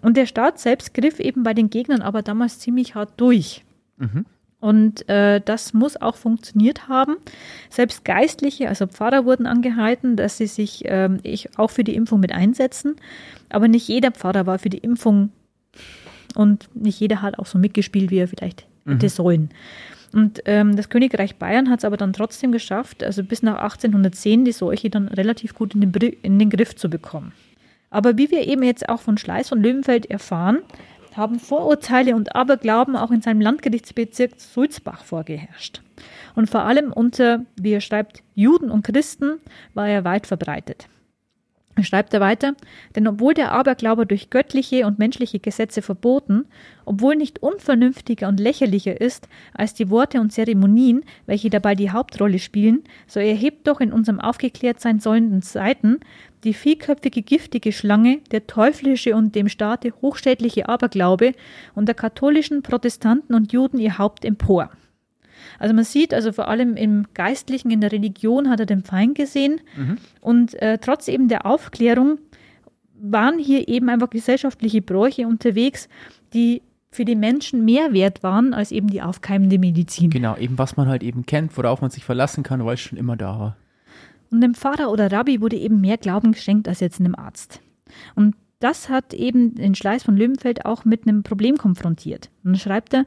Und 0.00 0.16
der 0.16 0.26
Staat 0.26 0.58
selbst 0.58 0.94
griff 0.94 1.18
eben 1.20 1.42
bei 1.42 1.54
den 1.54 1.70
Gegnern 1.70 2.02
aber 2.02 2.22
damals 2.22 2.58
ziemlich 2.58 2.94
hart 2.94 3.12
durch. 3.16 3.64
Mhm. 3.96 4.26
Und 4.60 5.08
äh, 5.08 5.40
das 5.40 5.72
muss 5.72 5.96
auch 5.96 6.16
funktioniert 6.16 6.88
haben. 6.88 7.16
Selbst 7.70 8.04
Geistliche, 8.04 8.68
also 8.68 8.86
Pfarrer, 8.86 9.24
wurden 9.24 9.46
angehalten, 9.46 10.16
dass 10.16 10.36
sie 10.36 10.48
sich 10.48 10.82
ähm, 10.86 11.20
ich, 11.22 11.58
auch 11.58 11.70
für 11.70 11.84
die 11.84 11.94
Impfung 11.94 12.18
mit 12.18 12.32
einsetzen. 12.32 12.96
Aber 13.50 13.68
nicht 13.68 13.86
jeder 13.86 14.10
Pfarrer 14.10 14.46
war 14.46 14.58
für 14.58 14.68
die 14.68 14.78
Impfung 14.78 15.30
und 16.34 16.68
nicht 16.74 16.98
jeder 16.98 17.22
hat 17.22 17.38
auch 17.38 17.46
so 17.46 17.58
mitgespielt, 17.58 18.10
wie 18.10 18.18
er 18.18 18.28
vielleicht 18.28 18.66
mhm. 18.84 18.92
hätte 18.92 19.08
sollen. 19.08 19.50
Und 20.12 20.42
ähm, 20.46 20.74
das 20.74 20.88
Königreich 20.88 21.36
Bayern 21.36 21.70
hat 21.70 21.80
es 21.80 21.84
aber 21.84 21.96
dann 21.96 22.12
trotzdem 22.12 22.50
geschafft, 22.50 23.04
also 23.04 23.22
bis 23.22 23.42
nach 23.42 23.58
1810 23.58 24.44
die 24.44 24.52
Seuche 24.52 24.90
dann 24.90 25.08
relativ 25.08 25.54
gut 25.54 25.74
in 25.74 25.80
den, 25.82 25.92
in 26.22 26.38
den 26.38 26.50
Griff 26.50 26.74
zu 26.74 26.88
bekommen. 26.88 27.32
Aber 27.90 28.18
wie 28.18 28.30
wir 28.30 28.46
eben 28.46 28.62
jetzt 28.62 28.88
auch 28.88 29.00
von 29.00 29.18
Schleiß 29.18 29.48
von 29.48 29.62
Löwenfeld 29.62 30.06
erfahren, 30.06 30.58
haben 31.16 31.40
Vorurteile 31.40 32.14
und 32.14 32.36
Aberglauben 32.36 32.96
auch 32.96 33.10
in 33.10 33.22
seinem 33.22 33.40
Landgerichtsbezirk 33.40 34.40
Sulzbach 34.40 35.04
vorgeherrscht. 35.04 35.82
Und 36.34 36.48
vor 36.48 36.62
allem 36.62 36.92
unter, 36.92 37.44
wie 37.56 37.72
er 37.72 37.80
schreibt, 37.80 38.22
Juden 38.34 38.70
und 38.70 38.84
Christen 38.84 39.40
war 39.74 39.88
er 39.88 40.04
weit 40.04 40.26
verbreitet. 40.26 40.88
Schreibt 41.84 42.14
er 42.14 42.20
weiter, 42.20 42.54
denn 42.96 43.06
obwohl 43.06 43.34
der 43.34 43.52
Aberglaube 43.52 44.06
durch 44.06 44.30
göttliche 44.30 44.86
und 44.86 44.98
menschliche 44.98 45.38
Gesetze 45.38 45.82
verboten, 45.82 46.46
obwohl 46.84 47.16
nicht 47.16 47.42
unvernünftiger 47.42 48.28
und 48.28 48.40
lächerlicher 48.40 49.00
ist 49.00 49.28
als 49.54 49.74
die 49.74 49.90
Worte 49.90 50.20
und 50.20 50.32
Zeremonien, 50.32 51.04
welche 51.26 51.50
dabei 51.50 51.74
die 51.74 51.90
Hauptrolle 51.90 52.38
spielen, 52.38 52.84
so 53.06 53.20
erhebt 53.20 53.66
doch 53.68 53.80
in 53.80 53.92
unserem 53.92 54.20
aufgeklärt 54.20 54.80
sein 54.80 55.00
sollenden 55.00 55.42
Seiten 55.42 56.00
die 56.44 56.54
vielköpfige 56.54 57.22
giftige 57.22 57.72
Schlange, 57.72 58.20
der 58.30 58.46
teuflische 58.46 59.16
und 59.16 59.34
dem 59.34 59.48
Staate 59.48 59.92
hochschädliche 60.00 60.68
Aberglaube 60.68 61.32
und 61.74 61.86
der 61.86 61.94
katholischen 61.94 62.62
Protestanten 62.62 63.34
und 63.34 63.52
Juden 63.52 63.78
ihr 63.78 63.98
Haupt 63.98 64.24
empor. 64.24 64.70
Also 65.58 65.74
man 65.74 65.84
sieht, 65.84 66.14
also 66.14 66.32
vor 66.32 66.48
allem 66.48 66.76
im 66.76 67.06
Geistlichen, 67.14 67.70
in 67.70 67.80
der 67.80 67.92
Religion 67.92 68.48
hat 68.48 68.60
er 68.60 68.66
den 68.66 68.82
Feind 68.82 69.16
gesehen 69.16 69.60
mhm. 69.76 69.98
und 70.20 70.54
äh, 70.54 70.78
trotz 70.78 71.08
eben 71.08 71.28
der 71.28 71.46
Aufklärung 71.46 72.18
waren 73.00 73.38
hier 73.38 73.68
eben 73.68 73.88
einfach 73.88 74.10
gesellschaftliche 74.10 74.82
Bräuche 74.82 75.26
unterwegs, 75.26 75.88
die 76.34 76.62
für 76.90 77.04
die 77.04 77.16
Menschen 77.16 77.64
mehr 77.64 77.92
wert 77.92 78.22
waren 78.22 78.54
als 78.54 78.72
eben 78.72 78.88
die 78.88 79.02
aufkeimende 79.02 79.58
Medizin. 79.58 80.10
Genau, 80.10 80.36
eben 80.36 80.58
was 80.58 80.76
man 80.76 80.88
halt 80.88 81.02
eben 81.02 81.26
kennt, 81.26 81.56
worauf 81.56 81.80
man 81.80 81.90
sich 81.90 82.04
verlassen 82.04 82.42
kann, 82.42 82.64
weil 82.64 82.74
es 82.74 82.80
schon 82.80 82.98
immer 82.98 83.16
da 83.16 83.38
war. 83.38 83.56
Und 84.30 84.40
dem 84.40 84.54
Pfarrer 84.54 84.90
oder 84.90 85.10
Rabbi 85.10 85.40
wurde 85.40 85.56
eben 85.56 85.80
mehr 85.80 85.96
Glauben 85.96 86.32
geschenkt 86.32 86.68
als 86.68 86.80
jetzt 86.80 87.00
einem 87.00 87.14
Arzt. 87.14 87.60
Und 88.14 88.34
das 88.60 88.88
hat 88.88 89.14
eben 89.14 89.54
den 89.54 89.74
Schleiß 89.74 90.02
von 90.02 90.16
Löwenfeld 90.16 90.64
auch 90.66 90.84
mit 90.84 91.06
einem 91.06 91.22
Problem 91.22 91.56
konfrontiert. 91.56 92.30
Und 92.42 92.52
dann 92.52 92.60
schreibt 92.60 92.92
er, 92.94 93.06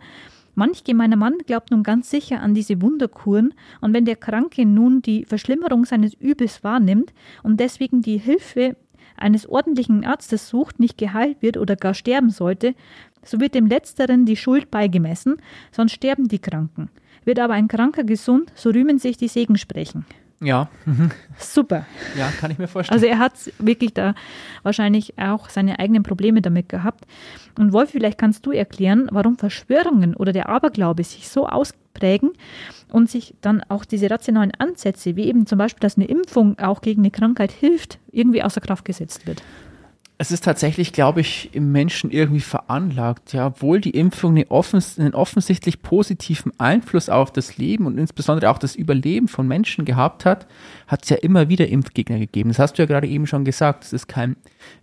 Manch 0.62 0.84
gemeiner 0.84 1.16
Mann 1.16 1.40
glaubt 1.48 1.72
nun 1.72 1.82
ganz 1.82 2.12
sicher 2.12 2.40
an 2.40 2.54
diese 2.54 2.84
Wunderkuren, 2.84 3.56
und 3.80 3.96
wenn 3.96 4.06
der 4.06 4.16
Kranke 4.16 4.64
nun 4.64 5.02
die 5.02 5.26
Verschlimmerung 5.26 5.86
seines 5.86 6.14
Übels 6.14 6.64
wahrnimmt 6.64 7.14
und 7.42 7.60
deswegen 7.60 8.04
die 8.04 8.20
Hilfe 8.20 8.78
eines 9.18 9.50
ordentlichen 9.50 10.06
Arztes 10.06 10.50
sucht, 10.50 10.80
nicht 10.80 11.00
geheilt 11.00 11.42
wird 11.42 11.58
oder 11.58 11.76
gar 11.76 11.96
sterben 11.96 12.30
sollte, 12.30 12.76
so 13.24 13.40
wird 13.40 13.56
dem 13.56 13.66
Letzteren 13.66 14.28
die 14.28 14.36
Schuld 14.36 14.70
beigemessen, 14.70 15.38
sonst 15.72 15.94
sterben 15.94 16.28
die 16.28 16.38
Kranken. 16.38 16.92
Wird 17.26 17.40
aber 17.40 17.56
ein 17.56 17.68
Kranker 17.68 18.04
gesund, 18.04 18.52
so 18.54 18.70
rühmen 18.70 19.00
sich 19.00 19.18
die 19.18 19.30
Segensprechen. 19.30 20.06
Ja. 20.42 20.70
Mhm. 20.86 21.12
Super. 21.38 21.86
Ja, 22.18 22.32
kann 22.40 22.50
ich 22.50 22.58
mir 22.58 22.68
vorstellen. 22.68 22.96
Also 22.96 23.06
er 23.06 23.20
hat 23.20 23.34
wirklich 23.60 23.94
da 23.94 24.16
wahrscheinlich 24.64 25.18
auch 25.20 25.50
seine 25.50 25.78
eigenen 25.78 26.02
Probleme 26.02 26.42
damit 26.42 26.68
gehabt. 26.68 27.06
Und 27.60 27.74
Wolf, 27.74 27.92
vielleicht 27.92 28.18
kannst 28.18 28.46
du 28.46 28.52
erklären, 28.52 29.08
warum 29.12 29.38
Verschwörungen 29.38 30.16
oder 30.16 30.34
der 30.34 30.50
Aberglaube 30.50 31.04
sich 31.04 31.30
so 31.30 31.48
ausprägen 31.48 32.32
und 32.90 33.10
sich 33.10 33.36
dann 33.42 33.64
auch 33.70 33.86
diese 33.86 34.10
rationalen 34.10 34.52
Ansätze, 34.58 35.16
wie 35.16 35.26
eben 35.26 35.46
zum 35.46 35.60
Beispiel, 35.60 35.82
dass 35.82 35.98
eine 35.98 36.08
Impfung 36.08 36.58
auch 36.58 36.82
gegen 36.82 37.02
eine 37.04 37.12
Krankheit 37.12 37.52
hilft, 37.52 38.00
irgendwie 38.12 38.42
außer 38.42 38.62
Kraft 38.62 38.86
gesetzt 38.86 39.28
wird 39.28 39.44
es 40.22 40.30
ist 40.30 40.44
tatsächlich, 40.44 40.94
glaube 40.94 41.20
ich, 41.20 41.50
im 41.54 41.72
Menschen 41.72 42.12
irgendwie 42.12 42.42
veranlagt. 42.42 43.34
Ja, 43.34 43.48
obwohl 43.48 43.82
die 43.82 43.90
Impfung 43.90 44.34
eine 44.34 44.52
offens 44.52 45.00
einen 45.00 45.16
offensichtlich 45.16 45.82
positiven 45.82 46.52
Einfluss 46.60 47.10
auf 47.10 47.34
das 47.34 47.58
Leben 47.58 47.88
und 47.88 47.98
insbesondere 47.98 48.52
auch 48.52 48.60
das 48.60 48.76
Überleben 48.76 49.28
von 49.28 49.48
Menschen 49.48 49.84
gehabt 49.84 50.24
hat, 50.24 50.46
hat 50.86 51.02
es 51.02 51.10
ja 51.10 51.18
immer 51.18 51.50
wieder 51.50 51.68
Impfgegner 51.68 52.20
gegeben. 52.20 52.52
Das 52.52 52.60
hast 52.60 52.74
du 52.78 52.84
ja 52.84 52.86
gerade 52.86 53.08
eben 53.08 53.26
schon 53.26 53.46
gesagt. 53.46 53.84
Das 53.84 53.94
ist 53.94 54.08
kein 54.08 54.36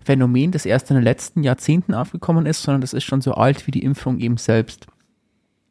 Phänomen, 0.04 0.50
das 0.50 0.66
erst 0.66 0.90
in 0.90 0.96
den 0.96 1.04
letzten 1.04 1.44
Jahrzehnten 1.44 1.94
aufgekommen 1.94 2.44
ist, 2.44 2.64
sondern 2.64 2.80
das 2.80 2.92
ist 2.92 3.04
schon 3.04 3.20
so 3.20 3.34
alt 3.34 3.68
wie 3.68 3.70
die 3.70 3.84
Impfung 3.84 4.18
eben 4.18 4.38
selbst. 4.38 4.88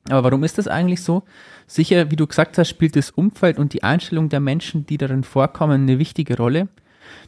Aber 0.07 0.23
warum 0.23 0.45
ist 0.45 0.57
das 0.57 0.69
eigentlich 0.69 1.01
so? 1.01 1.23
Sicher, 1.65 2.09
wie 2.09 2.15
du 2.15 2.25
gesagt 2.25 2.57
hast, 2.57 2.69
spielt 2.69 2.95
das 2.95 3.09
Umfeld 3.09 3.59
und 3.59 3.73
die 3.73 3.83
Einstellung 3.83 4.29
der 4.29 4.39
Menschen, 4.39 4.85
die 4.85 4.97
darin 4.97 5.25
vorkommen, 5.25 5.81
eine 5.81 5.99
wichtige 5.99 6.37
Rolle. 6.37 6.69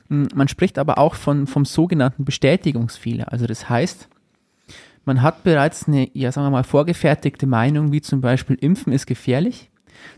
Hm, 0.09 0.27
man 0.33 0.47
spricht 0.47 0.77
aber 0.77 0.97
auch 0.97 1.15
von, 1.15 1.47
vom 1.47 1.65
sogenannten 1.65 2.25
Bestätigungsfehler. 2.25 3.31
Also 3.31 3.45
das 3.45 3.69
heißt, 3.69 4.09
man 5.05 5.21
hat 5.21 5.43
bereits 5.43 5.87
eine, 5.87 6.09
ja, 6.13 6.31
sagen 6.31 6.47
wir 6.47 6.51
mal, 6.51 6.63
vorgefertigte 6.63 7.47
Meinung, 7.47 7.91
wie 7.91 8.01
zum 8.01 8.21
Beispiel 8.21 8.57
Impfen 8.59 8.93
ist 8.93 9.07
gefährlich. 9.07 9.69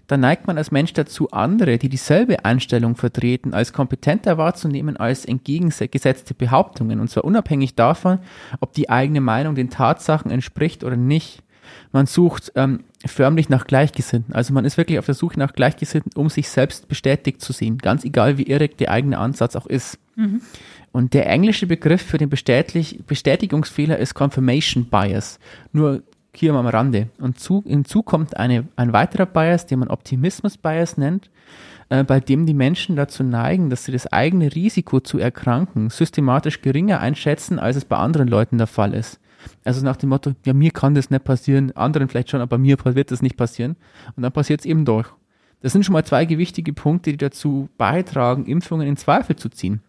Dann 0.08 0.20
neigt 0.20 0.48
man 0.48 0.58
als 0.58 0.72
Mensch 0.72 0.94
dazu, 0.94 1.32
andere, 1.32 1.78
die 1.78 1.90
dieselbe 1.90 2.46
Einstellung 2.46 2.96
vertreten, 2.96 3.54
als 3.54 3.74
kompetenter 3.74 4.38
wahrzunehmen 4.38 4.98
als 4.98 5.26
entgegengesetzte 5.26 6.34
Behauptungen. 6.34 7.00
Und 7.00 7.10
zwar 7.10 7.24
unabhängig 7.24 7.76
davon, 7.76 8.20
ob 8.60 8.74
die 8.74 8.90
eigene 8.90 9.22
Meinung 9.22 9.56
den 9.56 9.70
Tatsachen 9.70 10.30
entspricht 10.30 10.84
oder 10.84 10.98
nicht. 10.98 11.42
Man 11.92 12.06
sucht 12.06 12.52
ähm, 12.56 12.84
förmlich 13.06 13.50
nach 13.50 13.68
Gleichgesinnten. 13.68 14.34
Also 14.34 14.54
man 14.54 14.66
ist 14.66 14.78
wirklich 14.78 15.00
auf 15.00 15.06
der 15.06 15.16
Suche 15.16 15.40
nach 15.40 15.54
Gleichgesinnten, 15.54 16.12
um 16.16 16.30
sich 16.30 16.50
selbst 16.50 16.88
bestätigt 16.88 17.42
zu 17.42 17.54
sehen, 17.54 17.78
ganz 17.78 18.04
egal 18.06 18.38
wie 18.38 18.44
irrig 18.44 18.78
der 18.78 18.92
eigene 18.92 19.18
Ansatz 19.18 19.56
auch 19.56 19.66
ist. 19.66 19.98
Mhm. 20.16 20.42
Und 20.92 21.14
der 21.14 21.28
englische 21.28 21.68
Begriff 21.68 22.02
für 22.02 22.18
den 22.18 22.30
Bestätigungsfehler 22.30 23.98
ist 23.98 24.14
Confirmation 24.14 24.86
Bias. 24.86 25.40
Nur 25.72 26.04
hier 26.36 26.54
am 26.54 26.68
Rande. 26.68 27.08
Und 27.20 27.40
zu, 27.40 27.64
hinzu 27.66 28.04
kommt 28.04 28.38
eine, 28.38 28.68
ein 28.76 28.94
weiterer 28.94 29.26
Bias, 29.26 29.66
den 29.66 29.80
man 29.80 29.90
Optimismus 29.90 30.58
Bias 30.58 30.98
nennt, 30.98 31.30
äh, 31.90 32.04
bei 32.04 32.20
dem 32.20 32.46
die 32.46 32.54
Menschen 32.54 32.96
dazu 32.96 33.24
neigen, 33.24 33.70
dass 33.70 33.86
sie 33.86 33.92
das 33.92 34.08
eigene 34.08 34.54
Risiko 34.54 35.00
zu 35.00 35.18
erkranken 35.18 35.90
systematisch 35.90 36.62
geringer 36.62 37.00
einschätzen, 37.00 37.60
als 37.60 37.78
es 37.78 37.86
bei 37.86 37.98
anderen 37.98 38.28
Leuten 38.28 38.58
der 38.58 38.68
Fall 38.68 38.94
ist. 38.94 39.20
Also 39.64 39.84
nach 39.84 39.98
dem 39.98 40.10
Motto, 40.10 40.34
ja, 40.46 40.54
mir 40.54 40.72
kann 40.72 40.96
das 40.96 41.10
nicht 41.10 41.24
passieren, 41.24 41.72
anderen 41.76 42.08
vielleicht 42.10 42.30
schon, 42.30 42.42
aber 42.42 42.58
mir 42.58 42.78
wird 42.84 43.12
das 43.12 43.22
nicht 43.22 43.38
passieren. 43.38 43.76
Und 44.16 44.24
dann 44.24 44.32
passiert 44.32 44.62
es 44.62 44.66
eben 44.66 44.86
doch. 44.86 45.14
Das 45.62 45.74
sind 45.74 45.86
schon 45.86 45.94
mal 45.94 46.06
zwei 46.06 46.26
gewichtige 46.26 46.74
Punkte, 46.74 47.12
die 47.12 47.18
dazu 47.18 47.70
beitragen, 47.78 48.46
Impfungen 48.46 48.88
in 48.88 48.98
Zweifel 48.98 49.36
zu 49.36 49.50
ziehen. 49.50 49.82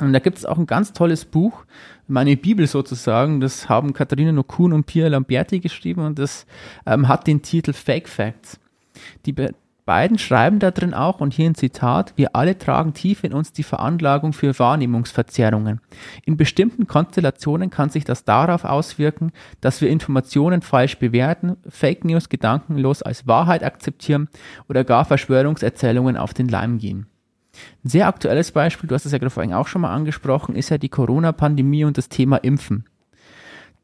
Und 0.00 0.12
da 0.12 0.18
gibt 0.18 0.36
es 0.36 0.44
auch 0.44 0.58
ein 0.58 0.66
ganz 0.66 0.92
tolles 0.92 1.24
Buch, 1.24 1.64
meine 2.06 2.36
Bibel 2.36 2.66
sozusagen, 2.66 3.40
das 3.40 3.68
haben 3.68 3.94
Katharina 3.94 4.30
Nokun 4.30 4.74
und 4.74 4.84
Pia 4.84 5.08
Lamberti 5.08 5.60
geschrieben 5.60 6.04
und 6.04 6.18
das 6.18 6.46
ähm, 6.84 7.08
hat 7.08 7.26
den 7.26 7.40
Titel 7.40 7.72
Fake 7.72 8.08
Facts. 8.08 8.60
Die, 9.24 9.34
beiden 9.86 10.18
schreiben 10.18 10.58
da 10.58 10.70
drin 10.70 10.92
auch, 10.92 11.20
und 11.20 11.32
hier 11.32 11.48
ein 11.48 11.54
Zitat, 11.54 12.12
wir 12.16 12.36
alle 12.36 12.58
tragen 12.58 12.92
tief 12.92 13.24
in 13.24 13.32
uns 13.32 13.52
die 13.52 13.62
Veranlagung 13.62 14.34
für 14.34 14.58
Wahrnehmungsverzerrungen. 14.58 15.80
In 16.24 16.36
bestimmten 16.36 16.86
Konstellationen 16.86 17.70
kann 17.70 17.88
sich 17.88 18.04
das 18.04 18.24
darauf 18.24 18.64
auswirken, 18.64 19.32
dass 19.60 19.80
wir 19.80 19.88
Informationen 19.88 20.60
falsch 20.60 20.98
bewerten, 20.98 21.56
Fake 21.68 22.04
News 22.04 22.28
gedankenlos 22.28 23.02
als 23.02 23.26
Wahrheit 23.26 23.62
akzeptieren 23.64 24.28
oder 24.68 24.84
gar 24.84 25.04
Verschwörungserzählungen 25.04 26.16
auf 26.16 26.34
den 26.34 26.48
Leim 26.48 26.78
gehen. 26.78 27.06
Ein 27.84 27.88
sehr 27.88 28.08
aktuelles 28.08 28.50
Beispiel, 28.50 28.88
du 28.88 28.94
hast 28.94 29.06
es 29.06 29.12
ja 29.12 29.18
gerade 29.18 29.30
vorhin 29.30 29.54
auch 29.54 29.68
schon 29.68 29.82
mal 29.82 29.94
angesprochen, 29.94 30.56
ist 30.56 30.68
ja 30.68 30.78
die 30.78 30.90
Corona-Pandemie 30.90 31.84
und 31.84 31.96
das 31.96 32.08
Thema 32.08 32.36
Impfen. 32.36 32.84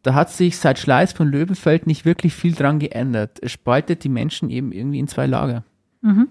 Da 0.02 0.14
hat 0.14 0.30
sich 0.30 0.58
seit 0.58 0.80
Schleiß 0.80 1.12
von 1.12 1.28
Löwenfeld 1.28 1.86
nicht 1.86 2.04
wirklich 2.04 2.34
viel 2.34 2.54
dran 2.54 2.80
geändert. 2.80 3.38
Es 3.40 3.52
spaltet 3.52 4.02
die 4.02 4.08
Menschen 4.08 4.50
eben 4.50 4.72
irgendwie 4.72 4.98
in 4.98 5.06
zwei 5.06 5.26
Lager. 5.26 5.64
Mhm. 6.04 6.28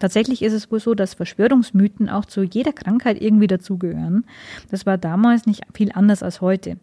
Tatsächlich 0.00 0.42
ist 0.42 0.52
es 0.52 0.72
wohl 0.72 0.80
so, 0.80 0.94
dass 0.94 1.14
Verschwörungsmythen 1.14 2.08
auch 2.08 2.24
zu 2.24 2.42
jeder 2.42 2.72
Krankheit 2.72 3.22
irgendwie 3.22 3.46
dazugehören. 3.46 4.24
Das 4.72 4.84
war 4.84 4.98
damals 4.98 5.46
nicht 5.46 5.62
viel 5.74 5.92
anders 5.92 6.24
als 6.24 6.40
heute. 6.40 6.76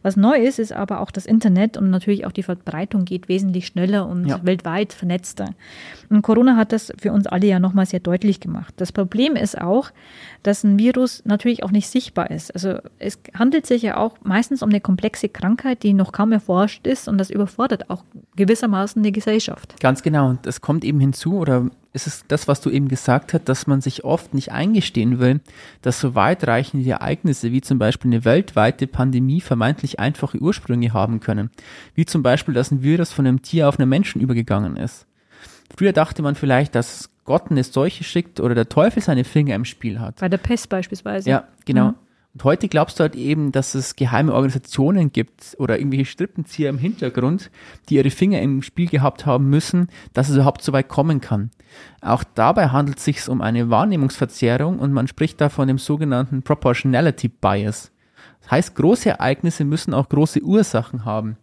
Was 0.00 0.16
neu 0.16 0.36
ist, 0.36 0.58
ist 0.58 0.72
aber 0.72 1.00
auch 1.00 1.10
das 1.10 1.26
Internet 1.26 1.76
und 1.76 1.90
natürlich 1.90 2.24
auch 2.24 2.32
die 2.32 2.42
Verbreitung 2.42 3.04
geht 3.04 3.28
wesentlich 3.28 3.66
schneller 3.66 4.08
und 4.08 4.26
ja. 4.26 4.40
weltweit 4.42 4.94
vernetzter. 4.94 5.50
Und 6.08 6.22
Corona 6.22 6.56
hat 6.56 6.72
das 6.72 6.94
für 6.98 7.12
uns 7.12 7.26
alle 7.26 7.46
ja 7.46 7.60
nochmal 7.60 7.84
sehr 7.84 8.00
deutlich 8.00 8.40
gemacht. 8.40 8.72
Das 8.78 8.90
Problem 8.90 9.36
ist 9.36 9.60
auch, 9.60 9.90
dass 10.42 10.64
ein 10.64 10.78
Virus 10.78 11.22
natürlich 11.26 11.62
auch 11.62 11.72
nicht 11.72 11.88
sichtbar 11.88 12.30
ist. 12.30 12.54
Also 12.54 12.78
es 12.98 13.18
handelt 13.34 13.66
sich 13.66 13.82
ja 13.82 13.98
auch 13.98 14.16
meistens 14.22 14.62
um 14.62 14.70
eine 14.70 14.80
komplexe 14.80 15.28
Krankheit, 15.28 15.82
die 15.82 15.92
noch 15.92 16.12
kaum 16.12 16.32
erforscht 16.32 16.86
ist 16.86 17.06
und 17.06 17.18
das 17.18 17.28
überfordert 17.28 17.90
auch 17.90 18.02
gewissermaßen 18.36 19.02
die 19.02 19.12
Gesellschaft. 19.12 19.78
Ganz 19.78 20.02
genau. 20.02 20.30
Und 20.30 20.46
das 20.46 20.62
kommt 20.62 20.84
eben 20.84 20.98
hinzu 20.98 21.34
oder 21.34 21.70
ist 21.92 22.06
es 22.06 22.24
das, 22.26 22.48
was 22.48 22.60
du 22.60 22.70
eben 22.70 22.88
gesagt 22.88 23.34
hast, 23.34 23.48
dass 23.48 23.66
man 23.66 23.80
sich 23.80 24.04
oft 24.04 24.32
nicht 24.34 24.50
eingestehen 24.50 25.18
will, 25.18 25.40
dass 25.82 26.00
so 26.00 26.14
weitreichende 26.14 26.88
Ereignisse 26.88 27.52
wie 27.52 27.60
zum 27.60 27.78
Beispiel 27.78 28.10
eine 28.10 28.24
weltweite 28.24 28.86
Pandemie 28.86 29.40
vermeintlich 29.40 29.98
einfache 29.98 30.38
Ursprünge 30.38 30.92
haben 30.92 31.20
können. 31.20 31.50
Wie 31.94 32.06
zum 32.06 32.22
Beispiel, 32.22 32.54
dass 32.54 32.70
ein 32.70 32.82
Virus 32.82 33.12
von 33.12 33.26
einem 33.26 33.42
Tier 33.42 33.68
auf 33.68 33.78
einen 33.78 33.88
Menschen 33.88 34.20
übergegangen 34.20 34.76
ist. 34.76 35.06
Früher 35.76 35.92
dachte 35.92 36.22
man 36.22 36.34
vielleicht, 36.34 36.74
dass 36.74 37.10
Gott 37.24 37.50
eine 37.50 37.62
Seuche 37.62 38.04
schickt 38.04 38.40
oder 38.40 38.54
der 38.54 38.68
Teufel 38.68 39.02
seine 39.02 39.24
Finger 39.24 39.54
im 39.54 39.64
Spiel 39.64 40.00
hat. 40.00 40.20
Bei 40.20 40.28
der 40.28 40.38
Pest 40.38 40.68
beispielsweise. 40.68 41.30
Ja, 41.30 41.48
genau. 41.64 41.90
Mhm. 41.90 41.94
Und 42.34 42.44
heute 42.44 42.68
glaubst 42.68 42.98
du 42.98 43.02
halt 43.02 43.14
eben, 43.14 43.52
dass 43.52 43.74
es 43.74 43.94
geheime 43.94 44.32
Organisationen 44.32 45.12
gibt 45.12 45.54
oder 45.58 45.78
irgendwelche 45.78 46.06
Strippenzieher 46.06 46.70
im 46.70 46.78
Hintergrund, 46.78 47.50
die 47.88 47.96
ihre 47.96 48.10
Finger 48.10 48.40
im 48.40 48.62
Spiel 48.62 48.88
gehabt 48.88 49.26
haben 49.26 49.50
müssen, 49.50 49.88
dass 50.14 50.30
es 50.30 50.36
überhaupt 50.36 50.62
so 50.62 50.72
weit 50.72 50.88
kommen 50.88 51.20
kann. 51.20 51.50
Auch 52.00 52.24
dabei 52.24 52.68
handelt 52.68 52.98
es 52.98 53.04
sich 53.04 53.28
um 53.28 53.42
eine 53.42 53.68
Wahrnehmungsverzerrung 53.68 54.78
und 54.78 54.92
man 54.92 55.08
spricht 55.08 55.42
da 55.42 55.50
von 55.50 55.68
dem 55.68 55.76
sogenannten 55.76 56.42
Proportionality 56.42 57.28
Bias. 57.28 57.92
Das 58.40 58.50
heißt, 58.50 58.74
große 58.76 59.10
Ereignisse 59.10 59.64
müssen 59.64 59.92
auch 59.92 60.08
große 60.08 60.40
Ursachen 60.40 61.04
haben. 61.04 61.36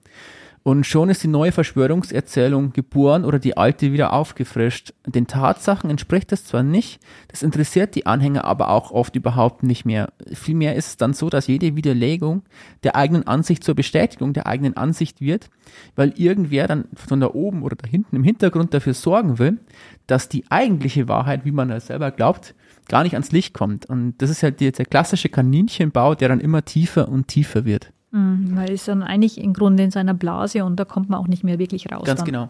Und 0.62 0.86
schon 0.86 1.10
ist 1.10 1.24
die 1.24 1.30
neue 1.30 1.54
Verschwörungserzählung 1.54 2.74
geboren 2.74 3.24
oder 3.24 3.40
die 3.40 3.56
alte 3.56 3.94
wieder 3.94 4.12
aufgefrischt. 4.12 4.94
Den 5.06 5.26
Tatsachen 5.26 5.90
entspricht 5.90 6.32
das 6.32 6.44
zwar 6.44 6.64
nicht, 6.64 7.00
das 7.30 7.44
interessiert 7.44 7.96
die 7.96 8.06
Anhänger 8.06 8.44
aber 8.44 8.70
auch 8.70 8.92
oft 8.92 9.16
überhaupt 9.16 9.64
nicht 9.64 9.86
mehr. 9.86 10.12
Vielmehr 10.34 10.76
ist 10.76 10.88
es 10.88 10.98
dann 10.98 11.14
so, 11.14 11.30
dass 11.30 11.48
jede 11.48 11.76
Widerlegung 11.76 12.44
der 12.84 12.96
eigenen 12.96 13.26
Ansicht 13.26 13.64
zur 13.64 13.76
Bestätigung 13.76 14.34
der 14.34 14.48
eigenen 14.48 14.76
Ansicht 14.76 15.22
wird, 15.22 15.50
weil 15.96 16.14
irgendwer 16.18 16.68
dann 16.68 16.86
von 16.94 17.22
da 17.22 17.28
oben 17.34 17.64
oder 17.64 17.78
da 17.78 17.88
hinten 17.88 18.18
im 18.18 18.24
Hintergrund 18.24 18.74
dafür 18.74 18.94
sorgen 18.94 19.40
will, 19.40 19.60
dass 20.08 20.28
die 20.28 20.44
eigentliche 20.50 21.08
Wahrheit, 21.08 21.46
wie 21.46 21.52
man 21.52 21.70
das 21.70 21.88
selber 21.88 22.12
glaubt, 22.12 22.54
gar 22.90 23.04
nicht 23.04 23.14
ans 23.14 23.32
Licht 23.32 23.54
kommt. 23.54 23.86
Und 23.86 24.16
das 24.18 24.30
ist 24.30 24.44
halt 24.44 24.60
der 24.60 24.72
klassische 24.72 25.30
Kaninchenbau, 25.30 26.16
der 26.16 26.28
dann 26.28 26.42
immer 26.42 26.66
tiefer 26.66 27.08
und 27.08 27.28
tiefer 27.28 27.64
wird. 27.64 27.94
Mhm, 28.12 28.52
weil 28.56 28.72
ist 28.72 28.88
dann 28.88 29.04
eigentlich 29.04 29.40
im 29.40 29.54
Grunde 29.54 29.84
in 29.84 29.92
seiner 29.92 30.14
Blase 30.14 30.66
und 30.66 30.80
da 30.80 30.86
kommt 30.86 31.10
man 31.10 31.20
auch 31.20 31.28
nicht 31.28 31.44
mehr 31.44 31.60
wirklich 31.60 31.92
raus. 31.92 32.04
Ganz 32.06 32.20
dann. 32.20 32.26
genau. 32.26 32.50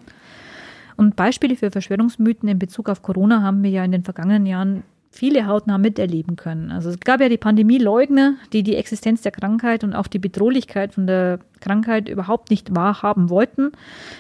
Und 0.96 1.16
Beispiele 1.16 1.56
für 1.56 1.72
Verschwörungsmythen 1.72 2.50
in 2.50 2.60
Bezug 2.60 2.90
auf 2.90 3.02
Corona 3.02 3.42
haben 3.42 3.64
wir 3.64 3.70
ja 3.70 3.84
in 3.84 3.92
den 3.92 4.04
vergangenen 4.04 4.46
Jahren 4.46 4.84
viele 5.12 5.48
hautnah 5.48 5.78
miterleben 5.78 6.36
können. 6.36 6.72
Also 6.72 6.90
es 6.90 7.00
gab 7.00 7.20
ja 7.20 7.30
die 7.30 7.38
Pandemieleugner, 7.38 8.36
die 8.54 8.62
die 8.62 8.76
Existenz 8.76 9.22
der 9.22 9.32
Krankheit 9.32 9.84
und 9.84 9.96
auch 9.96 10.08
die 10.08 10.20
Bedrohlichkeit 10.20 10.94
von 10.94 11.08
der 11.08 11.40
Krankheit 11.62 12.08
überhaupt 12.08 12.52
nicht 12.52 12.76
wahrhaben 12.76 13.30
wollten. 13.30 13.72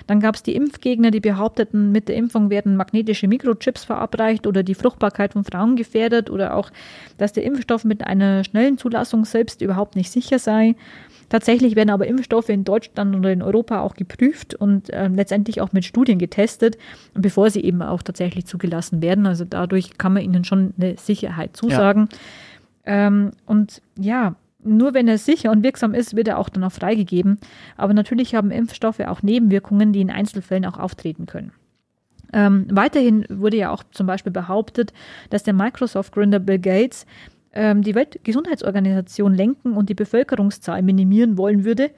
Dann 0.08 0.20
gab 0.20 0.36
es 0.36 0.44
die 0.44 0.56
Impfgegner, 0.56 1.12
die 1.12 1.20
behaupteten, 1.20 1.92
mit 1.92 2.10
der 2.10 2.16
Impfung 2.16 2.50
werden 2.50 2.76
magnetische 2.76 3.28
Mikrochips 3.28 3.84
verabreicht 3.84 4.48
oder 4.48 4.64
die 4.64 4.74
Fruchtbarkeit 4.74 5.34
von 5.34 5.44
Frauen 5.44 5.76
gefährdet 5.76 6.30
oder 6.30 6.56
auch, 6.56 6.72
dass 7.18 7.34
der 7.34 7.44
Impfstoff 7.44 7.86
mit 7.86 8.06
einer 8.06 8.44
schnellen 8.44 8.78
Zulassung 8.78 9.26
selbst 9.26 9.62
überhaupt 9.62 9.96
nicht 9.96 10.12
sicher 10.12 10.40
sei. 10.40 10.76
Tatsächlich 11.30 11.76
werden 11.76 11.92
aber 11.92 12.08
Impfstoffe 12.08 12.50
in 12.50 12.64
Deutschland 12.64 13.16
oder 13.16 13.32
in 13.32 13.42
Europa 13.42 13.82
auch 13.82 13.94
geprüft 13.94 14.56
und 14.56 14.90
äh, 14.90 15.08
letztendlich 15.08 15.62
auch 15.62 15.72
mit 15.72 15.86
Studien 15.86 16.20
getestet, 16.20 16.78
bevor 17.14 17.50
sie 17.50 17.64
eben 17.64 17.82
auch 17.82 18.02
tatsächlich 18.02 18.46
zugelassen 18.46 19.02
werden. 19.02 19.28
Also 19.28 19.46
dadurch 19.46 19.98
kann 19.98 20.14
man 20.14 20.24
ihnen 20.24 20.44
schon 20.44 20.74
eine 20.78 20.98
Sicherheit 20.98 21.56
zusagen. 21.56 22.10
Ja. 22.86 23.08
Ähm, 23.08 23.32
und 23.46 23.82
ja, 23.98 24.36
nur 24.64 24.94
wenn 24.94 25.08
er 25.08 25.18
sicher 25.18 25.52
und 25.52 25.64
wirksam 25.64 25.94
ist, 25.94 26.16
wird 26.16 26.28
er 26.28 26.38
auch 26.38 26.50
dann 26.50 26.64
auch 26.64 26.72
freigegeben. 26.72 27.40
Aber 27.78 27.94
natürlich 27.94 28.36
haben 28.36 28.52
Impfstoffe 28.52 29.00
auch 29.00 29.22
Nebenwirkungen, 29.22 29.94
die 29.94 30.02
in 30.02 30.12
Einzelfällen 30.12 30.66
auch 30.66 30.78
auftreten 30.78 31.28
können. 31.28 31.52
Ähm, 32.34 32.68
weiterhin 32.70 33.26
wurde 33.30 33.58
ja 33.58 33.72
auch 33.72 33.84
zum 33.92 34.06
Beispiel 34.06 34.32
behauptet, 34.32 34.94
dass 35.30 35.44
der 35.44 35.54
Microsoft-Gründer 35.54 36.40
Bill 36.40 36.60
Gates 36.60 37.06
ähm, 37.54 37.82
die 37.82 37.96
Weltgesundheitsorganisation 37.96 39.34
lenken 39.34 39.74
und 39.74 39.90
die 39.90 39.96
Bevölkerungszahl 39.96 40.82
minimieren 40.82 41.38
wollen 41.38 41.66
würde. 41.66 41.92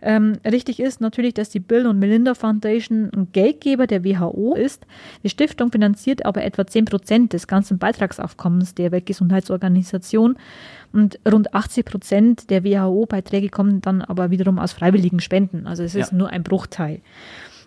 Ähm, 0.00 0.34
richtig 0.44 0.78
ist 0.78 1.00
natürlich, 1.00 1.34
dass 1.34 1.50
die 1.50 1.58
Bill 1.58 1.86
und 1.86 1.98
Melinda 1.98 2.34
Foundation 2.34 3.10
ein 3.14 3.32
Geldgeber 3.32 3.86
der 3.86 4.04
WHO 4.04 4.54
ist. 4.54 4.86
Die 5.24 5.28
Stiftung 5.28 5.72
finanziert 5.72 6.24
aber 6.24 6.44
etwa 6.44 6.66
10 6.66 6.84
Prozent 6.84 7.32
des 7.32 7.46
ganzen 7.46 7.78
Beitragsaufkommens 7.78 8.74
der 8.74 8.92
Weltgesundheitsorganisation 8.92 10.36
und 10.92 11.18
rund 11.30 11.52
80 11.52 11.84
Prozent 11.84 12.50
der 12.50 12.64
WHO-Beiträge 12.64 13.48
kommen 13.48 13.80
dann 13.80 14.02
aber 14.02 14.30
wiederum 14.30 14.58
aus 14.58 14.72
freiwilligen 14.72 15.20
Spenden. 15.20 15.66
Also 15.66 15.82
es 15.82 15.94
ist 15.94 16.12
ja. 16.12 16.16
nur 16.16 16.30
ein 16.30 16.44
Bruchteil. 16.44 17.00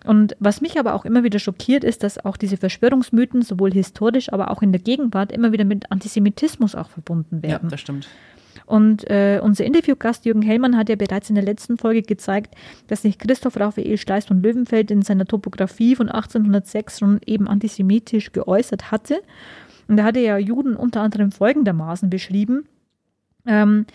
Und 0.06 0.36
was 0.39 0.62
mich 0.62 0.80
aber 0.80 0.93
auch 0.93 1.06
immer 1.06 1.24
wieder 1.24 1.39
schockiert, 1.39 1.84
ist, 1.84 2.04
dass 2.04 2.24
auch 2.24 2.38
diese 2.38 2.58
Verschwörungsmythen 2.58 3.43
sowohl 3.43 3.72
historisch, 3.72 4.34
aber 4.34 4.49
auch 4.49 4.62
in 4.62 4.72
der 4.72 4.82
Gegenwart 4.82 5.32
immer 5.32 5.52
wieder 5.52 5.66
mit 5.66 5.91
Antisemitismus 5.91 6.76
auch 6.76 6.89
verbunden 6.89 7.43
werden. 7.43 7.66
Ja, 7.66 7.70
das 7.70 7.82
stimmt. 7.82 8.08
Und 8.66 9.10
äh, 9.10 9.39
unser 9.43 9.66
Interviewgast 9.66 10.26
Jürgen 10.26 10.41
Hellmann 10.41 10.78
hat 10.78 10.89
ja 10.89 10.95
bereits 10.95 11.30
in 11.30 11.36
der 11.36 11.43
letzten 11.43 11.78
Folge 11.78 12.02
gezeigt, 12.02 12.56
dass 12.88 13.02
sich 13.02 13.18
Christoph 13.18 13.60
Raphael 13.60 13.97
Steiß 13.97 14.26
von 14.26 14.41
Löwenfeld 14.41 14.91
in 14.91 15.02
seiner 15.02 15.26
Topographie 15.26 15.95
von 15.95 16.10
1806 16.10 16.99
schon 16.99 17.20
eben 17.26 17.47
antisemitisch 17.47 18.32
geäußert 18.32 18.91
hatte. 18.91 19.22
Und 19.88 19.97
da 19.97 20.04
hatte 20.04 20.20
er 20.20 20.39
Juden 20.39 20.76
unter 20.76 21.02
anderem 21.02 21.32
folgendermaßen 21.32 22.10
beschrieben. 22.10 22.66
Ähm, 23.45 23.86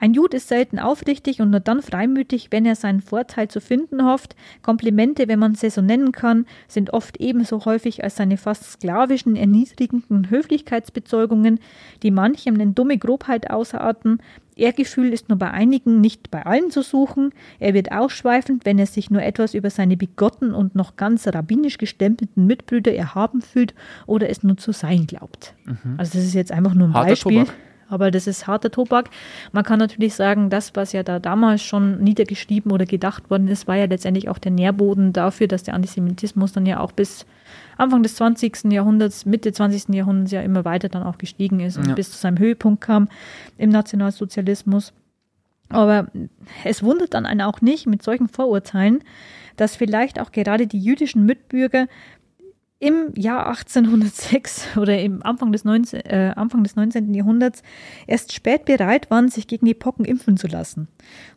ein 0.00 0.14
Jude 0.14 0.38
ist 0.38 0.48
selten 0.48 0.78
aufrichtig 0.78 1.42
und 1.42 1.50
nur 1.50 1.60
dann 1.60 1.82
freimütig, 1.82 2.48
wenn 2.50 2.64
er 2.64 2.74
seinen 2.74 3.02
Vorteil 3.02 3.48
zu 3.48 3.60
finden 3.60 4.02
hofft. 4.02 4.34
Komplimente, 4.62 5.28
wenn 5.28 5.38
man 5.38 5.54
sie 5.54 5.68
so 5.68 5.82
nennen 5.82 6.10
kann, 6.10 6.46
sind 6.68 6.94
oft 6.94 7.20
ebenso 7.20 7.66
häufig 7.66 8.02
als 8.02 8.16
seine 8.16 8.38
fast 8.38 8.64
sklavischen, 8.64 9.36
erniedrigenden 9.36 10.30
Höflichkeitsbezeugungen, 10.30 11.60
die 12.02 12.10
manchem 12.10 12.58
in 12.58 12.74
dumme 12.74 12.96
Grobheit 12.96 13.50
ausarten. 13.50 14.22
Ehrgefühl 14.56 15.12
ist 15.12 15.28
nur 15.28 15.38
bei 15.38 15.50
einigen, 15.50 16.00
nicht 16.00 16.30
bei 16.30 16.46
allen 16.46 16.70
zu 16.70 16.80
suchen. 16.80 17.32
Er 17.58 17.74
wird 17.74 17.92
ausschweifend, 17.92 18.64
wenn 18.64 18.78
er 18.78 18.86
sich 18.86 19.10
nur 19.10 19.22
etwas 19.22 19.52
über 19.52 19.68
seine 19.68 19.98
bigotten 19.98 20.54
und 20.54 20.74
noch 20.74 20.96
ganz 20.96 21.26
rabbinisch 21.26 21.76
gestempelten 21.76 22.46
Mitbrüder 22.46 22.94
erhaben 22.94 23.42
fühlt 23.42 23.74
oder 24.06 24.30
es 24.30 24.42
nur 24.42 24.56
zu 24.56 24.72
sein 24.72 25.06
glaubt. 25.06 25.54
Mhm. 25.66 25.96
Also 25.98 26.18
das 26.18 26.24
ist 26.24 26.34
jetzt 26.34 26.52
einfach 26.52 26.74
nur 26.74 26.88
ein 26.88 26.94
Harter 26.94 27.10
Beispiel. 27.10 27.44
Tobak 27.44 27.54
aber 27.90 28.10
das 28.10 28.26
ist 28.26 28.46
harter 28.46 28.70
Tobak. 28.70 29.10
Man 29.52 29.64
kann 29.64 29.78
natürlich 29.78 30.14
sagen, 30.14 30.50
das, 30.50 30.74
was 30.74 30.92
ja 30.92 31.02
da 31.02 31.18
damals 31.18 31.62
schon 31.62 32.02
niedergeschrieben 32.02 32.72
oder 32.72 32.86
gedacht 32.86 33.30
worden 33.30 33.48
ist, 33.48 33.68
war 33.68 33.76
ja 33.76 33.86
letztendlich 33.86 34.28
auch 34.28 34.38
der 34.38 34.52
Nährboden 34.52 35.12
dafür, 35.12 35.48
dass 35.48 35.62
der 35.62 35.74
Antisemitismus 35.74 36.52
dann 36.52 36.66
ja 36.66 36.80
auch 36.80 36.92
bis 36.92 37.26
Anfang 37.76 38.02
des 38.02 38.14
20. 38.16 38.72
Jahrhunderts, 38.72 39.26
Mitte 39.26 39.52
20. 39.52 39.94
Jahrhunderts 39.94 40.32
ja 40.32 40.42
immer 40.42 40.64
weiter 40.64 40.88
dann 40.88 41.02
auch 41.02 41.18
gestiegen 41.18 41.60
ist 41.60 41.76
und 41.76 41.88
ja. 41.88 41.94
bis 41.94 42.10
zu 42.10 42.18
seinem 42.18 42.38
Höhepunkt 42.38 42.80
kam 42.82 43.08
im 43.58 43.70
Nationalsozialismus. 43.70 44.92
Aber 45.70 46.08
es 46.64 46.82
wundert 46.82 47.14
dann 47.14 47.26
einen 47.26 47.42
auch 47.42 47.60
nicht 47.60 47.86
mit 47.86 48.02
solchen 48.02 48.28
Vorurteilen, 48.28 49.02
dass 49.56 49.76
vielleicht 49.76 50.20
auch 50.20 50.32
gerade 50.32 50.66
die 50.66 50.80
jüdischen 50.80 51.24
Mitbürger 51.24 51.86
im 52.82 53.12
Jahr 53.14 53.46
1806 53.46 54.78
oder 54.78 54.98
im 54.98 55.22
Anfang 55.22 55.52
des, 55.52 55.64
19, 55.64 56.00
äh, 56.00 56.32
Anfang 56.34 56.64
des 56.64 56.76
19. 56.76 57.12
Jahrhunderts 57.12 57.62
erst 58.06 58.32
spät 58.32 58.64
bereit 58.64 59.10
waren, 59.10 59.28
sich 59.28 59.46
gegen 59.46 59.66
die 59.66 59.74
Pocken 59.74 60.06
impfen 60.06 60.38
zu 60.38 60.46
lassen. 60.46 60.88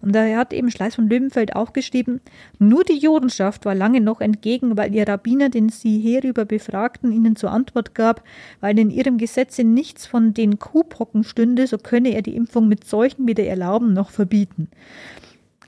Und 0.02 0.16
da 0.16 0.24
hat 0.38 0.54
eben 0.54 0.72
Schleiß 0.72 0.96
von 0.96 1.10
Löwenfeld 1.10 1.54
auch 1.54 1.74
geschrieben, 1.74 2.22
nur 2.60 2.86
die 2.86 2.98
Judenschaft 2.98 3.66
war 3.66 3.76
lange 3.76 4.00
noch 4.00 4.22
entgegen, 4.22 4.78
weil 4.78 4.96
ihr 4.96 5.06
Rabbiner, 5.06 5.50
den 5.50 5.68
sie 5.68 6.00
hierüber 6.00 6.46
befragten, 6.46 7.12
ihnen 7.12 7.36
zur 7.36 7.52
Antwort 7.52 7.94
gab, 7.94 8.24
weil 8.62 8.80
in 8.80 8.90
ihrem 8.90 9.18
Gesetze 9.18 9.66
nichts 9.66 10.08
von 10.08 10.34
den 10.34 10.60
Kuhpocken 10.60 11.26
stünde, 11.26 11.68
so 11.68 11.78
könne 11.78 12.14
er 12.14 12.22
die 12.22 12.38
Impfung 12.38 12.70
mit 12.70 12.86
solchen 12.86 13.28
weder 13.28 13.44
erlauben 13.44 13.92
noch 13.92 14.12
verbieten. 14.12 14.70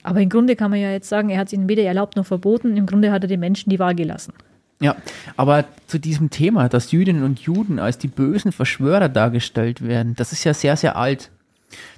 Aber 0.04 0.22
im 0.22 0.30
Grunde 0.30 0.56
kann 0.56 0.72
man 0.72 0.80
ja 0.80 0.92
jetzt 0.92 1.10
sagen, 1.10 1.30
er 1.30 1.40
hat 1.40 1.48
es 1.48 1.54
ihnen 1.54 1.68
weder 1.68 1.84
erlaubt 1.84 2.16
noch 2.16 2.28
verboten. 2.28 2.78
Im 2.78 2.86
Grunde 2.86 3.12
hat 3.12 3.24
er 3.24 3.28
den 3.28 3.40
Menschen 3.42 3.72
die 3.72 3.80
Wahl 3.80 3.96
gelassen. 3.96 4.34
Ja, 4.82 4.98
aber 5.38 5.66
zu 5.88 6.00
diesem 6.00 6.30
Thema, 6.30 6.68
dass 6.68 6.92
Jüdinnen 6.92 7.24
und 7.24 7.40
Juden 7.40 7.80
als 7.80 7.98
die 7.98 8.10
bösen 8.10 8.52
Verschwörer 8.52 9.08
dargestellt 9.08 9.86
werden, 9.86 10.16
das 10.16 10.32
ist 10.32 10.44
ja 10.44 10.54
sehr, 10.54 10.76
sehr 10.76 10.98
alt. 10.98 11.32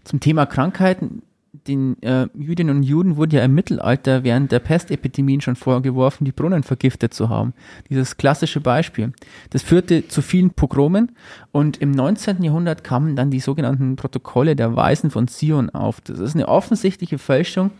Zum 0.03 0.19
Thema 0.19 0.45
Krankheiten, 0.45 1.23
den 1.67 2.01
äh, 2.03 2.27
Jüdinnen 2.37 2.77
und 2.77 2.83
Juden 2.83 3.17
wurde 3.17 3.37
ja 3.37 3.43
im 3.43 3.55
Mittelalter 3.55 4.23
während 4.23 4.51
der 4.51 4.59
Pestepidemien 4.59 5.41
schon 5.41 5.55
vorgeworfen, 5.55 6.25
die 6.25 6.31
Brunnen 6.31 6.63
vergiftet 6.63 7.13
zu 7.13 7.29
haben. 7.29 7.53
Dieses 7.89 8.17
klassische 8.17 8.61
Beispiel. 8.61 9.11
Das 9.49 9.63
führte 9.63 10.07
zu 10.07 10.21
vielen 10.21 10.51
Pogromen 10.51 11.13
und 11.51 11.77
im 11.77 11.91
19. 11.91 12.43
Jahrhundert 12.43 12.83
kamen 12.83 13.15
dann 13.15 13.31
die 13.31 13.39
sogenannten 13.39 13.95
Protokolle 13.95 14.55
der 14.55 14.75
Weisen 14.75 15.09
von 15.09 15.27
Zion 15.27 15.69
auf. 15.69 16.01
Das 16.01 16.19
ist 16.19 16.35
eine 16.35 16.47
offensichtliche 16.47 17.17
Fälschung, 17.17 17.71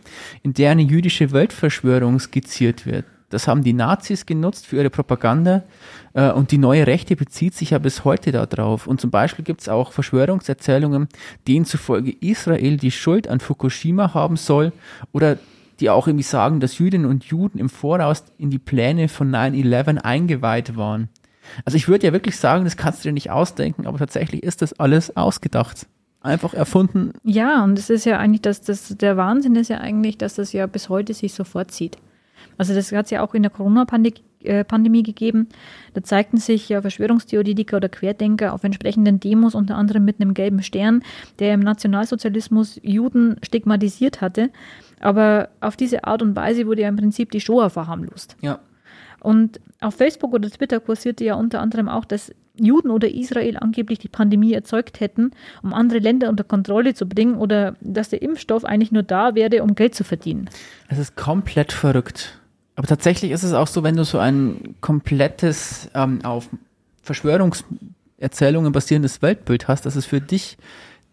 in 0.42 0.54
der 0.54 0.72
eine 0.72 0.82
jüdische 0.82 1.32
Weltverschwörung 1.32 2.18
skizziert 2.18 2.84
wird. 2.84 3.04
Das 3.30 3.46
haben 3.46 3.62
die 3.62 3.74
Nazis 3.74 4.24
genutzt 4.24 4.66
für 4.66 4.76
ihre 4.76 4.90
Propaganda 4.90 5.62
äh, 6.14 6.30
und 6.30 6.50
die 6.50 6.58
neue 6.58 6.86
Rechte 6.86 7.14
bezieht 7.14 7.54
sich 7.54 7.70
ja 7.70 7.78
bis 7.78 8.04
heute 8.04 8.32
darauf. 8.32 8.86
Und 8.86 9.00
zum 9.00 9.10
Beispiel 9.10 9.44
gibt 9.44 9.60
es 9.60 9.68
auch 9.68 9.92
Verschwörungserzählungen, 9.92 11.08
denen 11.46 11.66
zufolge 11.66 12.14
Israel 12.20 12.78
die 12.78 12.90
Schuld 12.90 13.28
an 13.28 13.40
Fukushima 13.40 14.14
haben 14.14 14.36
soll 14.36 14.72
oder 15.12 15.38
die 15.80 15.90
auch 15.90 16.08
irgendwie 16.08 16.24
sagen, 16.24 16.60
dass 16.60 16.78
Jüdinnen 16.78 17.08
und 17.08 17.24
Juden 17.24 17.58
im 17.58 17.68
Voraus 17.68 18.24
in 18.38 18.50
die 18.50 18.58
Pläne 18.58 19.08
von 19.08 19.30
9-11 19.30 19.98
eingeweiht 19.98 20.76
waren. 20.76 21.08
Also 21.64 21.76
ich 21.76 21.88
würde 21.88 22.06
ja 22.06 22.12
wirklich 22.12 22.36
sagen, 22.36 22.64
das 22.64 22.76
kannst 22.76 23.04
du 23.04 23.08
dir 23.08 23.12
nicht 23.12 23.30
ausdenken, 23.30 23.86
aber 23.86 23.98
tatsächlich 23.98 24.42
ist 24.42 24.62
das 24.62 24.78
alles 24.78 25.16
ausgedacht. 25.16 25.86
Einfach 26.20 26.52
erfunden. 26.52 27.12
Ja, 27.22 27.62
und 27.62 27.78
es 27.78 27.90
ist 27.90 28.04
ja 28.04 28.18
eigentlich, 28.18 28.42
dass 28.42 28.60
das, 28.60 28.96
der 28.96 29.16
Wahnsinn 29.16 29.54
ist 29.54 29.68
ja 29.68 29.78
eigentlich, 29.78 30.18
dass 30.18 30.34
das 30.34 30.52
ja 30.52 30.66
bis 30.66 30.88
heute 30.88 31.14
sich 31.14 31.32
so 31.32 31.44
vorzieht. 31.44 31.96
Also 32.58 32.74
das 32.74 32.92
hat 32.92 33.06
es 33.06 33.10
ja 33.10 33.24
auch 33.24 33.34
in 33.34 33.42
der 33.42 33.50
Corona-Pandemie 33.50 35.02
gegeben. 35.02 35.48
Da 35.94 36.02
zeigten 36.02 36.36
sich 36.36 36.68
ja 36.68 36.82
Verschwörungstheoretiker 36.82 37.78
oder 37.78 37.88
Querdenker 37.88 38.52
auf 38.52 38.64
entsprechenden 38.64 39.20
Demos, 39.20 39.54
unter 39.54 39.76
anderem 39.76 40.04
mit 40.04 40.20
einem 40.20 40.34
gelben 40.34 40.62
Stern, 40.62 41.02
der 41.38 41.54
im 41.54 41.60
Nationalsozialismus 41.60 42.78
Juden 42.82 43.36
stigmatisiert 43.42 44.20
hatte. 44.20 44.50
Aber 45.00 45.48
auf 45.60 45.76
diese 45.76 46.04
Art 46.04 46.20
und 46.20 46.36
Weise 46.36 46.66
wurde 46.66 46.82
ja 46.82 46.88
im 46.88 46.96
Prinzip 46.96 47.30
die 47.30 47.40
Shoah 47.40 47.70
verharmlost. 47.70 48.36
Ja. 48.40 48.58
Und 49.20 49.60
auf 49.80 49.94
Facebook 49.94 50.34
oder 50.34 50.50
Twitter 50.50 50.80
kursierte 50.80 51.24
ja 51.24 51.34
unter 51.34 51.60
anderem 51.60 51.88
auch, 51.88 52.04
dass 52.04 52.32
Juden 52.60 52.90
oder 52.90 53.08
Israel 53.08 53.56
angeblich 53.56 54.00
die 54.00 54.08
Pandemie 54.08 54.52
erzeugt 54.52 54.98
hätten, 54.98 55.30
um 55.62 55.72
andere 55.72 56.00
Länder 56.00 56.28
unter 56.28 56.42
Kontrolle 56.42 56.94
zu 56.94 57.06
bringen 57.06 57.36
oder 57.36 57.76
dass 57.80 58.08
der 58.08 58.20
Impfstoff 58.22 58.64
eigentlich 58.64 58.90
nur 58.90 59.04
da 59.04 59.36
wäre, 59.36 59.62
um 59.62 59.76
Geld 59.76 59.94
zu 59.94 60.02
verdienen. 60.02 60.50
Es 60.88 60.98
ist 60.98 61.14
komplett 61.14 61.72
verrückt. 61.72 62.40
Aber 62.78 62.86
tatsächlich 62.86 63.32
ist 63.32 63.42
es 63.42 63.54
auch 63.54 63.66
so, 63.66 63.82
wenn 63.82 63.96
du 63.96 64.04
so 64.04 64.20
ein 64.20 64.76
komplettes 64.80 65.90
ähm, 65.94 66.24
auf 66.24 66.48
Verschwörungserzählungen 67.02 68.70
basierendes 68.70 69.20
Weltbild 69.20 69.66
hast, 69.66 69.84
dass 69.84 69.96
es 69.96 70.06
für 70.06 70.20
dich 70.20 70.58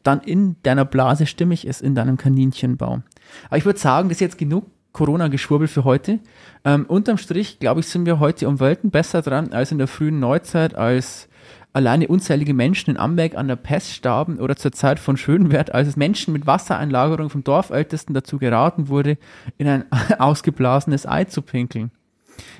dann 0.03 0.21
in 0.21 0.57
deiner 0.61 0.85
Blase 0.85 1.25
stimmig 1.25 1.65
ist, 1.65 1.81
in 1.81 1.95
deinem 1.95 2.17
Kaninchenbau. 2.17 3.01
Aber 3.47 3.57
ich 3.57 3.65
würde 3.65 3.79
sagen, 3.79 4.09
das 4.09 4.17
ist 4.17 4.21
jetzt 4.21 4.37
genug 4.37 4.67
Corona-Geschwurbel 4.91 5.67
für 5.67 5.85
heute. 5.85 6.19
Ähm, 6.65 6.85
unterm 6.85 7.17
Strich, 7.17 7.57
glaube 7.57 7.79
ich, 7.79 7.87
sind 7.87 8.05
wir 8.05 8.19
heute 8.19 8.47
um 8.47 8.59
Welten 8.59 8.91
besser 8.91 9.23
dran 9.23 9.51
als 9.51 9.71
in 9.71 9.79
der 9.79 9.87
frühen 9.87 10.19
Neuzeit, 10.19 10.75
als 10.75 11.27
alleine 11.75 12.07
unzählige 12.07 12.53
Menschen 12.53 12.91
in 12.91 12.97
Amberg 12.97 13.35
an 13.35 13.49
der 13.49 13.57
Pest 13.57 13.93
starben 13.93 14.39
oder 14.39 14.55
zur 14.55 14.71
Zeit 14.71 14.97
von 14.97 15.17
Schönwert, 15.17 15.73
als 15.73 15.89
es 15.89 15.97
Menschen 15.97 16.31
mit 16.31 16.47
Wassereinlagerung 16.47 17.29
vom 17.29 17.43
Dorfältesten 17.43 18.13
dazu 18.13 18.37
geraten 18.37 18.87
wurde, 18.87 19.17
in 19.57 19.67
ein 19.67 19.85
ausgeblasenes 20.19 21.05
Ei 21.05 21.25
zu 21.25 21.41
pinkeln. 21.41 21.91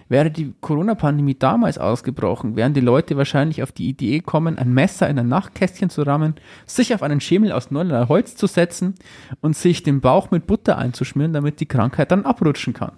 Wäre 0.07 0.29
die 0.29 0.53
Corona-Pandemie 0.61 1.35
damals 1.35 1.77
ausgebrochen, 1.77 2.55
wären 2.55 2.73
die 2.73 2.81
Leute 2.81 3.17
wahrscheinlich 3.17 3.63
auf 3.63 3.71
die 3.71 3.89
Idee 3.89 4.19
gekommen, 4.19 4.57
ein 4.57 4.73
Messer 4.73 5.09
in 5.09 5.17
ein 5.17 5.27
Nachtkästchen 5.27 5.89
zu 5.89 6.03
rammen, 6.03 6.35
sich 6.65 6.93
auf 6.93 7.01
einen 7.01 7.21
Schemel 7.21 7.51
aus 7.51 7.71
neunerlei 7.71 8.07
Holz 8.07 8.35
zu 8.35 8.47
setzen 8.47 8.95
und 9.41 9.55
sich 9.55 9.83
den 9.83 10.01
Bauch 10.01 10.29
mit 10.31 10.45
Butter 10.45 10.77
einzuschmieren, 10.77 11.33
damit 11.33 11.59
die 11.59 11.65
Krankheit 11.65 12.11
dann 12.11 12.25
abrutschen 12.25 12.73
kann. 12.73 12.91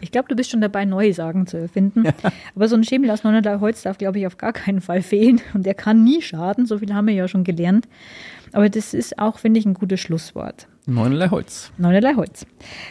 Ich 0.00 0.12
glaube, 0.12 0.28
du 0.28 0.36
bist 0.36 0.50
schon 0.50 0.60
dabei, 0.60 0.84
neue 0.84 1.12
Sagen 1.12 1.46
zu 1.46 1.56
erfinden. 1.56 2.04
Aber 2.54 2.68
so 2.68 2.76
ein 2.76 2.84
Schemel 2.84 3.10
aus 3.10 3.24
neunerlei 3.24 3.60
Holz 3.60 3.82
darf, 3.82 3.98
glaube 3.98 4.18
ich, 4.18 4.26
auf 4.26 4.38
gar 4.38 4.52
keinen 4.52 4.80
Fall 4.80 5.02
fehlen. 5.02 5.40
Und 5.54 5.66
der 5.66 5.74
kann 5.74 6.04
nie 6.04 6.22
schaden. 6.22 6.66
So 6.66 6.78
viel 6.78 6.94
haben 6.94 7.06
wir 7.06 7.14
ja 7.14 7.28
schon 7.28 7.44
gelernt. 7.44 7.88
Aber 8.52 8.68
das 8.68 8.94
ist 8.94 9.18
auch, 9.18 9.38
finde 9.38 9.60
ich, 9.60 9.66
ein 9.66 9.74
gutes 9.74 10.00
Schlusswort. 10.00 10.66
Neunerlei 10.86 11.28
Holz. 11.28 11.72
Neunerlei 11.78 12.14
Holz. 12.14 12.46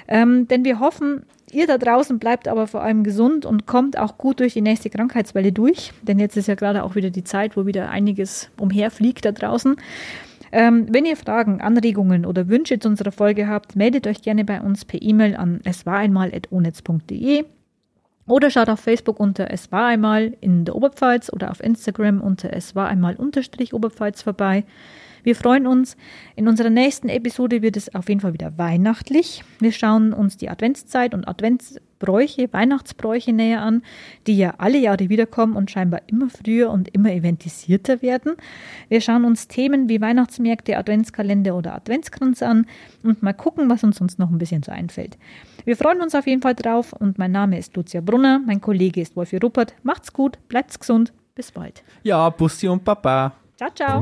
Ähm, 0.08 0.48
denn 0.48 0.64
wir 0.64 0.80
hoffen, 0.80 1.24
ihr 1.52 1.68
da 1.68 1.78
draußen 1.78 2.20
bleibt 2.20 2.48
aber 2.48 2.68
vor 2.68 2.82
allem 2.82 3.04
gesund 3.04 3.46
und 3.46 3.66
kommt 3.66 3.98
auch 3.98 4.18
gut 4.18 4.40
durch 4.40 4.54
die 4.54 4.62
nächste 4.62 4.90
Krankheitswelle 4.90 5.52
durch. 5.52 5.92
Denn 6.02 6.20
jetzt 6.20 6.38
ist 6.38 6.48
ja 6.48 6.56
gerade 6.56 6.84
auch 6.84 6.96
wieder 6.96 7.10
die 7.10 7.24
Zeit, 7.24 7.58
wo 7.58 7.66
wieder 7.66 7.90
einiges 7.90 8.50
umherfliegt 8.58 9.26
da 9.26 9.32
draußen. 9.32 9.76
Ähm, 10.52 10.88
wenn 10.89 11.06
ihr 11.06 11.16
Fragen, 11.16 11.62
Anregungen 11.62 12.26
oder 12.26 12.47
Wünsche 12.47 12.80
zu 12.80 12.89
unserer 12.89 13.12
Folge 13.12 13.47
habt, 13.47 13.76
meldet 13.76 14.08
euch 14.08 14.22
gerne 14.22 14.45
bei 14.45 14.62
uns 14.62 14.86
per 14.86 15.02
E-Mail 15.02 15.36
an 15.36 15.62
es 15.64 15.86
war 15.86 16.04
eswareinmal.onetz.de 16.04 17.45
oder 18.28 18.52
schaut 18.52 18.70
auf 18.70 18.80
Facebook 18.80 19.20
unter 19.20 19.52
es 19.52 19.72
war 19.72 19.88
einmal 19.88 20.36
in 20.39 20.66
der 20.66 20.76
Oberpfalz 20.76 21.32
oder 21.34 21.50
auf 21.50 21.64
Instagram 21.64 22.22
unter 22.22 22.54
es 22.54 22.76
war 22.76 22.88
einmal 22.88 23.16
unterstrich 23.16 23.74
Oberpfalz 23.74 24.22
vorbei. 24.22 24.66
Wir 25.24 25.36
freuen 25.36 25.68
uns. 25.68 25.98
In 26.36 26.48
unserer 26.48 26.70
nächsten 26.70 27.10
Episode 27.10 27.62
wird 27.62 27.78
es 27.78 27.94
auf 27.94 28.10
jeden 28.10 28.22
Fall 28.22 28.34
wieder 28.34 28.58
weihnachtlich. 28.58 29.44
Wir 29.60 29.72
schauen 29.72 30.14
uns 30.14 30.38
die 30.38 30.50
Adventszeit 30.50 31.14
und 31.14 31.28
Adventsbräuche, 31.28 32.52
Weihnachtsbräuche 32.54 33.34
näher 33.34 33.62
an, 33.62 33.84
die 34.28 34.38
ja 34.38 34.56
alle 34.58 34.78
Jahre 34.78 35.10
wiederkommen 35.10 35.56
und 35.56 35.72
scheinbar 35.72 36.02
immer 36.08 36.30
früher 36.30 36.70
und 36.70 36.88
immer 36.90 37.12
eventisierter 37.12 38.02
werden. 38.02 38.34
Wir 38.88 39.02
schauen 39.02 39.26
uns 39.26 39.48
Themen 39.48 39.90
wie 39.90 40.02
Weihnachtsmärkte, 40.02 40.78
Adventskalender 40.78 41.56
oder 41.56 41.76
Adventskranz 41.76 42.42
an 42.42 42.66
und 43.04 43.22
mal 43.22 43.34
gucken, 43.34 43.70
was 43.70 43.84
uns 43.84 43.98
sonst 43.98 44.20
noch 44.20 44.30
ein 44.30 44.38
bisschen 44.38 44.64
so 44.64 44.72
einfällt. 44.72 45.18
Wir 45.66 45.76
freuen 45.76 46.02
uns 46.02 46.16
auf 46.16 46.26
jeden 46.26 46.42
Fall 46.42 46.56
drauf 46.56 46.94
und 46.94 47.18
mein 47.18 47.32
Name 47.32 47.60
ist 47.60 47.76
Lucia 47.76 48.02
Brunner, 48.02 48.40
mein 48.46 48.62
Kollege 48.62 49.02
ist 49.02 49.16
Wolfi 49.16 49.38
Ruppert. 49.38 49.76
Macht's 49.84 50.14
gut, 50.14 50.38
bleibt's 50.48 50.80
gesund, 50.80 51.12
bis 51.36 51.52
bald. 51.52 51.84
Ja, 52.04 52.30
Bussi 52.30 52.68
und 52.68 52.84
Papa. 52.84 53.34
Ciao, 53.60 53.70
ciao. 53.72 54.01